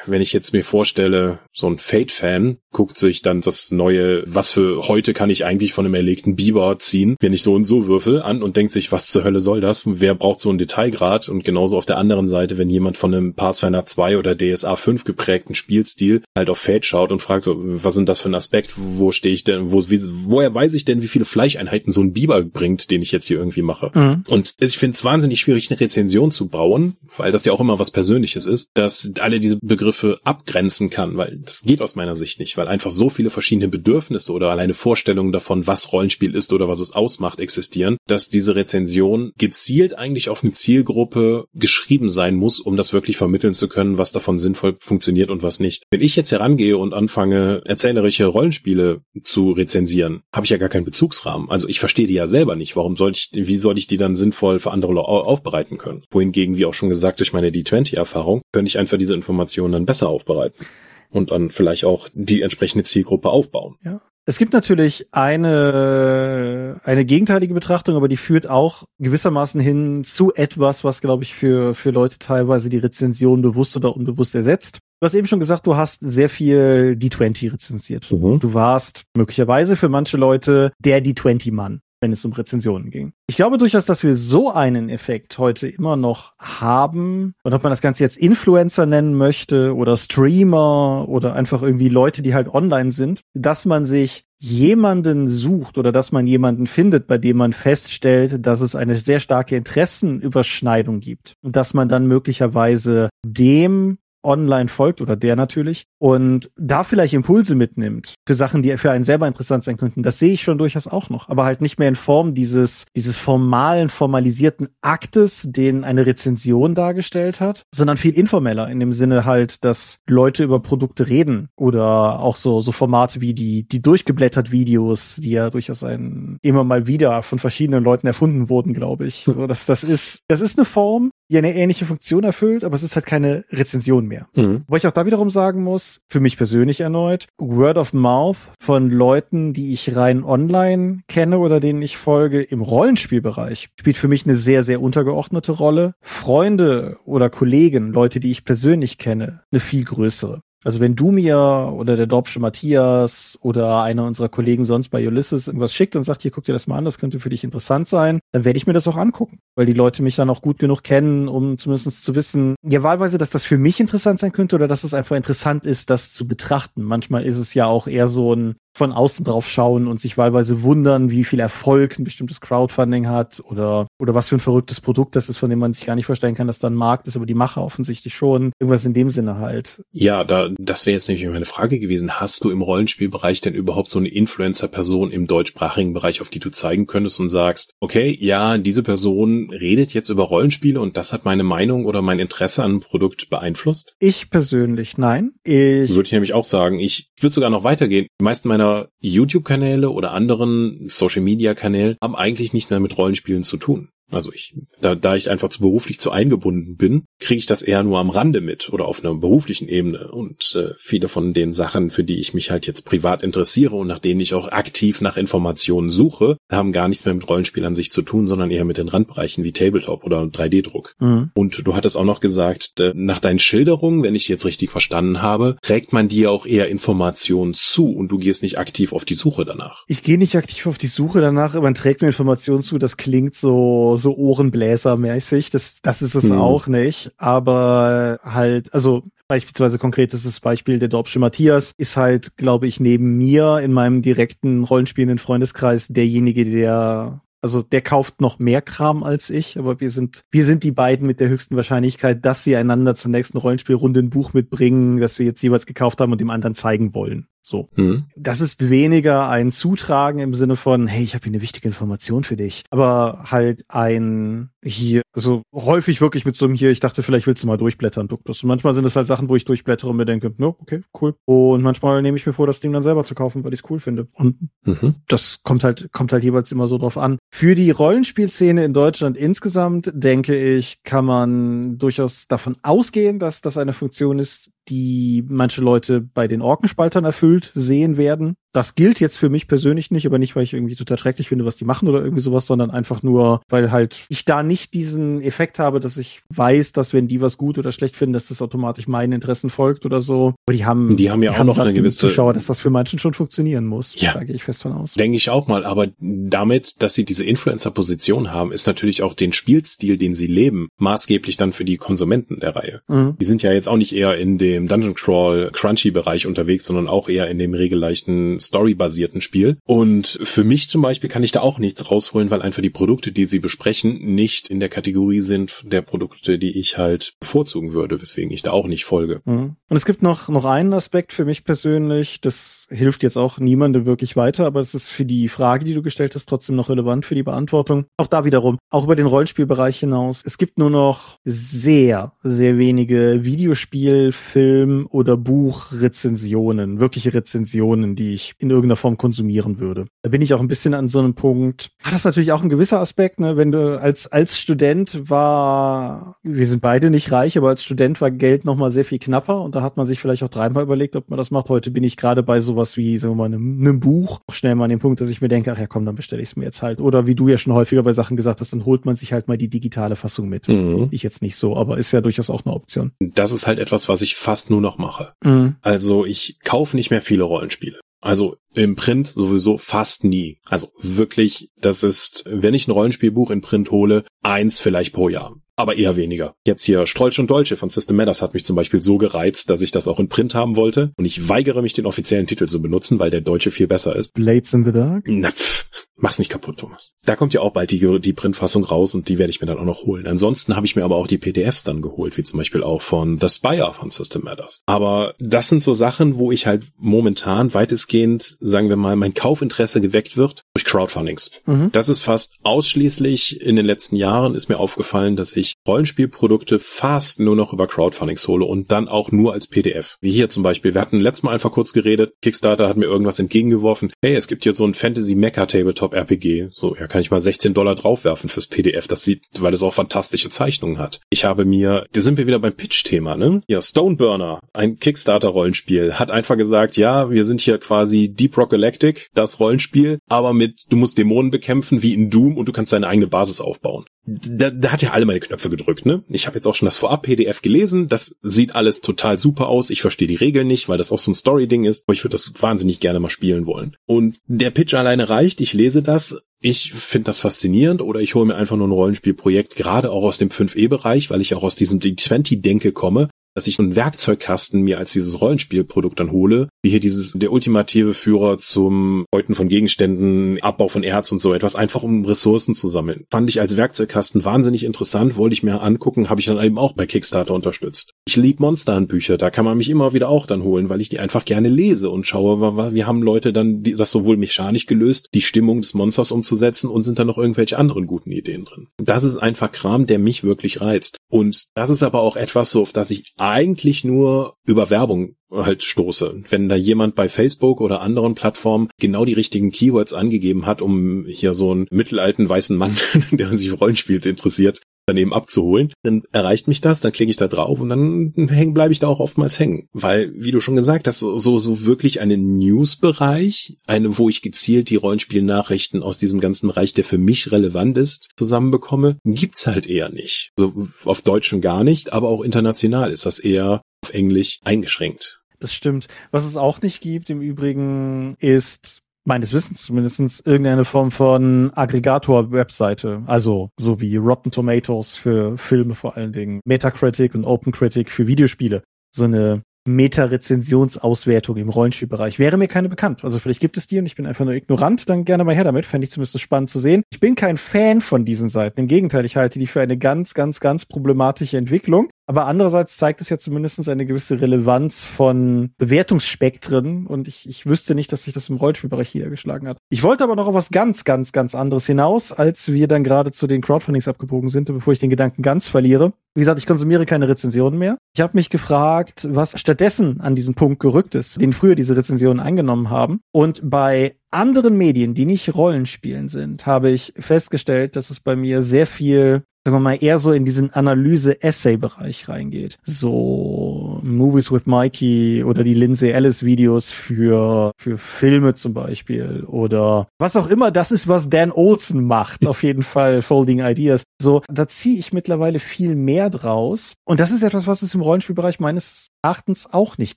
wenn 0.06 0.22
ich 0.22 0.32
jetzt 0.32 0.52
mir 0.52 0.64
vorstelle, 0.64 1.38
so 1.52 1.66
ein 1.66 1.78
Fate-Fan 1.78 2.58
guckt 2.70 2.96
sich 2.96 3.22
dann 3.22 3.40
das 3.40 3.70
neue, 3.70 4.24
was 4.26 4.50
für 4.50 4.88
heute 4.88 5.12
kann 5.12 5.30
ich 5.30 5.44
eigentlich 5.44 5.72
von 5.72 5.84
einem 5.84 5.94
erlegten 5.94 6.36
Biber 6.36 6.78
ziehen, 6.78 7.16
wenn 7.20 7.32
ich 7.32 7.42
so 7.42 7.54
und 7.54 7.64
so 7.64 7.86
würfel, 7.86 8.22
an 8.22 8.42
und 8.42 8.56
denkt 8.56 8.72
sich, 8.72 8.90
was 8.92 9.08
zur 9.08 9.24
Hölle 9.24 9.40
soll 9.40 9.60
das? 9.60 9.82
Wer 9.86 10.14
braucht 10.14 10.40
so 10.40 10.48
einen 10.48 10.58
Detailgrad? 10.58 11.28
Und 11.28 11.44
genauso 11.44 11.76
auf 11.76 11.86
der 11.86 11.98
anderen 11.98 12.26
Seite, 12.26 12.58
wenn 12.58 12.70
jemand 12.70 12.96
von 12.96 13.14
einem 13.14 13.34
Pathfinder 13.34 13.84
2 13.84 14.18
oder 14.18 14.36
DSA 14.36 14.76
5 14.76 15.04
geprägten 15.04 15.54
Spielstil 15.54 16.22
halt 16.34 16.50
auf 16.50 16.58
Fate 16.58 16.84
schaut 16.84 17.12
und 17.12 17.20
fragt 17.20 17.44
so, 17.44 17.56
was 17.58 17.94
sind 17.94 18.08
das 18.08 18.20
für 18.20 18.30
ein 18.30 18.34
Aspekt? 18.34 18.74
Wo 18.76 19.12
stehe 19.12 19.34
ich 19.34 19.44
denn? 19.44 19.70
Wo, 19.70 19.88
wie, 19.90 20.00
woher 20.24 20.54
weiß 20.54 20.74
ich 20.74 20.84
denn, 20.84 21.02
wie 21.02 21.08
viele 21.08 21.24
Fleischeinheiten 21.24 21.92
so 21.92 22.00
ein 22.00 22.12
Biber 22.12 22.42
bringt, 22.42 22.90
den 22.90 23.02
ich 23.02 23.12
jetzt 23.12 23.26
hier 23.26 23.38
irgendwie 23.38 23.62
mache? 23.62 23.90
Mhm. 23.94 24.24
Und 24.28 24.54
ich 24.60 24.78
finde 24.78 24.94
es 24.94 25.04
wahnsinnig 25.04 25.40
schwierig, 25.40 25.70
eine 25.70 25.80
Rezension 25.80 26.30
zu 26.30 26.48
bauen, 26.48 26.96
weil 27.16 27.32
das 27.32 27.44
ja 27.44 27.52
auch 27.52 27.60
immer 27.60 27.78
was 27.78 27.90
Persönliches 27.90 28.46
ist, 28.46 28.70
dass 28.74 29.12
alle 29.20 29.40
diese 29.40 29.58
Begriffe 29.60 29.91
abgrenzen 30.24 30.90
kann, 30.90 31.16
weil 31.16 31.38
das 31.44 31.62
geht 31.62 31.82
aus 31.82 31.94
meiner 31.94 32.14
Sicht 32.14 32.38
nicht, 32.38 32.56
weil 32.56 32.68
einfach 32.68 32.90
so 32.90 33.10
viele 33.10 33.30
verschiedene 33.30 33.68
Bedürfnisse 33.68 34.32
oder 34.32 34.50
alleine 34.50 34.74
Vorstellungen 34.74 35.32
davon, 35.32 35.66
was 35.66 35.92
Rollenspiel 35.92 36.34
ist 36.34 36.52
oder 36.52 36.68
was 36.68 36.80
es 36.80 36.92
ausmacht, 36.92 37.40
existieren, 37.40 37.96
dass 38.06 38.28
diese 38.28 38.54
Rezension 38.54 39.32
gezielt 39.38 39.96
eigentlich 39.98 40.28
auf 40.28 40.42
eine 40.42 40.52
Zielgruppe 40.52 41.46
geschrieben 41.54 42.08
sein 42.08 42.36
muss, 42.36 42.60
um 42.60 42.76
das 42.76 42.92
wirklich 42.92 43.16
vermitteln 43.16 43.54
zu 43.54 43.68
können, 43.68 43.98
was 43.98 44.12
davon 44.12 44.38
sinnvoll 44.38 44.76
funktioniert 44.80 45.30
und 45.30 45.42
was 45.42 45.60
nicht. 45.60 45.84
Wenn 45.90 46.00
ich 46.00 46.16
jetzt 46.16 46.32
herangehe 46.32 46.76
und 46.76 46.94
anfange, 46.94 47.62
erzählerische 47.64 48.26
Rollenspiele 48.26 49.02
zu 49.24 49.52
rezensieren, 49.52 50.22
habe 50.32 50.46
ich 50.46 50.50
ja 50.50 50.58
gar 50.58 50.68
keinen 50.68 50.84
Bezugsrahmen. 50.84 51.50
Also 51.50 51.68
ich 51.68 51.80
verstehe 51.80 52.06
die 52.06 52.14
ja 52.14 52.26
selber 52.26 52.56
nicht. 52.56 52.76
Warum 52.76 52.96
soll 52.96 53.12
ich, 53.12 53.30
wie 53.32 53.56
soll 53.56 53.78
ich 53.78 53.86
die 53.86 53.96
dann 53.96 54.16
sinnvoll 54.16 54.58
für 54.58 54.70
andere 54.70 54.92
aufbereiten 54.92 55.78
können? 55.78 56.02
Wohingegen, 56.10 56.56
wie 56.56 56.66
auch 56.66 56.74
schon 56.74 56.88
gesagt, 56.88 57.20
durch 57.20 57.32
meine 57.32 57.50
D20-Erfahrung, 57.50 58.42
könnte 58.52 58.68
ich 58.68 58.78
einfach 58.78 58.98
diese 58.98 59.14
Informationen 59.14 59.72
dann 59.72 59.81
besser 59.86 60.08
aufbereiten. 60.08 60.66
und 61.10 61.30
dann 61.30 61.50
vielleicht 61.50 61.84
auch 61.84 62.08
die 62.14 62.40
entsprechende 62.40 62.84
Zielgruppe 62.84 63.28
aufbauen. 63.28 63.76
Ja. 63.84 64.00
Es 64.24 64.38
gibt 64.38 64.52
natürlich 64.52 65.08
eine, 65.10 66.80
eine 66.84 67.04
gegenteilige 67.04 67.54
Betrachtung, 67.54 67.96
aber 67.96 68.06
die 68.06 68.16
führt 68.16 68.48
auch 68.48 68.84
gewissermaßen 69.00 69.60
hin 69.60 70.04
zu 70.04 70.32
etwas, 70.32 70.84
was, 70.84 71.00
glaube 71.00 71.24
ich, 71.24 71.34
für, 71.34 71.74
für 71.74 71.90
Leute 71.90 72.20
teilweise 72.20 72.68
die 72.68 72.78
Rezension 72.78 73.42
bewusst 73.42 73.76
oder 73.76 73.96
unbewusst 73.96 74.36
ersetzt. 74.36 74.78
Du 75.00 75.06
hast 75.06 75.14
eben 75.14 75.26
schon 75.26 75.40
gesagt, 75.40 75.66
du 75.66 75.74
hast 75.74 75.98
sehr 76.02 76.28
viel 76.28 76.96
D20 76.96 77.52
rezensiert. 77.52 78.12
Mhm. 78.12 78.38
Du 78.38 78.54
warst 78.54 79.02
möglicherweise 79.16 79.74
für 79.74 79.88
manche 79.88 80.16
Leute 80.16 80.72
der 80.78 81.02
D20-Mann 81.02 81.80
wenn 82.02 82.12
es 82.12 82.24
um 82.24 82.32
Rezensionen 82.32 82.90
ging. 82.90 83.12
Ich 83.28 83.36
glaube 83.36 83.56
durchaus, 83.56 83.86
dass 83.86 84.02
wir 84.02 84.16
so 84.16 84.50
einen 84.50 84.88
Effekt 84.88 85.38
heute 85.38 85.68
immer 85.68 85.96
noch 85.96 86.34
haben. 86.38 87.34
Und 87.44 87.54
ob 87.54 87.62
man 87.62 87.70
das 87.70 87.80
Ganze 87.80 88.02
jetzt 88.02 88.18
Influencer 88.18 88.84
nennen 88.86 89.14
möchte 89.14 89.74
oder 89.74 89.96
Streamer 89.96 91.06
oder 91.08 91.34
einfach 91.34 91.62
irgendwie 91.62 91.88
Leute, 91.88 92.20
die 92.20 92.34
halt 92.34 92.52
online 92.52 92.92
sind, 92.92 93.22
dass 93.34 93.64
man 93.64 93.84
sich 93.84 94.26
jemanden 94.38 95.28
sucht 95.28 95.78
oder 95.78 95.92
dass 95.92 96.10
man 96.10 96.26
jemanden 96.26 96.66
findet, 96.66 97.06
bei 97.06 97.16
dem 97.16 97.36
man 97.36 97.52
feststellt, 97.52 98.44
dass 98.44 98.60
es 98.60 98.74
eine 98.74 98.96
sehr 98.96 99.20
starke 99.20 99.54
Interessenüberschneidung 99.54 100.98
gibt 100.98 101.36
und 101.42 101.54
dass 101.54 101.74
man 101.74 101.88
dann 101.88 102.08
möglicherweise 102.08 103.08
dem 103.24 103.98
online 104.22 104.68
folgt 104.68 105.00
oder 105.00 105.16
der 105.16 105.36
natürlich 105.36 105.86
und 105.98 106.50
da 106.56 106.84
vielleicht 106.84 107.14
Impulse 107.14 107.54
mitnimmt 107.54 108.14
für 108.26 108.34
Sachen, 108.34 108.62
die 108.62 108.76
für 108.76 108.90
einen 108.90 109.04
selber 109.04 109.26
interessant 109.26 109.64
sein 109.64 109.76
könnten, 109.76 110.02
das 110.02 110.18
sehe 110.18 110.32
ich 110.32 110.42
schon 110.42 110.58
durchaus 110.58 110.86
auch 110.86 111.10
noch, 111.10 111.28
aber 111.28 111.44
halt 111.44 111.60
nicht 111.60 111.78
mehr 111.78 111.88
in 111.88 111.96
Form 111.96 112.34
dieses 112.34 112.86
dieses 112.96 113.16
formalen 113.16 113.88
formalisierten 113.88 114.68
Aktes, 114.80 115.48
den 115.50 115.84
eine 115.84 116.06
Rezension 116.06 116.74
dargestellt 116.74 117.40
hat, 117.40 117.62
sondern 117.74 117.96
viel 117.96 118.14
informeller 118.14 118.68
in 118.68 118.80
dem 118.80 118.92
Sinne 118.92 119.24
halt, 119.24 119.64
dass 119.64 120.00
Leute 120.08 120.44
über 120.44 120.60
Produkte 120.60 121.08
reden 121.08 121.48
oder 121.56 122.20
auch 122.20 122.36
so 122.36 122.60
so 122.60 122.72
Formate 122.72 123.20
wie 123.20 123.34
die 123.34 123.66
die 123.66 123.82
durchgeblättert 123.82 124.50
Videos, 124.50 125.16
die 125.16 125.30
ja 125.30 125.50
durchaus 125.50 125.82
ein 125.84 126.38
immer 126.42 126.64
mal 126.64 126.86
wieder 126.86 127.22
von 127.22 127.38
verschiedenen 127.38 127.84
Leuten 127.84 128.06
erfunden 128.06 128.48
wurden, 128.48 128.72
glaube 128.74 129.06
ich. 129.06 129.24
So, 129.24 129.46
das 129.46 129.66
das 129.66 129.84
ist 129.84 130.20
das 130.28 130.40
ist 130.40 130.58
eine 130.58 130.64
Form, 130.64 131.10
die 131.32 131.38
eine 131.38 131.54
ähnliche 131.54 131.86
Funktion 131.86 132.24
erfüllt, 132.24 132.62
aber 132.62 132.74
es 132.74 132.82
ist 132.82 132.94
halt 132.94 133.06
keine 133.06 133.44
Rezension 133.50 134.06
mehr. 134.06 134.28
Mhm. 134.34 134.64
Wo 134.68 134.76
ich 134.76 134.86
auch 134.86 134.92
da 134.92 135.06
wiederum 135.06 135.30
sagen 135.30 135.62
muss, 135.62 136.02
für 136.06 136.20
mich 136.20 136.36
persönlich 136.36 136.82
erneut, 136.82 137.26
Word 137.38 137.78
of 137.78 137.94
Mouth 137.94 138.36
von 138.60 138.90
Leuten, 138.90 139.54
die 139.54 139.72
ich 139.72 139.96
rein 139.96 140.24
online 140.24 141.00
kenne 141.08 141.38
oder 141.38 141.58
denen 141.58 141.80
ich 141.80 141.96
folge 141.96 142.42
im 142.42 142.60
Rollenspielbereich, 142.60 143.70
spielt 143.78 143.96
für 143.96 144.08
mich 144.08 144.26
eine 144.26 144.34
sehr, 144.34 144.62
sehr 144.62 144.82
untergeordnete 144.82 145.52
Rolle. 145.52 145.94
Freunde 146.02 146.98
oder 147.06 147.30
Kollegen, 147.30 147.92
Leute, 147.92 148.20
die 148.20 148.30
ich 148.30 148.44
persönlich 148.44 148.98
kenne, 148.98 149.40
eine 149.50 149.60
viel 149.60 149.84
größere. 149.84 150.42
Also 150.64 150.80
wenn 150.80 150.94
du 150.94 151.10
mir 151.10 151.72
oder 151.74 151.96
der 151.96 152.06
Dorpsche 152.06 152.40
Matthias 152.40 153.38
oder 153.42 153.82
einer 153.82 154.04
unserer 154.04 154.28
Kollegen 154.28 154.64
sonst 154.64 154.88
bei 154.88 155.06
Ulysses 155.06 155.48
irgendwas 155.48 155.74
schickt 155.74 155.96
und 155.96 156.04
sagt, 156.04 156.22
hier 156.22 156.30
guck 156.30 156.44
dir 156.44 156.52
das 156.52 156.66
mal 156.66 156.78
an, 156.78 156.84
das 156.84 156.98
könnte 156.98 157.20
für 157.20 157.30
dich 157.30 157.44
interessant 157.44 157.88
sein, 157.88 158.20
dann 158.32 158.44
werde 158.44 158.56
ich 158.56 158.66
mir 158.66 158.72
das 158.72 158.86
auch 158.86 158.96
angucken, 158.96 159.38
weil 159.56 159.66
die 159.66 159.72
Leute 159.72 160.02
mich 160.02 160.16
dann 160.16 160.30
auch 160.30 160.42
gut 160.42 160.58
genug 160.58 160.82
kennen, 160.82 161.28
um 161.28 161.58
zumindest 161.58 162.04
zu 162.04 162.14
wissen, 162.14 162.54
ja 162.62 162.82
wahlweise, 162.82 163.18
dass 163.18 163.30
das 163.30 163.44
für 163.44 163.58
mich 163.58 163.80
interessant 163.80 164.18
sein 164.18 164.32
könnte 164.32 164.56
oder 164.56 164.68
dass 164.68 164.84
es 164.84 164.94
einfach 164.94 165.16
interessant 165.16 165.66
ist, 165.66 165.90
das 165.90 166.12
zu 166.12 166.26
betrachten. 166.26 166.82
Manchmal 166.82 167.24
ist 167.24 167.38
es 167.38 167.54
ja 167.54 167.66
auch 167.66 167.86
eher 167.86 168.06
so 168.06 168.34
ein, 168.34 168.56
von 168.74 168.92
außen 168.92 169.24
drauf 169.24 169.48
schauen 169.48 169.86
und 169.86 170.00
sich 170.00 170.16
wahlweise 170.16 170.62
wundern, 170.62 171.10
wie 171.10 171.24
viel 171.24 171.40
Erfolg 171.40 171.98
ein 171.98 172.04
bestimmtes 172.04 172.40
Crowdfunding 172.40 173.08
hat 173.08 173.42
oder, 173.44 173.86
oder 173.98 174.14
was 174.14 174.28
für 174.28 174.36
ein 174.36 174.40
verrücktes 174.40 174.80
Produkt 174.80 175.14
das 175.14 175.28
ist, 175.28 175.36
von 175.36 175.50
dem 175.50 175.58
man 175.58 175.74
sich 175.74 175.84
gar 175.84 175.94
nicht 175.94 176.06
vorstellen 176.06 176.34
kann, 176.34 176.46
dass 176.46 176.58
da 176.58 176.68
ein 176.68 176.74
Markt 176.74 177.06
ist, 177.06 177.16
aber 177.16 177.26
die 177.26 177.34
Macher 177.34 177.62
offensichtlich 177.62 178.14
schon. 178.14 178.52
Irgendwas 178.58 178.84
in 178.84 178.94
dem 178.94 179.10
Sinne 179.10 179.38
halt. 179.38 179.82
Ja, 179.92 180.24
da, 180.24 180.48
das 180.58 180.86
wäre 180.86 180.94
jetzt 180.94 181.08
nämlich 181.08 181.26
meine 181.26 181.44
Frage 181.44 181.78
gewesen. 181.80 182.20
Hast 182.20 182.44
du 182.44 182.50
im 182.50 182.62
Rollenspielbereich 182.62 183.40
denn 183.42 183.54
überhaupt 183.54 183.90
so 183.90 183.98
eine 183.98 184.08
Influencer-Person 184.08 185.10
im 185.10 185.26
deutschsprachigen 185.26 185.92
Bereich, 185.92 186.22
auf 186.22 186.30
die 186.30 186.40
du 186.40 186.50
zeigen 186.50 186.86
könntest 186.86 187.20
und 187.20 187.28
sagst, 187.28 187.74
okay, 187.80 188.16
ja, 188.18 188.56
diese 188.56 188.82
Person 188.82 189.50
redet 189.50 189.92
jetzt 189.92 190.08
über 190.08 190.24
Rollenspiele 190.24 190.80
und 190.80 190.96
das 190.96 191.12
hat 191.12 191.24
meine 191.24 191.42
Meinung 191.42 191.84
oder 191.84 192.00
mein 192.00 192.18
Interesse 192.18 192.62
an 192.62 192.70
einem 192.70 192.80
Produkt 192.80 193.28
beeinflusst? 193.28 193.94
Ich 193.98 194.30
persönlich 194.30 194.96
nein. 194.96 195.32
Ich 195.44 195.90
würde 195.90 196.06
ich 196.06 196.12
nämlich 196.12 196.32
auch 196.32 196.44
sagen, 196.44 196.78
ich 196.78 197.10
würde 197.20 197.34
sogar 197.34 197.50
noch 197.50 197.64
weitergehen. 197.64 198.06
Die 198.20 198.24
meisten 198.24 198.48
meiner 198.48 198.61
meiner 198.62 198.88
YouTube-Kanäle 199.00 199.90
oder 199.90 200.12
anderen 200.12 200.88
Social-Media-Kanälen 200.88 201.96
haben 202.00 202.16
eigentlich 202.16 202.52
nicht 202.52 202.70
mehr 202.70 202.80
mit 202.80 202.96
Rollenspielen 202.96 203.42
zu 203.42 203.56
tun. 203.56 203.90
Also 204.10 204.32
ich, 204.32 204.54
da, 204.80 204.94
da 204.94 205.16
ich 205.16 205.30
einfach 205.30 205.48
zu 205.48 205.60
beruflich 205.60 205.98
zu 205.98 206.10
eingebunden 206.10 206.76
bin, 206.76 207.04
kriege 207.22 207.38
ich 207.38 207.46
das 207.46 207.62
eher 207.62 207.82
nur 207.82 207.98
am 207.98 208.10
Rande 208.10 208.40
mit 208.40 208.72
oder 208.72 208.86
auf 208.86 209.04
einer 209.04 209.14
beruflichen 209.14 209.68
Ebene. 209.68 210.10
Und 210.10 210.54
äh, 210.56 210.74
viele 210.78 211.08
von 211.08 211.32
den 211.32 211.52
Sachen, 211.52 211.90
für 211.90 212.04
die 212.04 212.18
ich 212.18 212.34
mich 212.34 212.50
halt 212.50 212.66
jetzt 212.66 212.84
privat 212.84 213.22
interessiere 213.22 213.76
und 213.76 213.86
nach 213.86 213.98
denen 213.98 214.20
ich 214.20 214.34
auch 214.34 214.48
aktiv 214.48 215.00
nach 215.00 215.16
Informationen 215.16 215.90
suche, 215.90 216.36
haben 216.50 216.72
gar 216.72 216.88
nichts 216.88 217.04
mehr 217.04 217.14
mit 217.14 217.28
Rollenspiel 217.28 217.64
an 217.64 217.74
sich 217.74 217.92
zu 217.92 218.02
tun, 218.02 218.26
sondern 218.26 218.50
eher 218.50 218.64
mit 218.64 218.78
den 218.78 218.88
Randbereichen 218.88 219.44
wie 219.44 219.52
Tabletop 219.52 220.04
oder 220.04 220.22
3D-Druck. 220.22 220.94
Mhm. 220.98 221.30
Und 221.34 221.66
du 221.66 221.74
hattest 221.74 221.96
auch 221.96 222.04
noch 222.04 222.20
gesagt, 222.20 222.80
äh, 222.80 222.92
nach 222.94 223.20
deinen 223.20 223.38
Schilderungen, 223.38 224.02
wenn 224.02 224.14
ich 224.14 224.28
jetzt 224.28 224.44
richtig 224.44 224.70
verstanden 224.70 225.22
habe, 225.22 225.56
trägt 225.62 225.92
man 225.92 226.08
dir 226.08 226.30
auch 226.30 226.46
eher 226.46 226.68
Informationen 226.68 227.54
zu 227.54 227.92
und 227.92 228.08
du 228.08 228.18
gehst 228.18 228.42
nicht 228.42 228.58
aktiv 228.58 228.92
auf 228.92 229.04
die 229.04 229.14
Suche 229.14 229.44
danach. 229.44 229.84
Ich 229.88 230.02
gehe 230.02 230.18
nicht 230.18 230.36
aktiv 230.36 230.66
auf 230.66 230.78
die 230.78 230.86
Suche 230.86 231.20
danach, 231.20 231.54
man 231.60 231.74
trägt 231.74 232.02
mir 232.02 232.08
Informationen 232.08 232.62
zu, 232.62 232.78
das 232.78 232.96
klingt 232.96 233.36
so 233.36 233.96
so 233.96 234.16
Ohrenbläsermäßig. 234.16 235.50
Das, 235.50 235.80
das 235.82 236.02
ist 236.02 236.14
es 236.14 236.24
hm. 236.24 236.38
auch 236.38 236.66
nicht. 236.66 237.11
Aber 237.16 238.20
halt, 238.22 238.72
also 238.74 239.04
beispielsweise 239.28 239.78
konkretes 239.78 240.40
Beispiel 240.40 240.78
der 240.78 240.88
Dorpsche 240.88 241.18
Matthias 241.18 241.74
ist 241.78 241.96
halt, 241.96 242.36
glaube 242.36 242.66
ich, 242.66 242.80
neben 242.80 243.16
mir 243.16 243.58
in 243.58 243.72
meinem 243.72 244.02
direkten 244.02 244.64
rollenspielenden 244.64 245.18
Freundeskreis 245.18 245.88
derjenige, 245.88 246.44
der 246.44 247.22
also 247.42 247.60
der 247.60 247.82
kauft 247.82 248.20
noch 248.20 248.38
mehr 248.38 248.62
Kram 248.62 249.02
als 249.02 249.28
ich, 249.28 249.58
aber 249.58 249.80
wir 249.80 249.90
sind, 249.90 250.24
wir 250.30 250.44
sind 250.44 250.62
die 250.62 250.70
beiden 250.70 251.08
mit 251.08 251.18
der 251.18 251.28
höchsten 251.28 251.56
Wahrscheinlichkeit, 251.56 252.24
dass 252.24 252.44
sie 252.44 252.54
einander 252.56 252.94
zur 252.94 253.10
nächsten 253.10 253.36
Rollenspielrunde 253.36 254.00
ein 254.00 254.10
Buch 254.10 254.32
mitbringen, 254.32 255.00
das 255.00 255.18
wir 255.18 255.26
jetzt 255.26 255.42
jeweils 255.42 255.66
gekauft 255.66 256.00
haben 256.00 256.12
und 256.12 256.20
dem 256.20 256.30
anderen 256.30 256.54
zeigen 256.54 256.94
wollen. 256.94 257.26
So. 257.42 257.68
Mhm. 257.74 258.04
Das 258.16 258.40
ist 258.40 258.70
weniger 258.70 259.28
ein 259.28 259.50
Zutragen 259.50 260.20
im 260.20 260.32
Sinne 260.34 260.56
von, 260.56 260.86
hey, 260.86 261.02
ich 261.02 261.14
habe 261.14 261.24
hier 261.24 261.32
eine 261.32 261.42
wichtige 261.42 261.66
Information 261.66 262.22
für 262.24 262.36
dich. 262.36 262.64
Aber 262.70 263.24
halt 263.30 263.64
ein 263.68 264.50
hier, 264.64 265.02
also 265.12 265.42
häufig 265.52 266.00
wirklich 266.00 266.24
mit 266.24 266.36
so 266.36 266.44
einem 266.44 266.54
hier, 266.54 266.70
ich 266.70 266.78
dachte, 266.78 267.02
vielleicht 267.02 267.26
willst 267.26 267.42
du 267.42 267.48
mal 267.48 267.56
durchblättern, 267.56 268.06
Duktus. 268.06 268.44
Und 268.44 268.48
manchmal 268.48 268.74
sind 268.74 268.84
es 268.84 268.94
halt 268.94 269.08
Sachen, 269.08 269.28
wo 269.28 269.34
ich 269.34 269.44
durchblättere 269.44 269.90
und 269.90 269.96
mir 269.96 270.04
denke, 270.04 270.32
no, 270.38 270.56
okay, 270.60 270.82
cool. 271.00 271.14
Und 271.24 271.62
manchmal 271.62 272.00
nehme 272.00 272.16
ich 272.16 272.26
mir 272.26 272.32
vor, 272.32 272.46
das 272.46 272.60
Ding 272.60 272.72
dann 272.72 272.84
selber 272.84 273.04
zu 273.04 273.14
kaufen, 273.16 273.42
weil 273.42 273.52
ich 273.52 273.60
es 273.60 273.70
cool 273.70 273.80
finde. 273.80 274.06
Und 274.12 274.36
mhm. 274.64 274.96
das 275.08 275.42
kommt 275.42 275.64
halt, 275.64 275.90
kommt 275.92 276.12
halt 276.12 276.22
jeweils 276.22 276.52
immer 276.52 276.68
so 276.68 276.78
drauf 276.78 276.96
an. 276.96 277.18
Für 277.30 277.56
die 277.56 277.72
Rollenspielszene 277.72 278.64
in 278.64 278.72
Deutschland 278.72 279.16
insgesamt, 279.16 279.90
denke 279.92 280.36
ich, 280.36 280.82
kann 280.84 281.04
man 281.04 281.78
durchaus 281.78 282.28
davon 282.28 282.56
ausgehen, 282.62 283.18
dass 283.18 283.40
das 283.40 283.58
eine 283.58 283.72
Funktion 283.72 284.20
ist, 284.20 284.50
die 284.68 285.24
manche 285.28 285.60
Leute 285.60 286.00
bei 286.00 286.28
den 286.28 286.42
Orkenspaltern 286.42 287.04
erfüllt 287.04 287.50
sehen 287.54 287.96
werden. 287.96 288.34
Das 288.54 288.74
gilt 288.74 289.00
jetzt 289.00 289.16
für 289.16 289.30
mich 289.30 289.48
persönlich 289.48 289.90
nicht, 289.90 290.06
aber 290.06 290.18
nicht, 290.18 290.36
weil 290.36 290.42
ich 290.42 290.52
irgendwie 290.52 290.74
total 290.74 290.98
schrecklich 290.98 291.28
finde, 291.28 291.46
was 291.46 291.56
die 291.56 291.64
machen 291.64 291.88
oder 291.88 292.02
irgendwie 292.02 292.20
sowas, 292.20 292.46
sondern 292.46 292.70
einfach 292.70 293.02
nur, 293.02 293.40
weil 293.48 293.72
halt 293.72 294.04
ich 294.10 294.26
da 294.26 294.42
nicht 294.42 294.74
diesen 294.74 295.22
Effekt 295.22 295.58
habe, 295.58 295.80
dass 295.80 295.96
ich 295.96 296.20
weiß, 296.28 296.72
dass 296.72 296.92
wenn 296.92 297.08
die 297.08 297.22
was 297.22 297.38
gut 297.38 297.56
oder 297.56 297.72
schlecht 297.72 297.96
finden, 297.96 298.12
dass 298.12 298.28
das 298.28 298.42
automatisch 298.42 298.86
meinen 298.88 299.14
Interessen 299.14 299.48
folgt 299.48 299.86
oder 299.86 300.02
so. 300.02 300.34
Aber 300.46 300.54
die 300.54 300.66
haben, 300.66 300.96
die 300.96 301.10
haben 301.10 301.22
ja 301.22 301.30
die 301.30 301.34
auch 301.34 301.38
haben 301.40 301.46
noch 301.46 301.58
eine 301.58 301.72
gewisse 301.72 302.00
Zuschauer, 302.00 302.34
dass 302.34 302.46
das 302.46 302.60
für 302.60 302.68
manchen 302.68 302.98
schon 302.98 303.14
funktionieren 303.14 303.66
muss. 303.66 303.98
Ja. 303.98 304.12
Da 304.12 304.22
gehe 304.22 304.34
ich 304.34 304.44
fest 304.44 304.62
von 304.62 304.72
aus. 304.72 304.94
Denke 304.94 305.16
ich 305.16 305.30
auch 305.30 305.46
mal, 305.46 305.64
aber 305.64 305.88
damit, 305.98 306.82
dass 306.82 306.92
sie 306.92 307.06
diese 307.06 307.24
Influencer-Position 307.24 308.32
haben, 308.32 308.52
ist 308.52 308.66
natürlich 308.66 309.02
auch 309.02 309.14
den 309.14 309.32
Spielstil, 309.32 309.96
den 309.96 310.14
sie 310.14 310.26
leben, 310.26 310.68
maßgeblich 310.76 311.38
dann 311.38 311.54
für 311.54 311.64
die 311.64 311.78
Konsumenten 311.78 312.38
der 312.40 312.54
Reihe. 312.54 312.82
Mhm. 312.86 313.16
Die 313.18 313.24
sind 313.24 313.42
ja 313.42 313.52
jetzt 313.52 313.68
auch 313.68 313.78
nicht 313.78 313.94
eher 313.94 314.18
in 314.18 314.36
dem 314.52 314.68
Dungeon 314.68 314.94
Crawl 314.94 315.50
Crunchy 315.52 315.90
Bereich 315.90 316.26
unterwegs, 316.26 316.66
sondern 316.66 316.88
auch 316.88 317.08
eher 317.08 317.28
in 317.28 317.38
dem 317.38 317.54
regelleichten 317.54 318.40
storybasierten 318.40 319.20
Spiel. 319.20 319.58
Und 319.64 320.18
für 320.22 320.44
mich 320.44 320.68
zum 320.68 320.82
Beispiel 320.82 321.10
kann 321.10 321.24
ich 321.24 321.32
da 321.32 321.40
auch 321.40 321.58
nichts 321.58 321.90
rausholen, 321.90 322.30
weil 322.30 322.42
einfach 322.42 322.62
die 322.62 322.70
Produkte, 322.70 323.12
die 323.12 323.26
sie 323.26 323.38
besprechen, 323.38 324.14
nicht 324.14 324.48
in 324.48 324.60
der 324.60 324.68
Kategorie 324.68 325.20
sind 325.20 325.62
der 325.64 325.82
Produkte, 325.82 326.38
die 326.38 326.58
ich 326.58 326.78
halt 326.78 327.14
bevorzugen 327.20 327.72
würde, 327.72 328.00
weswegen 328.00 328.32
ich 328.32 328.42
da 328.42 328.52
auch 328.52 328.66
nicht 328.66 328.84
folge. 328.84 329.20
Mhm. 329.24 329.56
Und 329.68 329.76
es 329.76 329.86
gibt 329.86 330.02
noch, 330.02 330.28
noch 330.28 330.44
einen 330.44 330.72
Aspekt 330.72 331.12
für 331.12 331.24
mich 331.24 331.44
persönlich, 331.44 332.20
das 332.20 332.66
hilft 332.70 333.02
jetzt 333.02 333.16
auch 333.16 333.38
niemandem 333.38 333.86
wirklich 333.86 334.16
weiter, 334.16 334.46
aber 334.46 334.60
es 334.60 334.74
ist 334.74 334.88
für 334.88 335.04
die 335.04 335.28
Frage, 335.28 335.64
die 335.64 335.74
du 335.74 335.82
gestellt 335.82 336.14
hast, 336.14 336.28
trotzdem 336.28 336.56
noch 336.56 336.68
relevant 336.68 337.06
für 337.06 337.14
die 337.14 337.22
Beantwortung. 337.22 337.86
Auch 337.96 338.06
da 338.06 338.24
wiederum, 338.24 338.58
auch 338.70 338.84
über 338.84 338.96
den 338.96 339.06
Rollenspielbereich 339.06 339.80
hinaus. 339.80 340.22
Es 340.24 340.38
gibt 340.38 340.58
nur 340.58 340.70
noch 340.70 341.18
sehr, 341.24 342.12
sehr 342.22 342.58
wenige 342.58 343.24
Videospiel, 343.24 344.12
Film 344.42 344.88
oder 344.90 345.16
Buchrezensionen, 345.16 346.80
wirkliche 346.80 347.14
Rezensionen, 347.14 347.94
die 347.94 348.12
ich 348.12 348.34
in 348.38 348.50
irgendeiner 348.50 348.74
Form 348.74 348.96
konsumieren 348.96 349.60
würde. 349.60 349.84
Da 350.02 350.10
bin 350.10 350.20
ich 350.20 350.34
auch 350.34 350.40
ein 350.40 350.48
bisschen 350.48 350.74
an 350.74 350.88
so 350.88 350.98
einem 350.98 351.14
Punkt. 351.14 351.70
Hat 351.80 351.92
das 351.92 352.04
natürlich 352.04 352.32
auch 352.32 352.42
ein 352.42 352.48
gewisser 352.48 352.80
Aspekt, 352.80 353.20
ne? 353.20 353.36
Wenn 353.36 353.52
du 353.52 353.80
als, 353.80 354.08
als 354.08 354.36
Student 354.36 355.08
war, 355.08 356.16
wir 356.24 356.46
sind 356.46 356.60
beide 356.60 356.90
nicht 356.90 357.12
reich, 357.12 357.38
aber 357.38 357.50
als 357.50 357.62
Student 357.62 358.00
war 358.00 358.10
Geld 358.10 358.44
nochmal 358.44 358.72
sehr 358.72 358.84
viel 358.84 358.98
knapper 358.98 359.42
und 359.42 359.54
da 359.54 359.62
hat 359.62 359.76
man 359.76 359.86
sich 359.86 360.00
vielleicht 360.00 360.24
auch 360.24 360.28
dreimal 360.28 360.64
überlegt, 360.64 360.96
ob 360.96 361.08
man 361.08 361.18
das 361.18 361.30
macht. 361.30 361.48
Heute 361.48 361.70
bin 361.70 361.84
ich 361.84 361.96
gerade 361.96 362.24
bei 362.24 362.40
sowas 362.40 362.76
wie, 362.76 362.98
sagen 362.98 363.12
wir 363.12 363.18
mal, 363.18 363.24
einem, 363.26 363.60
einem 363.60 363.78
Buch 363.78 364.22
schnell 364.32 364.56
mal 364.56 364.64
an 364.64 364.70
dem 364.70 364.80
Punkt, 364.80 365.00
dass 365.00 365.08
ich 365.08 365.20
mir 365.20 365.28
denke, 365.28 365.52
ach 365.52 365.58
ja, 365.58 365.68
komm, 365.68 365.86
dann 365.86 365.94
bestelle 365.94 366.20
ich 366.20 366.30
es 366.30 366.36
mir 366.36 366.46
jetzt 366.46 366.62
halt. 366.62 366.80
Oder 366.80 367.06
wie 367.06 367.14
du 367.14 367.28
ja 367.28 367.38
schon 367.38 367.52
häufiger 367.52 367.84
bei 367.84 367.92
Sachen 367.92 368.16
gesagt 368.16 368.40
hast, 368.40 368.52
dann 368.52 368.64
holt 368.64 368.86
man 368.86 368.96
sich 368.96 369.12
halt 369.12 369.28
mal 369.28 369.38
die 369.38 369.48
digitale 369.48 369.94
Fassung 369.94 370.28
mit. 370.28 370.48
Mhm. 370.48 370.88
Ich 370.90 371.04
jetzt 371.04 371.22
nicht 371.22 371.36
so, 371.36 371.56
aber 371.56 371.78
ist 371.78 371.92
ja 371.92 372.00
durchaus 372.00 372.28
auch 372.28 372.44
eine 372.44 372.54
Option. 372.54 372.90
Das 372.98 373.30
ist 373.30 373.46
halt 373.46 373.60
etwas, 373.60 373.88
was 373.88 374.02
ich 374.02 374.16
fast 374.16 374.31
nur 374.50 374.60
noch 374.60 374.78
mache. 374.78 375.14
Mhm. 375.22 375.56
Also 375.60 376.04
ich 376.04 376.38
kaufe 376.44 376.76
nicht 376.76 376.90
mehr 376.90 377.00
viele 377.00 377.24
Rollenspiele. 377.24 377.80
Also 378.00 378.36
im 378.52 378.74
Print 378.74 379.08
sowieso 379.14 379.58
fast 379.58 380.02
nie. 380.02 380.38
Also 380.44 380.68
wirklich, 380.80 381.50
das 381.60 381.84
ist, 381.84 382.24
wenn 382.26 382.54
ich 382.54 382.66
ein 382.66 382.72
Rollenspielbuch 382.72 383.30
in 383.30 383.40
Print 383.40 383.70
hole, 383.70 384.04
eins 384.22 384.58
vielleicht 384.58 384.92
pro 384.92 385.08
Jahr 385.08 385.36
aber 385.56 385.76
eher 385.76 385.96
weniger. 385.96 386.34
Jetzt 386.46 386.64
hier 386.64 386.86
Strolch 386.86 387.18
und 387.18 387.30
Dolce 387.30 387.56
von 387.56 387.70
System 387.70 387.96
Matters 387.96 388.22
hat 388.22 388.34
mich 388.34 388.44
zum 388.44 388.56
Beispiel 388.56 388.82
so 388.82 388.98
gereizt, 388.98 389.50
dass 389.50 389.62
ich 389.62 389.70
das 389.70 389.88
auch 389.88 389.98
in 389.98 390.08
Print 390.08 390.34
haben 390.34 390.56
wollte 390.56 390.92
und 390.96 391.04
ich 391.04 391.28
weigere 391.28 391.62
mich, 391.62 391.74
den 391.74 391.86
offiziellen 391.86 392.26
Titel 392.26 392.46
zu 392.46 392.62
benutzen, 392.62 392.98
weil 392.98 393.10
der 393.10 393.20
deutsche 393.20 393.50
viel 393.50 393.66
besser 393.66 393.94
ist. 393.96 394.14
Blades 394.14 394.52
in 394.52 394.64
the 394.64 394.72
Dark? 394.72 395.04
Na, 395.06 395.30
pff, 395.30 395.66
mach's 395.96 396.18
nicht 396.18 396.30
kaputt, 396.30 396.58
Thomas. 396.58 396.92
Da 397.04 397.16
kommt 397.16 397.32
ja 397.34 397.40
auch 397.40 397.52
bald 397.52 397.70
die, 397.70 398.00
die 398.00 398.12
Printfassung 398.12 398.64
raus 398.64 398.94
und 398.94 399.08
die 399.08 399.18
werde 399.18 399.30
ich 399.30 399.40
mir 399.40 399.46
dann 399.46 399.58
auch 399.58 399.64
noch 399.64 399.84
holen. 399.84 400.06
Ansonsten 400.06 400.56
habe 400.56 400.66
ich 400.66 400.76
mir 400.76 400.84
aber 400.84 400.96
auch 400.96 401.06
die 401.06 401.18
PDFs 401.18 401.64
dann 401.64 401.82
geholt, 401.82 402.16
wie 402.16 402.22
zum 402.22 402.38
Beispiel 402.38 402.62
auch 402.62 402.82
von 402.82 403.18
The 403.18 403.28
Spire 403.28 403.74
von 403.74 403.90
System 403.90 404.24
Matters. 404.24 404.62
Aber 404.66 405.14
das 405.18 405.48
sind 405.48 405.62
so 405.62 405.74
Sachen, 405.74 406.16
wo 406.16 406.32
ich 406.32 406.46
halt 406.46 406.64
momentan 406.76 407.54
weitestgehend, 407.54 408.36
sagen 408.40 408.68
wir 408.68 408.76
mal, 408.76 408.96
mein 408.96 409.14
Kaufinteresse 409.14 409.80
geweckt 409.80 410.16
wird 410.16 410.42
durch 410.54 410.64
Crowdfundings. 410.64 411.30
Mhm. 411.46 411.70
Das 411.72 411.88
ist 411.88 412.02
fast 412.02 412.38
ausschließlich 412.42 413.40
in 413.40 413.56
den 413.56 413.66
letzten 413.66 413.96
Jahren 413.96 414.34
ist 414.34 414.48
mir 414.48 414.58
aufgefallen, 414.58 415.16
dass 415.16 415.36
ich 415.36 415.41
wirklich 415.42 415.61
Rollenspielprodukte 415.66 416.58
fast 416.58 417.20
nur 417.20 417.36
noch 417.36 417.52
über 417.52 417.66
Crowdfundings 417.66 418.26
hole 418.26 418.44
und 418.44 418.72
dann 418.72 418.88
auch 418.88 419.12
nur 419.12 419.32
als 419.32 419.46
PDF. 419.46 419.96
Wie 420.00 420.10
hier 420.10 420.28
zum 420.28 420.42
Beispiel. 420.42 420.74
Wir 420.74 420.80
hatten 420.80 421.00
letztes 421.00 421.22
Mal 421.22 421.32
einfach 421.32 421.52
kurz 421.52 421.72
geredet. 421.72 422.14
Kickstarter 422.20 422.68
hat 422.68 422.76
mir 422.76 422.86
irgendwas 422.86 423.18
entgegengeworfen. 423.18 423.92
Hey, 424.02 424.14
es 424.14 424.26
gibt 424.26 424.42
hier 424.42 424.52
so 424.52 424.64
ein 424.64 424.74
Fantasy 424.74 425.14
Mecha 425.14 425.46
Tabletop 425.46 425.94
RPG. 425.94 426.48
So, 426.50 426.74
ja, 426.76 426.86
kann 426.86 427.00
ich 427.00 427.10
mal 427.10 427.20
16 427.20 427.54
Dollar 427.54 427.74
draufwerfen 427.74 428.28
fürs 428.28 428.46
PDF. 428.46 428.88
Das 428.88 429.04
sieht, 429.04 429.22
weil 429.38 429.54
es 429.54 429.62
auch 429.62 429.74
fantastische 429.74 430.30
Zeichnungen 430.30 430.78
hat. 430.78 431.00
Ich 431.10 431.24
habe 431.24 431.44
mir, 431.44 431.86
da 431.92 432.00
sind 432.00 432.18
wir 432.18 432.26
wieder 432.26 432.38
beim 432.38 432.54
Pitch-Thema, 432.54 433.16
ne? 433.16 433.42
Ja, 433.46 433.62
Stoneburner, 433.62 434.40
ein 434.52 434.78
Kickstarter-Rollenspiel, 434.78 435.94
hat 435.94 436.10
einfach 436.10 436.36
gesagt, 436.36 436.76
ja, 436.76 437.10
wir 437.10 437.24
sind 437.24 437.40
hier 437.40 437.58
quasi 437.58 438.12
Deep 438.12 438.36
Rock 438.36 438.50
Galactic, 438.50 439.08
das 439.14 439.38
Rollenspiel, 439.38 439.98
aber 440.08 440.32
mit, 440.32 440.64
du 440.70 440.76
musst 440.76 440.98
Dämonen 440.98 441.30
bekämpfen 441.30 441.82
wie 441.82 441.94
in 441.94 442.10
Doom 442.10 442.36
und 442.36 442.46
du 442.46 442.52
kannst 442.52 442.72
deine 442.72 442.86
eigene 442.86 443.06
Basis 443.06 443.40
aufbauen 443.40 443.84
da, 444.04 444.50
da 444.50 444.72
hat 444.72 444.82
ja 444.82 444.90
alle 444.90 445.06
meine 445.06 445.20
Knöpfe 445.20 445.48
gedrückt, 445.52 445.86
ne? 445.86 446.02
Ich 446.08 446.26
habe 446.26 446.36
jetzt 446.36 446.46
auch 446.46 446.56
schon 446.56 446.66
das 446.66 446.76
Vorab-PDF 446.78 447.40
gelesen. 447.40 447.86
Das 447.86 448.16
sieht 448.20 448.56
alles 448.56 448.80
total 448.80 449.18
super 449.18 449.48
aus. 449.48 449.70
Ich 449.70 449.82
verstehe 449.82 450.08
die 450.08 450.16
Regeln 450.16 450.48
nicht, 450.48 450.68
weil 450.68 450.78
das 450.78 450.90
auch 450.90 450.98
so 450.98 451.12
ein 451.12 451.14
Story-Ding 451.14 451.62
ist. 451.62 451.84
Aber 451.86 451.94
ich 451.94 452.02
würde 452.02 452.12
das 452.12 452.32
wahnsinnig 452.40 452.80
gerne 452.80 452.98
mal 452.98 453.10
spielen 453.10 453.46
wollen. 453.46 453.76
Und 453.86 454.18
der 454.26 454.50
Pitch 454.50 454.74
alleine 454.74 455.08
reicht. 455.08 455.40
Ich 455.40 455.52
lese 455.52 455.82
das. 455.82 456.20
Ich 456.40 456.72
finde 456.72 457.04
das 457.04 457.20
faszinierend 457.20 457.82
oder 457.82 458.00
ich 458.00 458.16
hole 458.16 458.26
mir 458.26 458.34
einfach 458.34 458.56
nur 458.56 458.66
ein 458.66 458.72
Rollenspielprojekt, 458.72 459.54
gerade 459.54 459.92
auch 459.92 460.02
aus 460.02 460.18
dem 460.18 460.28
5e-Bereich, 460.28 461.08
weil 461.08 461.20
ich 461.20 461.36
auch 461.36 461.44
aus 461.44 461.54
diesem 461.54 461.78
D20-Denke 461.78 462.72
komme 462.72 463.08
dass 463.34 463.46
ich 463.46 463.58
einen 463.58 463.76
Werkzeugkasten 463.76 464.62
mir 464.62 464.78
als 464.78 464.92
dieses 464.92 465.20
Rollenspielprodukt 465.20 465.98
dann 466.00 466.12
hole, 466.12 466.48
wie 466.62 466.70
hier 466.70 466.80
dieses 466.80 467.12
der 467.12 467.32
ultimative 467.32 467.94
Führer 467.94 468.38
zum 468.38 469.04
Häuten 469.14 469.34
von 469.34 469.48
Gegenständen, 469.48 470.42
Abbau 470.42 470.68
von 470.68 470.82
Erz 470.82 471.12
und 471.12 471.20
so 471.20 471.32
etwas, 471.34 471.56
einfach 471.56 471.82
um 471.82 472.04
Ressourcen 472.04 472.54
zu 472.54 472.68
sammeln. 472.68 473.04
Fand 473.10 473.28
ich 473.30 473.40
als 473.40 473.56
Werkzeugkasten 473.56 474.24
wahnsinnig 474.24 474.64
interessant, 474.64 475.16
wollte 475.16 475.34
ich 475.34 475.42
mir 475.42 475.62
angucken, 475.62 476.10
habe 476.10 476.20
ich 476.20 476.26
dann 476.26 476.42
eben 476.42 476.58
auch 476.58 476.72
bei 476.72 476.86
Kickstarter 476.86 477.34
unterstützt. 477.34 477.92
Ich 478.06 478.16
lieb 478.16 478.40
Monsterhandbücher, 478.40 479.18
da 479.18 479.30
kann 479.30 479.44
man 479.44 479.56
mich 479.56 479.70
immer 479.70 479.92
wieder 479.92 480.08
auch 480.08 480.26
dann 480.26 480.42
holen, 480.42 480.68
weil 480.68 480.80
ich 480.80 480.88
die 480.88 480.98
einfach 480.98 481.24
gerne 481.24 481.48
lese 481.48 481.90
und 481.90 482.06
schaue, 482.06 482.72
wir 482.74 482.86
haben 482.86 483.02
Leute 483.02 483.32
dann 483.32 483.62
das 483.62 483.90
sowohl 483.90 484.16
mechanisch 484.16 484.66
gelöst, 484.66 485.08
die 485.14 485.22
Stimmung 485.22 485.60
des 485.60 485.74
Monsters 485.74 486.12
umzusetzen 486.12 486.68
und 486.68 486.84
sind 486.84 486.98
dann 486.98 487.06
noch 487.06 487.18
irgendwelche 487.18 487.58
anderen 487.58 487.86
guten 487.86 488.10
Ideen 488.10 488.44
drin. 488.44 488.68
Das 488.78 489.04
ist 489.04 489.16
einfach 489.16 489.52
Kram, 489.52 489.86
der 489.86 489.98
mich 489.98 490.24
wirklich 490.24 490.60
reizt. 490.60 490.96
Und 491.08 491.48
das 491.54 491.70
ist 491.70 491.82
aber 491.82 492.00
auch 492.00 492.16
etwas, 492.16 492.50
so 492.50 492.62
auf 492.62 492.72
das 492.72 492.90
ich 492.90 493.14
eigentlich 493.22 493.84
nur 493.84 494.36
über 494.44 494.68
Werbung 494.68 495.14
halt 495.30 495.62
stoße. 495.62 496.22
Wenn 496.28 496.48
da 496.48 496.56
jemand 496.56 496.96
bei 496.96 497.08
Facebook 497.08 497.60
oder 497.60 497.80
anderen 497.80 498.14
Plattformen 498.14 498.68
genau 498.78 499.04
die 499.04 499.12
richtigen 499.12 499.52
Keywords 499.52 499.92
angegeben 499.94 500.44
hat, 500.44 500.60
um 500.60 501.06
hier 501.06 501.32
so 501.32 501.52
einen 501.52 501.68
mittelalten 501.70 502.28
weißen 502.28 502.56
Mann, 502.56 502.76
der 503.12 503.34
sich 503.36 503.58
Rollenspiels 503.58 504.06
interessiert, 504.06 504.62
daneben 504.86 505.12
abzuholen, 505.12 505.72
dann 505.82 506.02
erreicht 506.12 506.48
mich 506.48 506.60
das, 506.60 506.80
dann 506.80 506.92
klicke 506.92 507.10
ich 507.10 507.16
da 507.16 507.28
drauf 507.28 507.60
und 507.60 507.68
dann 507.68 508.12
hängen 508.28 508.54
bleibe 508.54 508.72
ich 508.72 508.78
da 508.78 508.88
auch 508.88 509.00
oftmals 509.00 509.38
hängen, 509.38 509.68
weil 509.72 510.12
wie 510.14 510.30
du 510.30 510.40
schon 510.40 510.56
gesagt 510.56 510.86
hast, 510.88 511.00
so 511.00 511.18
so, 511.18 511.64
wirklich 511.66 512.00
einen 512.00 512.38
News-Bereich, 512.38 513.58
eine 513.66 513.98
wo 513.98 514.08
ich 514.08 514.22
gezielt 514.22 514.70
die 514.70 514.76
Rollenspielnachrichten 514.76 515.82
aus 515.82 515.98
diesem 515.98 516.20
ganzen 516.20 516.48
Bereich, 516.48 516.74
der 516.74 516.84
für 516.84 516.98
mich 516.98 517.30
relevant 517.30 517.78
ist, 517.78 518.10
zusammenbekomme, 518.16 518.96
gibt's 519.04 519.46
halt 519.46 519.66
eher 519.66 519.88
nicht. 519.88 520.30
Also 520.36 520.68
auf 520.84 521.02
Deutsch 521.02 521.28
schon 521.28 521.40
gar 521.40 521.64
nicht, 521.64 521.92
aber 521.92 522.08
auch 522.08 522.22
international 522.22 522.90
ist 522.90 523.06
das 523.06 523.18
eher 523.18 523.62
auf 523.84 523.92
Englisch 523.92 524.38
eingeschränkt. 524.44 525.20
Das 525.38 525.52
stimmt. 525.52 525.88
Was 526.12 526.24
es 526.24 526.36
auch 526.36 526.62
nicht 526.62 526.80
gibt 526.80 527.10
im 527.10 527.20
Übrigen 527.20 528.14
ist 528.20 528.81
meines 529.04 529.32
Wissens 529.32 529.62
zumindestens 529.62 530.20
irgendeine 530.20 530.64
Form 530.64 530.90
von 530.90 531.50
Aggregator-Webseite. 531.54 533.02
Also 533.06 533.50
so 533.58 533.80
wie 533.80 533.96
Rotten 533.96 534.30
Tomatoes 534.30 534.96
für 534.96 535.36
Filme 535.38 535.74
vor 535.74 535.96
allen 535.96 536.12
Dingen, 536.12 536.40
Metacritic 536.44 537.14
und 537.14 537.24
OpenCritic 537.24 537.90
für 537.90 538.06
Videospiele. 538.06 538.62
So 538.94 539.04
eine 539.04 539.42
Meta-Rezensionsauswertung 539.64 541.36
im 541.36 541.48
Rollenspielbereich. 541.48 542.18
Wäre 542.18 542.36
mir 542.36 542.48
keine 542.48 542.68
bekannt. 542.68 543.04
Also 543.04 543.18
vielleicht 543.18 543.40
gibt 543.40 543.56
es 543.56 543.66
die 543.66 543.78
und 543.78 543.86
ich 543.86 543.94
bin 543.94 544.06
einfach 544.06 544.24
nur 544.24 544.34
ignorant, 544.34 544.88
dann 544.88 545.04
gerne 545.04 545.24
mal 545.24 545.34
her 545.34 545.44
damit. 545.44 545.66
Fände 545.66 545.84
ich 545.84 545.90
zumindest 545.90 546.20
spannend 546.20 546.50
zu 546.50 546.58
sehen. 546.58 546.82
Ich 546.90 547.00
bin 547.00 547.14
kein 547.14 547.36
Fan 547.36 547.80
von 547.80 548.04
diesen 548.04 548.28
Seiten. 548.28 548.60
Im 548.60 548.66
Gegenteil, 548.66 549.04
ich 549.04 549.16
halte 549.16 549.38
die 549.38 549.46
für 549.46 549.60
eine 549.60 549.78
ganz, 549.78 550.14
ganz, 550.14 550.40
ganz 550.40 550.64
problematische 550.64 551.36
Entwicklung. 551.36 551.90
Aber 552.06 552.26
andererseits 552.26 552.76
zeigt 552.76 553.00
es 553.00 553.08
ja 553.08 553.18
zumindest 553.18 553.68
eine 553.68 553.86
gewisse 553.86 554.20
Relevanz 554.20 554.86
von 554.86 555.50
Bewertungsspektren 555.58 556.86
und 556.86 557.06
ich, 557.06 557.28
ich 557.28 557.46
wüsste 557.46 557.74
nicht, 557.74 557.92
dass 557.92 558.04
sich 558.04 558.14
das 558.14 558.28
im 558.28 558.36
Rollspielbereich 558.36 558.94
niedergeschlagen 558.94 559.48
hat. 559.48 559.58
Ich 559.68 559.82
wollte 559.82 560.02
aber 560.04 560.16
noch 560.16 560.26
auf 560.26 560.34
was 560.34 560.50
ganz, 560.50 560.84
ganz, 560.84 561.12
ganz 561.12 561.34
anderes 561.34 561.66
hinaus, 561.66 562.12
als 562.12 562.52
wir 562.52 562.66
dann 562.66 562.82
gerade 562.82 563.12
zu 563.12 563.26
den 563.26 563.40
Crowdfundings 563.40 563.88
abgebogen 563.88 564.28
sind, 564.28 564.46
bevor 564.46 564.72
ich 564.72 564.78
den 564.78 564.90
Gedanken 564.90 565.22
ganz 565.22 565.48
verliere. 565.48 565.92
Wie 566.14 566.20
gesagt, 566.20 566.38
ich 566.38 566.46
konsumiere 566.46 566.84
keine 566.84 567.08
Rezensionen 567.08 567.58
mehr. 567.58 567.78
Ich 567.94 568.00
habe 568.00 568.16
mich 568.16 568.28
gefragt, 568.28 569.08
was 569.10 569.38
stattdessen 569.38 570.00
an 570.00 570.14
diesem 570.14 570.34
Punkt 570.34 570.60
gerückt 570.60 570.94
ist, 570.94 571.20
den 571.20 571.32
früher 571.32 571.54
diese 571.54 571.76
Rezensionen 571.76 572.20
eingenommen 572.20 572.68
haben. 572.68 573.00
Und 573.12 573.40
bei 573.42 573.96
anderen 574.10 574.56
Medien, 574.56 574.94
die 574.94 575.06
nicht 575.06 575.34
Rollenspielen 575.34 576.08
sind, 576.08 576.44
habe 576.44 576.70
ich 576.70 576.92
festgestellt, 576.98 577.76
dass 577.76 577.88
es 577.88 578.00
bei 578.00 578.14
mir 578.14 578.42
sehr 578.42 578.66
viel 578.66 579.22
sagen 579.44 579.56
wir 579.56 579.60
mal, 579.60 579.78
eher 579.82 579.98
so 579.98 580.12
in 580.12 580.24
diesen 580.24 580.52
Analyse-Essay-Bereich 580.52 582.08
reingeht. 582.08 582.58
So 582.64 583.80
Movies 583.82 584.30
with 584.30 584.46
Mikey 584.46 585.24
oder 585.24 585.42
die 585.42 585.54
Lindsay 585.54 585.90
Ellis-Videos 585.90 586.70
für, 586.70 587.52
für 587.56 587.76
Filme 587.76 588.34
zum 588.34 588.54
Beispiel 588.54 589.24
oder 589.26 589.88
was 589.98 590.16
auch 590.16 590.28
immer 590.28 590.50
das 590.50 590.70
ist, 590.70 590.86
was 590.86 591.10
Dan 591.10 591.32
Olson 591.32 591.84
macht. 591.84 592.26
Auf 592.26 592.42
jeden 592.42 592.62
Fall 592.62 593.02
Folding 593.02 593.40
Ideas. 593.40 593.82
So, 594.00 594.22
da 594.28 594.46
ziehe 594.46 594.78
ich 594.78 594.92
mittlerweile 594.92 595.40
viel 595.40 595.74
mehr 595.74 596.08
draus. 596.10 596.74
Und 596.84 597.00
das 597.00 597.10
ist 597.10 597.22
etwas, 597.22 597.46
was 597.46 597.62
es 597.62 597.74
im 597.74 597.80
Rollenspielbereich 597.80 598.38
meines 598.38 598.86
Erachtens 599.02 599.52
auch 599.52 599.78
nicht 599.78 599.96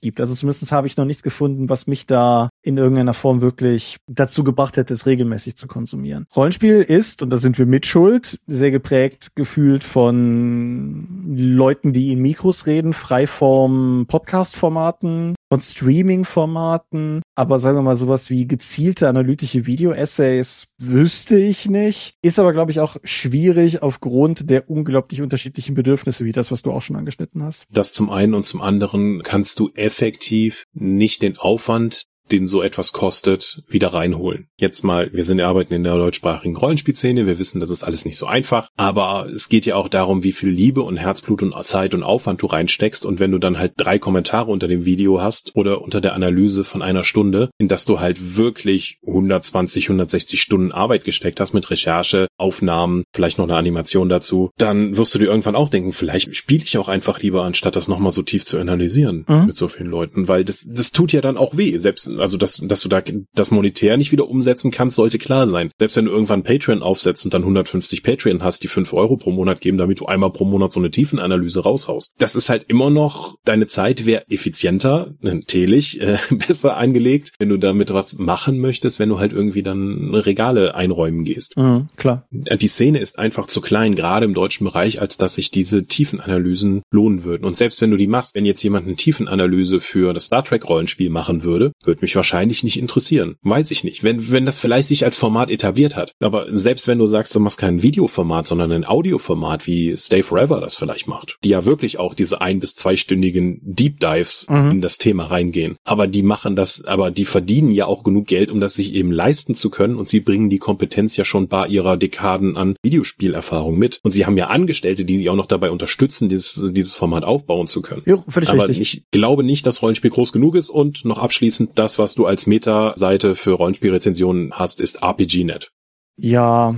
gibt. 0.00 0.20
Also 0.20 0.34
zumindest 0.34 0.72
habe 0.72 0.86
ich 0.86 0.96
noch 0.96 1.04
nichts 1.04 1.22
gefunden, 1.22 1.68
was 1.68 1.86
mich 1.86 2.06
da 2.06 2.48
in 2.62 2.76
irgendeiner 2.76 3.14
Form 3.14 3.40
wirklich 3.40 3.98
dazu 4.08 4.42
gebracht 4.42 4.76
hätte, 4.76 4.92
es 4.94 5.06
regelmäßig 5.06 5.56
zu 5.56 5.68
konsumieren. 5.68 6.26
Rollenspiel 6.34 6.82
ist, 6.82 7.22
und 7.22 7.30
da 7.30 7.36
sind 7.36 7.58
wir 7.58 7.66
mit 7.66 7.86
schuld, 7.86 8.40
sehr 8.46 8.70
geprägt 8.70 9.30
gefühlt 9.36 9.84
von 9.84 11.36
Leuten, 11.36 11.92
die 11.92 12.12
in 12.12 12.20
Mikros 12.20 12.66
reden, 12.66 12.92
Freiform 12.92 14.06
Podcast-Formaten, 14.08 15.34
von 15.50 15.60
Streaming-Formaten, 15.60 17.22
aber 17.34 17.58
sagen 17.58 17.78
wir 17.78 17.82
mal 17.82 17.96
sowas 17.96 18.30
wie 18.30 18.46
gezielte 18.46 19.08
analytische 19.08 19.66
Video-Essays 19.66 20.68
wüsste 20.78 21.38
ich 21.38 21.68
nicht. 21.68 22.14
Ist 22.22 22.38
aber, 22.38 22.52
glaube 22.52 22.70
ich, 22.70 22.80
auch 22.80 22.96
schwierig 23.04 23.82
aufgrund 23.82 24.50
der 24.50 24.68
unglaublich 24.68 25.22
unterschiedlichen 25.22 25.74
Bedürfnisse, 25.74 26.24
wie 26.24 26.32
das, 26.32 26.50
was 26.50 26.62
du 26.62 26.72
auch 26.72 26.82
schon 26.82 26.96
angeschnitten 26.96 27.42
hast. 27.42 27.66
Das 27.70 27.92
zum 27.92 28.10
einen 28.10 28.34
und 28.34 28.44
zum 28.44 28.60
anderen 28.60 29.22
kannst 29.22 29.58
du 29.60 29.70
effektiv 29.74 30.64
nicht 30.72 31.22
den 31.22 31.38
Aufwand 31.38 32.04
den 32.32 32.46
so 32.46 32.62
etwas 32.62 32.92
kostet, 32.92 33.62
wieder 33.68 33.92
reinholen. 33.92 34.48
Jetzt 34.58 34.84
mal, 34.84 35.12
wir 35.12 35.24
sind 35.24 35.40
arbeiten 35.40 35.74
in 35.74 35.84
der 35.84 35.94
deutschsprachigen 35.94 36.56
Rollenspielszene, 36.56 37.26
wir 37.26 37.38
wissen, 37.38 37.60
das 37.60 37.70
ist 37.70 37.84
alles 37.84 38.04
nicht 38.04 38.16
so 38.16 38.26
einfach, 38.26 38.68
aber 38.76 39.28
es 39.32 39.48
geht 39.48 39.66
ja 39.66 39.76
auch 39.76 39.88
darum, 39.88 40.22
wie 40.22 40.32
viel 40.32 40.50
Liebe 40.50 40.82
und 40.82 40.96
Herzblut 40.96 41.42
und 41.42 41.54
Zeit 41.64 41.94
und 41.94 42.02
Aufwand 42.02 42.42
du 42.42 42.46
reinsteckst 42.46 43.04
und 43.04 43.20
wenn 43.20 43.32
du 43.32 43.38
dann 43.38 43.58
halt 43.58 43.72
drei 43.76 43.98
Kommentare 43.98 44.50
unter 44.50 44.68
dem 44.68 44.84
Video 44.84 45.20
hast 45.20 45.54
oder 45.54 45.82
unter 45.82 46.00
der 46.00 46.14
Analyse 46.14 46.64
von 46.64 46.82
einer 46.82 47.04
Stunde, 47.04 47.50
in 47.58 47.68
das 47.68 47.84
du 47.84 48.00
halt 48.00 48.36
wirklich 48.36 48.98
120, 49.06 49.86
160 49.86 50.40
Stunden 50.40 50.72
Arbeit 50.72 51.04
gesteckt 51.04 51.40
hast 51.40 51.54
mit 51.54 51.70
Recherche, 51.70 52.28
Aufnahmen, 52.38 53.04
vielleicht 53.12 53.38
noch 53.38 53.46
eine 53.46 53.56
Animation 53.56 54.08
dazu, 54.08 54.50
dann 54.58 54.96
wirst 54.96 55.14
du 55.14 55.18
dir 55.18 55.26
irgendwann 55.26 55.56
auch 55.56 55.68
denken, 55.68 55.92
vielleicht 55.92 56.34
spiele 56.36 56.64
ich 56.64 56.78
auch 56.78 56.88
einfach 56.88 57.20
lieber, 57.20 57.44
anstatt 57.44 57.76
das 57.76 57.88
nochmal 57.88 58.12
so 58.12 58.22
tief 58.22 58.44
zu 58.44 58.58
analysieren 58.58 59.24
mhm. 59.28 59.46
mit 59.46 59.56
so 59.56 59.68
vielen 59.68 59.90
Leuten, 59.90 60.28
weil 60.28 60.44
das, 60.44 60.66
das 60.68 60.92
tut 60.92 61.12
ja 61.12 61.20
dann 61.20 61.36
auch 61.36 61.56
weh, 61.56 61.76
selbst, 61.78 62.08
also 62.08 62.36
dass, 62.36 62.60
dass 62.62 62.80
du 62.80 62.88
da 62.88 63.02
das 63.34 63.50
monetär 63.50 63.96
nicht 63.96 64.12
wieder 64.12 64.28
umsetzen 64.28 64.70
kannst, 64.70 64.96
sollte 64.96 65.18
klar 65.18 65.46
sein. 65.46 65.70
Selbst 65.78 65.96
wenn 65.96 66.06
du 66.06 66.10
irgendwann 66.10 66.42
Patreon 66.42 66.82
aufsetzt 66.82 67.24
und 67.24 67.34
dann 67.34 67.42
150 67.42 68.02
Patreon 68.02 68.42
hast, 68.42 68.62
die 68.62 68.68
5 68.68 68.92
Euro 68.92 69.16
pro 69.16 69.30
Monat 69.30 69.60
geben, 69.60 69.78
damit 69.78 70.00
du 70.00 70.06
einmal 70.06 70.30
pro 70.30 70.44
Monat 70.44 70.72
so 70.72 70.80
eine 70.80 70.90
Tiefenanalyse 70.90 71.60
raushaust. 71.60 72.14
Das 72.18 72.36
ist 72.36 72.48
halt 72.48 72.64
immer 72.68 72.90
noch, 72.90 73.36
deine 73.44 73.66
Zeit 73.66 74.06
wäre 74.06 74.24
effizienter, 74.28 75.14
natürlich, 75.20 76.00
äh, 76.00 76.18
besser 76.30 76.76
eingelegt, 76.76 77.32
wenn 77.38 77.48
du 77.48 77.56
damit 77.56 77.92
was 77.92 78.18
machen 78.18 78.58
möchtest, 78.58 78.98
wenn 78.98 79.08
du 79.08 79.18
halt 79.18 79.32
irgendwie 79.32 79.62
dann 79.62 80.14
Regale 80.14 80.74
einräumen 80.74 81.24
gehst. 81.24 81.56
Mhm, 81.56 81.88
klar. 81.96 82.25
Die 82.30 82.68
Szene 82.68 82.98
ist 82.98 83.18
einfach 83.18 83.46
zu 83.46 83.60
klein, 83.60 83.94
gerade 83.94 84.26
im 84.26 84.34
deutschen 84.34 84.64
Bereich, 84.64 85.00
als 85.00 85.16
dass 85.16 85.34
sich 85.34 85.50
diese 85.50 85.84
Tiefenanalysen 85.84 86.82
lohnen 86.90 87.24
würden. 87.24 87.44
Und 87.44 87.56
selbst 87.56 87.80
wenn 87.80 87.90
du 87.90 87.96
die 87.96 88.06
machst, 88.06 88.34
wenn 88.34 88.46
jetzt 88.46 88.62
jemand 88.62 88.86
eine 88.86 88.96
Tiefenanalyse 88.96 89.80
für 89.80 90.12
das 90.12 90.26
Star 90.26 90.44
Trek 90.44 90.68
Rollenspiel 90.68 91.10
machen 91.10 91.42
würde, 91.42 91.72
würde 91.84 92.00
mich 92.00 92.16
wahrscheinlich 92.16 92.64
nicht 92.64 92.78
interessieren. 92.78 93.36
Weiß 93.42 93.70
ich 93.70 93.84
nicht. 93.84 94.02
Wenn, 94.02 94.30
wenn 94.30 94.46
das 94.46 94.58
vielleicht 94.58 94.88
sich 94.88 95.04
als 95.04 95.16
Format 95.16 95.50
etabliert 95.50 95.96
hat. 95.96 96.12
Aber 96.20 96.46
selbst 96.48 96.88
wenn 96.88 96.98
du 96.98 97.06
sagst, 97.06 97.34
du 97.34 97.40
machst 97.40 97.58
kein 97.58 97.82
Videoformat, 97.82 98.46
sondern 98.46 98.72
ein 98.72 98.84
Audioformat, 98.86 99.66
wie 99.66 99.96
Stay 99.96 100.22
Forever 100.22 100.60
das 100.60 100.76
vielleicht 100.76 101.08
macht, 101.08 101.38
die 101.44 101.50
ja 101.50 101.64
wirklich 101.64 101.98
auch 101.98 102.14
diese 102.14 102.40
ein- 102.40 102.60
bis 102.60 102.74
zweistündigen 102.74 103.60
Deep 103.62 104.00
Dives 104.00 104.46
mhm. 104.48 104.70
in 104.72 104.80
das 104.80 104.98
Thema 104.98 105.26
reingehen. 105.26 105.76
Aber 105.84 106.06
die 106.06 106.22
machen 106.22 106.56
das, 106.56 106.84
aber 106.84 107.10
die 107.10 107.24
verdienen 107.24 107.70
ja 107.70 107.86
auch 107.86 108.02
genug 108.02 108.26
Geld, 108.26 108.50
um 108.50 108.60
das 108.60 108.74
sich 108.74 108.94
eben 108.94 109.12
leisten 109.12 109.54
zu 109.54 109.70
können 109.70 109.96
und 109.96 110.08
sie 110.08 110.20
bringen 110.20 110.50
die 110.50 110.58
Kompetenz 110.58 111.16
ja 111.16 111.24
schon 111.24 111.48
bei 111.48 111.66
ihrer 111.66 111.96
Dekaden 112.16 112.56
an 112.56 112.76
Videospielerfahrung 112.82 113.78
mit. 113.78 114.00
Und 114.02 114.12
sie 114.12 114.26
haben 114.26 114.36
ja 114.36 114.46
Angestellte, 114.46 115.04
die 115.04 115.18
sie 115.18 115.28
auch 115.28 115.36
noch 115.36 115.46
dabei 115.46 115.70
unterstützen, 115.70 116.28
dieses, 116.28 116.72
dieses 116.72 116.92
Format 116.92 117.24
aufbauen 117.24 117.66
zu 117.66 117.82
können. 117.82 118.02
Ja, 118.06 118.22
völlig 118.28 118.48
aber 118.48 118.68
richtig. 118.68 118.80
ich 118.80 119.10
glaube 119.10 119.44
nicht, 119.44 119.66
dass 119.66 119.82
Rollenspiel 119.82 120.10
groß 120.10 120.32
genug 120.32 120.54
ist 120.54 120.70
und 120.70 121.04
noch 121.04 121.18
abschließend 121.18 121.72
das, 121.74 121.98
was 121.98 122.14
du 122.14 122.26
als 122.26 122.46
Meta-Seite 122.46 123.34
für 123.34 123.52
Rollenspielrezensionen 123.52 124.52
hast, 124.52 124.80
ist 124.80 125.02
RPGNet. 125.02 125.70
Ja, 126.16 126.74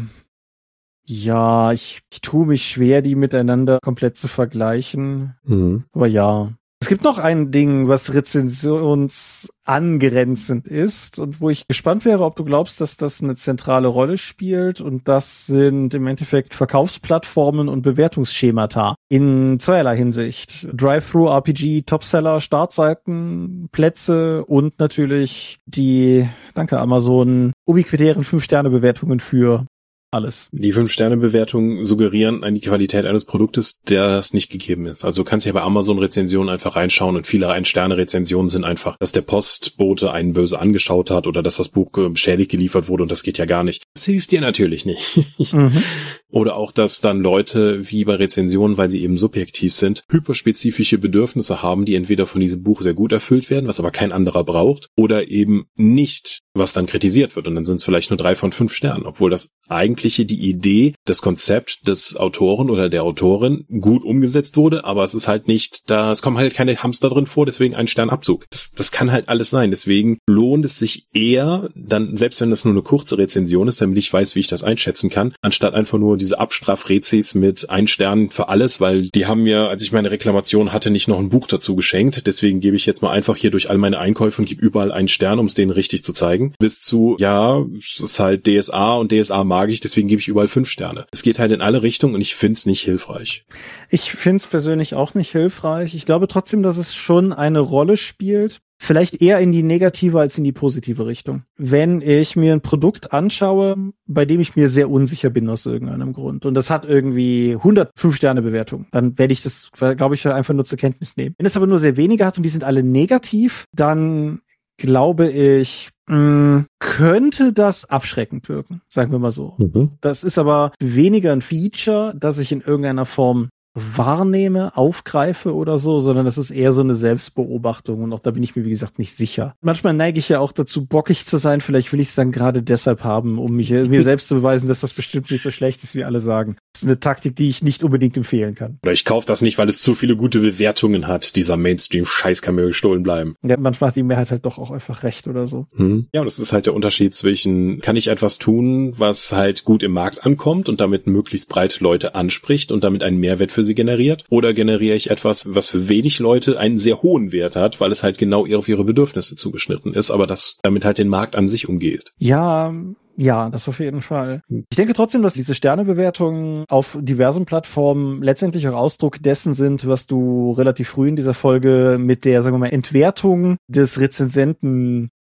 ja, 1.04 1.72
ich, 1.72 2.00
ich 2.12 2.20
tue 2.20 2.46
mich 2.46 2.64
schwer, 2.64 3.00
die 3.00 3.14
miteinander 3.14 3.78
komplett 3.80 4.18
zu 4.18 4.28
vergleichen. 4.28 5.36
Mhm. 5.44 5.84
Aber 5.92 6.06
ja. 6.06 6.52
Es 6.80 6.86
gibt 6.86 7.02
noch 7.02 7.18
ein 7.18 7.50
Ding, 7.50 7.88
was 7.88 8.14
rezensionsangrenzend 8.14 10.68
ist 10.68 11.18
und 11.18 11.40
wo 11.40 11.50
ich 11.50 11.66
gespannt 11.66 12.04
wäre, 12.04 12.24
ob 12.24 12.36
du 12.36 12.44
glaubst, 12.44 12.80
dass 12.80 12.96
das 12.96 13.20
eine 13.20 13.34
zentrale 13.34 13.88
Rolle 13.88 14.16
spielt. 14.16 14.80
Und 14.80 15.08
das 15.08 15.46
sind 15.46 15.92
im 15.94 16.06
Endeffekt 16.06 16.54
Verkaufsplattformen 16.54 17.68
und 17.68 17.82
Bewertungsschemata 17.82 18.94
in 19.08 19.58
zweierlei 19.58 19.96
Hinsicht. 19.96 20.68
Drive-Thru-RPG, 20.72 21.82
Topseller, 21.82 22.40
Startseiten, 22.40 23.68
Plätze 23.72 24.44
und 24.44 24.78
natürlich 24.78 25.58
die, 25.66 26.28
danke 26.54 26.78
Amazon, 26.78 27.52
ubiquitären 27.66 28.22
5-Sterne-Bewertungen 28.22 29.18
für 29.18 29.66
alles. 30.10 30.48
Die 30.52 30.72
Fünf-Sterne-Bewertungen 30.72 31.84
suggerieren 31.84 32.44
an 32.44 32.54
die 32.54 32.60
Qualität 32.60 33.04
eines 33.04 33.24
Produktes, 33.24 33.82
der 33.82 34.08
das 34.08 34.32
nicht 34.32 34.50
gegeben 34.50 34.86
ist. 34.86 35.04
Also 35.04 35.22
du 35.22 35.28
kannst 35.28 35.44
ja 35.46 35.52
bei 35.52 35.62
Amazon-Rezensionen 35.62 36.48
einfach 36.48 36.76
reinschauen 36.76 37.16
und 37.16 37.26
viele 37.26 37.48
Ein-Sterne-Rezensionen 37.48 38.48
sind 38.48 38.64
einfach, 38.64 38.96
dass 38.98 39.12
der 39.12 39.20
Postbote 39.20 40.10
einen 40.10 40.32
böse 40.32 40.58
angeschaut 40.58 41.10
hat 41.10 41.26
oder 41.26 41.42
dass 41.42 41.56
das 41.56 41.68
Buch 41.68 41.90
beschädigt 41.92 42.50
geliefert 42.50 42.88
wurde 42.88 43.02
und 43.02 43.12
das 43.12 43.22
geht 43.22 43.38
ja 43.38 43.44
gar 43.44 43.64
nicht. 43.64 43.84
Das 43.94 44.04
hilft 44.04 44.30
dir 44.30 44.40
natürlich 44.40 44.84
nicht. 44.84 45.20
Mhm. 45.52 45.82
Oder 46.30 46.56
auch, 46.56 46.72
dass 46.72 47.00
dann 47.00 47.20
Leute, 47.20 47.90
wie 47.90 48.04
bei 48.04 48.14
Rezensionen, 48.14 48.76
weil 48.76 48.90
sie 48.90 49.02
eben 49.02 49.16
subjektiv 49.16 49.72
sind, 49.72 50.04
hyperspezifische 50.10 50.98
Bedürfnisse 50.98 51.62
haben, 51.62 51.86
die 51.86 51.94
entweder 51.94 52.26
von 52.26 52.40
diesem 52.40 52.62
Buch 52.62 52.82
sehr 52.82 52.94
gut 52.94 53.12
erfüllt 53.12 53.48
werden, 53.48 53.66
was 53.66 53.80
aber 53.80 53.90
kein 53.90 54.12
anderer 54.12 54.44
braucht, 54.44 54.88
oder 54.94 55.28
eben 55.28 55.66
nicht, 55.74 56.40
was 56.52 56.74
dann 56.74 56.86
kritisiert 56.86 57.34
wird. 57.34 57.46
Und 57.46 57.54
dann 57.54 57.64
sind 57.64 57.76
es 57.76 57.84
vielleicht 57.84 58.10
nur 58.10 58.18
drei 58.18 58.34
von 58.34 58.52
fünf 58.52 58.74
Sternen, 58.74 59.06
obwohl 59.06 59.30
das 59.30 59.52
eigentliche, 59.68 60.26
die 60.26 60.48
Idee, 60.48 60.94
das 61.06 61.22
Konzept 61.22 61.88
des 61.88 62.16
Autoren 62.16 62.68
oder 62.68 62.90
der 62.90 63.04
Autorin 63.04 63.64
gut 63.80 64.04
umgesetzt 64.04 64.56
wurde, 64.56 64.84
aber 64.84 65.04
es 65.04 65.14
ist 65.14 65.28
halt 65.28 65.48
nicht, 65.48 65.90
da 65.90 66.10
es 66.10 66.20
kommen 66.20 66.36
halt 66.36 66.54
keine 66.54 66.76
Hamster 66.82 67.08
drin 67.08 67.26
vor, 67.26 67.46
deswegen 67.46 67.74
ein 67.74 67.86
Sternabzug. 67.86 68.44
Das, 68.50 68.70
das 68.72 68.92
kann 68.92 69.12
halt 69.12 69.28
alles 69.28 69.50
sein. 69.50 69.70
Deswegen 69.70 70.18
lohnt 70.26 70.64
es 70.64 70.78
sich 70.78 71.06
eher, 71.14 71.70
dann, 71.74 72.16
selbst 72.16 72.40
wenn 72.40 72.50
das 72.50 72.64
nur 72.64 72.74
eine 72.74 72.82
kurze 72.82 73.16
Rezension 73.16 73.68
ist, 73.68 73.80
damit 73.80 73.96
ich 73.96 74.12
weiß, 74.12 74.34
wie 74.34 74.40
ich 74.40 74.48
das 74.48 74.62
einschätzen 74.62 75.08
kann, 75.08 75.32
anstatt 75.40 75.74
einfach 75.74 75.98
nur 75.98 76.17
diese 76.18 76.38
Abstrafrezis 76.38 77.34
mit 77.34 77.70
ein 77.70 77.86
Stern 77.86 78.30
für 78.30 78.48
alles, 78.48 78.80
weil 78.80 79.08
die 79.08 79.26
haben 79.26 79.42
mir, 79.42 79.68
als 79.68 79.82
ich 79.82 79.92
meine 79.92 80.10
Reklamation 80.10 80.72
hatte, 80.72 80.90
nicht 80.90 81.08
noch 81.08 81.18
ein 81.18 81.28
Buch 81.28 81.46
dazu 81.46 81.76
geschenkt. 81.76 82.26
Deswegen 82.26 82.60
gebe 82.60 82.76
ich 82.76 82.86
jetzt 82.86 83.02
mal 83.02 83.10
einfach 83.10 83.36
hier 83.36 83.50
durch 83.50 83.70
all 83.70 83.78
meine 83.78 83.98
Einkäufe 83.98 84.42
und 84.42 84.48
gebe 84.48 84.60
überall 84.60 84.92
einen 84.92 85.08
Stern, 85.08 85.38
um 85.38 85.46
es 85.46 85.54
denen 85.54 85.70
richtig 85.70 86.04
zu 86.04 86.12
zeigen. 86.12 86.54
Bis 86.58 86.80
zu, 86.80 87.16
ja, 87.18 87.64
es 87.78 88.00
ist 88.00 88.20
halt 88.20 88.46
DSA 88.46 88.94
und 88.94 89.12
DSA 89.12 89.44
mag 89.44 89.70
ich, 89.70 89.80
deswegen 89.80 90.08
gebe 90.08 90.20
ich 90.20 90.28
überall 90.28 90.48
fünf 90.48 90.70
Sterne. 90.70 91.06
Es 91.10 91.22
geht 91.22 91.38
halt 91.38 91.52
in 91.52 91.60
alle 91.60 91.82
Richtungen 91.82 92.14
und 92.14 92.20
ich 92.20 92.34
finde 92.34 92.54
es 92.54 92.66
nicht 92.66 92.82
hilfreich. 92.82 93.44
Ich 93.90 94.12
finde 94.12 94.36
es 94.36 94.46
persönlich 94.46 94.94
auch 94.94 95.14
nicht 95.14 95.32
hilfreich. 95.32 95.94
Ich 95.94 96.04
glaube 96.04 96.28
trotzdem, 96.28 96.62
dass 96.62 96.78
es 96.78 96.94
schon 96.94 97.32
eine 97.32 97.60
Rolle 97.60 97.96
spielt, 97.96 98.60
vielleicht 98.78 99.20
eher 99.20 99.40
in 99.40 99.52
die 99.52 99.62
negative 99.62 100.20
als 100.20 100.38
in 100.38 100.44
die 100.44 100.52
positive 100.52 101.06
Richtung. 101.06 101.42
Wenn 101.56 102.00
ich 102.00 102.36
mir 102.36 102.52
ein 102.52 102.60
Produkt 102.60 103.12
anschaue, 103.12 103.92
bei 104.06 104.24
dem 104.24 104.40
ich 104.40 104.56
mir 104.56 104.68
sehr 104.68 104.90
unsicher 104.90 105.30
bin 105.30 105.48
aus 105.48 105.66
irgendeinem 105.66 106.12
Grund 106.12 106.46
und 106.46 106.54
das 106.54 106.70
hat 106.70 106.84
irgendwie 106.84 107.54
105 107.54 108.14
Sterne 108.14 108.42
Bewertung, 108.42 108.86
dann 108.92 109.18
werde 109.18 109.32
ich 109.32 109.42
das, 109.42 109.70
glaube 109.72 110.14
ich, 110.14 110.26
einfach 110.26 110.54
nur 110.54 110.64
zur 110.64 110.78
Kenntnis 110.78 111.16
nehmen. 111.16 111.34
Wenn 111.38 111.46
es 111.46 111.56
aber 111.56 111.66
nur 111.66 111.78
sehr 111.78 111.96
wenige 111.96 112.24
hat 112.24 112.36
und 112.36 112.44
die 112.44 112.48
sind 112.48 112.64
alle 112.64 112.82
negativ, 112.82 113.64
dann 113.74 114.40
glaube 114.78 115.28
ich, 115.28 115.90
mh, 116.08 116.16
mm, 116.16 116.66
könnte 116.78 117.52
das 117.52 117.84
abschreckend 117.84 118.48
wirken, 118.48 118.80
sagen 118.88 119.12
wir 119.12 119.18
mal 119.18 119.32
so. 119.32 119.54
Mhm. 119.58 119.90
Das 120.00 120.24
ist 120.24 120.38
aber 120.38 120.72
weniger 120.78 121.32
ein 121.32 121.42
Feature, 121.42 122.14
das 122.16 122.38
ich 122.38 122.52
in 122.52 122.60
irgendeiner 122.60 123.04
Form 123.04 123.48
wahrnehme, 123.80 124.76
aufgreife 124.76 125.54
oder 125.54 125.78
so, 125.78 126.00
sondern 126.00 126.24
das 126.24 126.38
ist 126.38 126.50
eher 126.50 126.72
so 126.72 126.82
eine 126.82 126.94
Selbstbeobachtung 126.94 128.02
und 128.02 128.12
auch 128.12 128.20
da 128.20 128.30
bin 128.30 128.42
ich 128.42 128.56
mir, 128.56 128.64
wie 128.64 128.70
gesagt, 128.70 128.98
nicht 128.98 129.14
sicher. 129.14 129.54
Manchmal 129.60 129.94
neige 129.94 130.18
ich 130.18 130.28
ja 130.28 130.40
auch 130.40 130.52
dazu, 130.52 130.86
bockig 130.86 131.26
zu 131.26 131.38
sein. 131.38 131.60
Vielleicht 131.60 131.92
will 131.92 132.00
ich 132.00 132.08
es 132.08 132.14
dann 132.14 132.32
gerade 132.32 132.62
deshalb 132.62 133.04
haben, 133.04 133.38
um 133.38 133.56
mich, 133.56 133.70
mir 133.70 134.02
selbst 134.02 134.28
zu 134.28 134.36
beweisen, 134.36 134.68
dass 134.68 134.80
das 134.80 134.94
bestimmt 134.94 135.30
nicht 135.30 135.42
so 135.42 135.50
schlecht 135.50 135.82
ist, 135.82 135.94
wie 135.94 136.04
alle 136.04 136.20
sagen. 136.20 136.56
Ist 136.78 136.84
eine 136.84 137.00
Taktik, 137.00 137.36
die 137.36 137.48
ich 137.48 137.62
nicht 137.62 137.82
unbedingt 137.82 138.16
empfehlen 138.16 138.54
kann. 138.54 138.78
Oder 138.82 138.92
ich 138.92 139.04
kaufe 139.04 139.26
das 139.26 139.42
nicht, 139.42 139.58
weil 139.58 139.68
es 139.68 139.82
zu 139.82 139.94
viele 139.94 140.16
gute 140.16 140.40
Bewertungen 140.40 141.06
hat. 141.06 141.36
Dieser 141.36 141.56
Mainstream-Scheiß 141.56 142.42
kann 142.42 142.54
mir 142.54 142.66
gestohlen 142.66 143.02
bleiben. 143.02 143.34
Ja, 143.42 143.56
manchmal 143.56 143.88
hat 143.88 143.96
die 143.96 144.02
Mehrheit 144.02 144.30
halt 144.30 144.46
doch 144.46 144.58
auch 144.58 144.70
einfach 144.70 145.02
recht 145.02 145.26
oder 145.26 145.46
so. 145.46 145.66
Hm. 145.74 146.06
Ja, 146.12 146.20
und 146.20 146.26
das 146.26 146.38
ist 146.38 146.52
halt 146.52 146.66
der 146.66 146.74
Unterschied 146.74 147.14
zwischen, 147.14 147.80
kann 147.80 147.96
ich 147.96 148.08
etwas 148.08 148.38
tun, 148.38 148.94
was 148.96 149.32
halt 149.32 149.64
gut 149.64 149.82
im 149.82 149.92
Markt 149.92 150.24
ankommt 150.24 150.68
und 150.68 150.80
damit 150.80 151.06
möglichst 151.06 151.48
breit 151.48 151.80
Leute 151.80 152.14
anspricht 152.14 152.72
und 152.72 152.84
damit 152.84 153.02
einen 153.02 153.18
Mehrwert 153.18 153.50
für 153.50 153.64
sie 153.64 153.74
generiert? 153.74 154.24
Oder 154.30 154.54
generiere 154.54 154.96
ich 154.96 155.10
etwas, 155.10 155.42
was 155.46 155.68
für 155.68 155.88
wenig 155.88 156.18
Leute 156.18 156.58
einen 156.58 156.78
sehr 156.78 157.02
hohen 157.02 157.32
Wert 157.32 157.56
hat, 157.56 157.80
weil 157.80 157.90
es 157.90 158.02
halt 158.02 158.18
genau 158.18 158.46
auf 158.56 158.68
ihre 158.68 158.84
Bedürfnisse 158.84 159.36
zugeschnitten 159.36 159.94
ist, 159.94 160.10
aber 160.10 160.26
das 160.26 160.58
damit 160.62 160.84
halt 160.84 160.98
den 160.98 161.08
Markt 161.08 161.34
an 161.34 161.48
sich 161.48 161.68
umgeht? 161.68 162.12
Ja, 162.18 162.72
ja, 163.20 163.50
das 163.50 163.68
auf 163.68 163.80
jeden 163.80 164.00
Fall. 164.00 164.42
Ich 164.48 164.76
denke 164.76 164.92
trotzdem, 164.92 165.22
dass 165.22 165.34
diese 165.34 165.52
Sternebewertungen 165.52 166.64
auf 166.68 166.96
diversen 167.00 167.46
Plattformen 167.46 168.22
letztendlich 168.22 168.68
auch 168.68 168.76
Ausdruck 168.76 169.20
dessen 169.20 169.54
sind, 169.54 169.88
was 169.88 170.06
du 170.06 170.52
relativ 170.52 170.90
früh 170.90 171.08
in 171.08 171.16
dieser 171.16 171.34
Folge 171.34 171.96
mit 171.98 172.24
der, 172.24 172.42
sagen 172.42 172.54
wir 172.54 172.60
mal, 172.60 172.68
Entwertung 172.68 173.56
des 173.66 173.98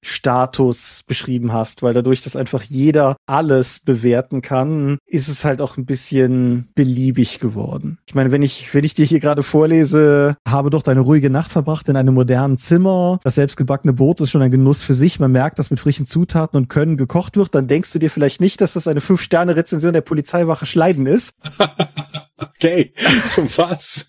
Rezensentenstatus 0.07 1.05
beschrieben 1.07 1.53
hast, 1.53 1.83
weil 1.83 1.95
dadurch, 1.95 2.23
dass 2.23 2.37
einfach 2.37 2.63
jeder 2.63 3.17
alles 3.27 3.81
bewerten 3.81 4.43
kann, 4.43 4.99
ist 5.07 5.29
es 5.29 5.45
halt 5.45 5.61
auch 5.61 5.77
ein 5.77 5.87
bisschen 5.87 6.69
beliebig 6.75 7.41
geworden. 7.41 7.99
Ich 8.07 8.15
meine, 8.15 8.31
wenn 8.31 8.43
ich, 8.43 8.73
wenn 8.75 8.85
ich 8.85 8.95
dir 8.95 9.07
hier 9.07 9.21
gerade 9.21 9.43
vorlese, 9.43 10.37
habe 10.47 10.71
doch 10.71 10.83
deine 10.83 11.01
ruhige 11.01 11.31
Nacht 11.31 11.51
verbracht 11.51 11.89
in 11.89 11.97
einem 11.97 12.15
modernen 12.15 12.59
Zimmer, 12.59 13.21
das 13.25 13.37
selbstgebackene 13.37 13.93
Brot 13.93 14.21
ist 14.21 14.31
schon 14.31 14.43
ein 14.43 14.51
Genuss 14.51 14.83
für 14.83 14.95
sich, 14.95 15.19
man 15.19 15.33
merkt, 15.33 15.59
dass 15.59 15.71
mit 15.71 15.81
frischen 15.81 16.07
Zutaten 16.07 16.57
und 16.57 16.69
Können 16.69 16.97
gekocht 16.97 17.37
wird, 17.37 17.55
dann 17.55 17.69
denkst 17.69 17.87
denkst 17.87 17.93
du 17.93 17.99
dir 18.01 18.11
vielleicht 18.11 18.41
nicht, 18.41 18.61
dass 18.61 18.73
das 18.73 18.89
eine 18.89 19.01
Fünf-Sterne-Rezension 19.01 19.93
der 19.93 20.01
Polizeiwache 20.01 20.67
Schleiden 20.67 21.07
ist. 21.07 21.35
okay, 22.37 22.93
was? 23.57 24.09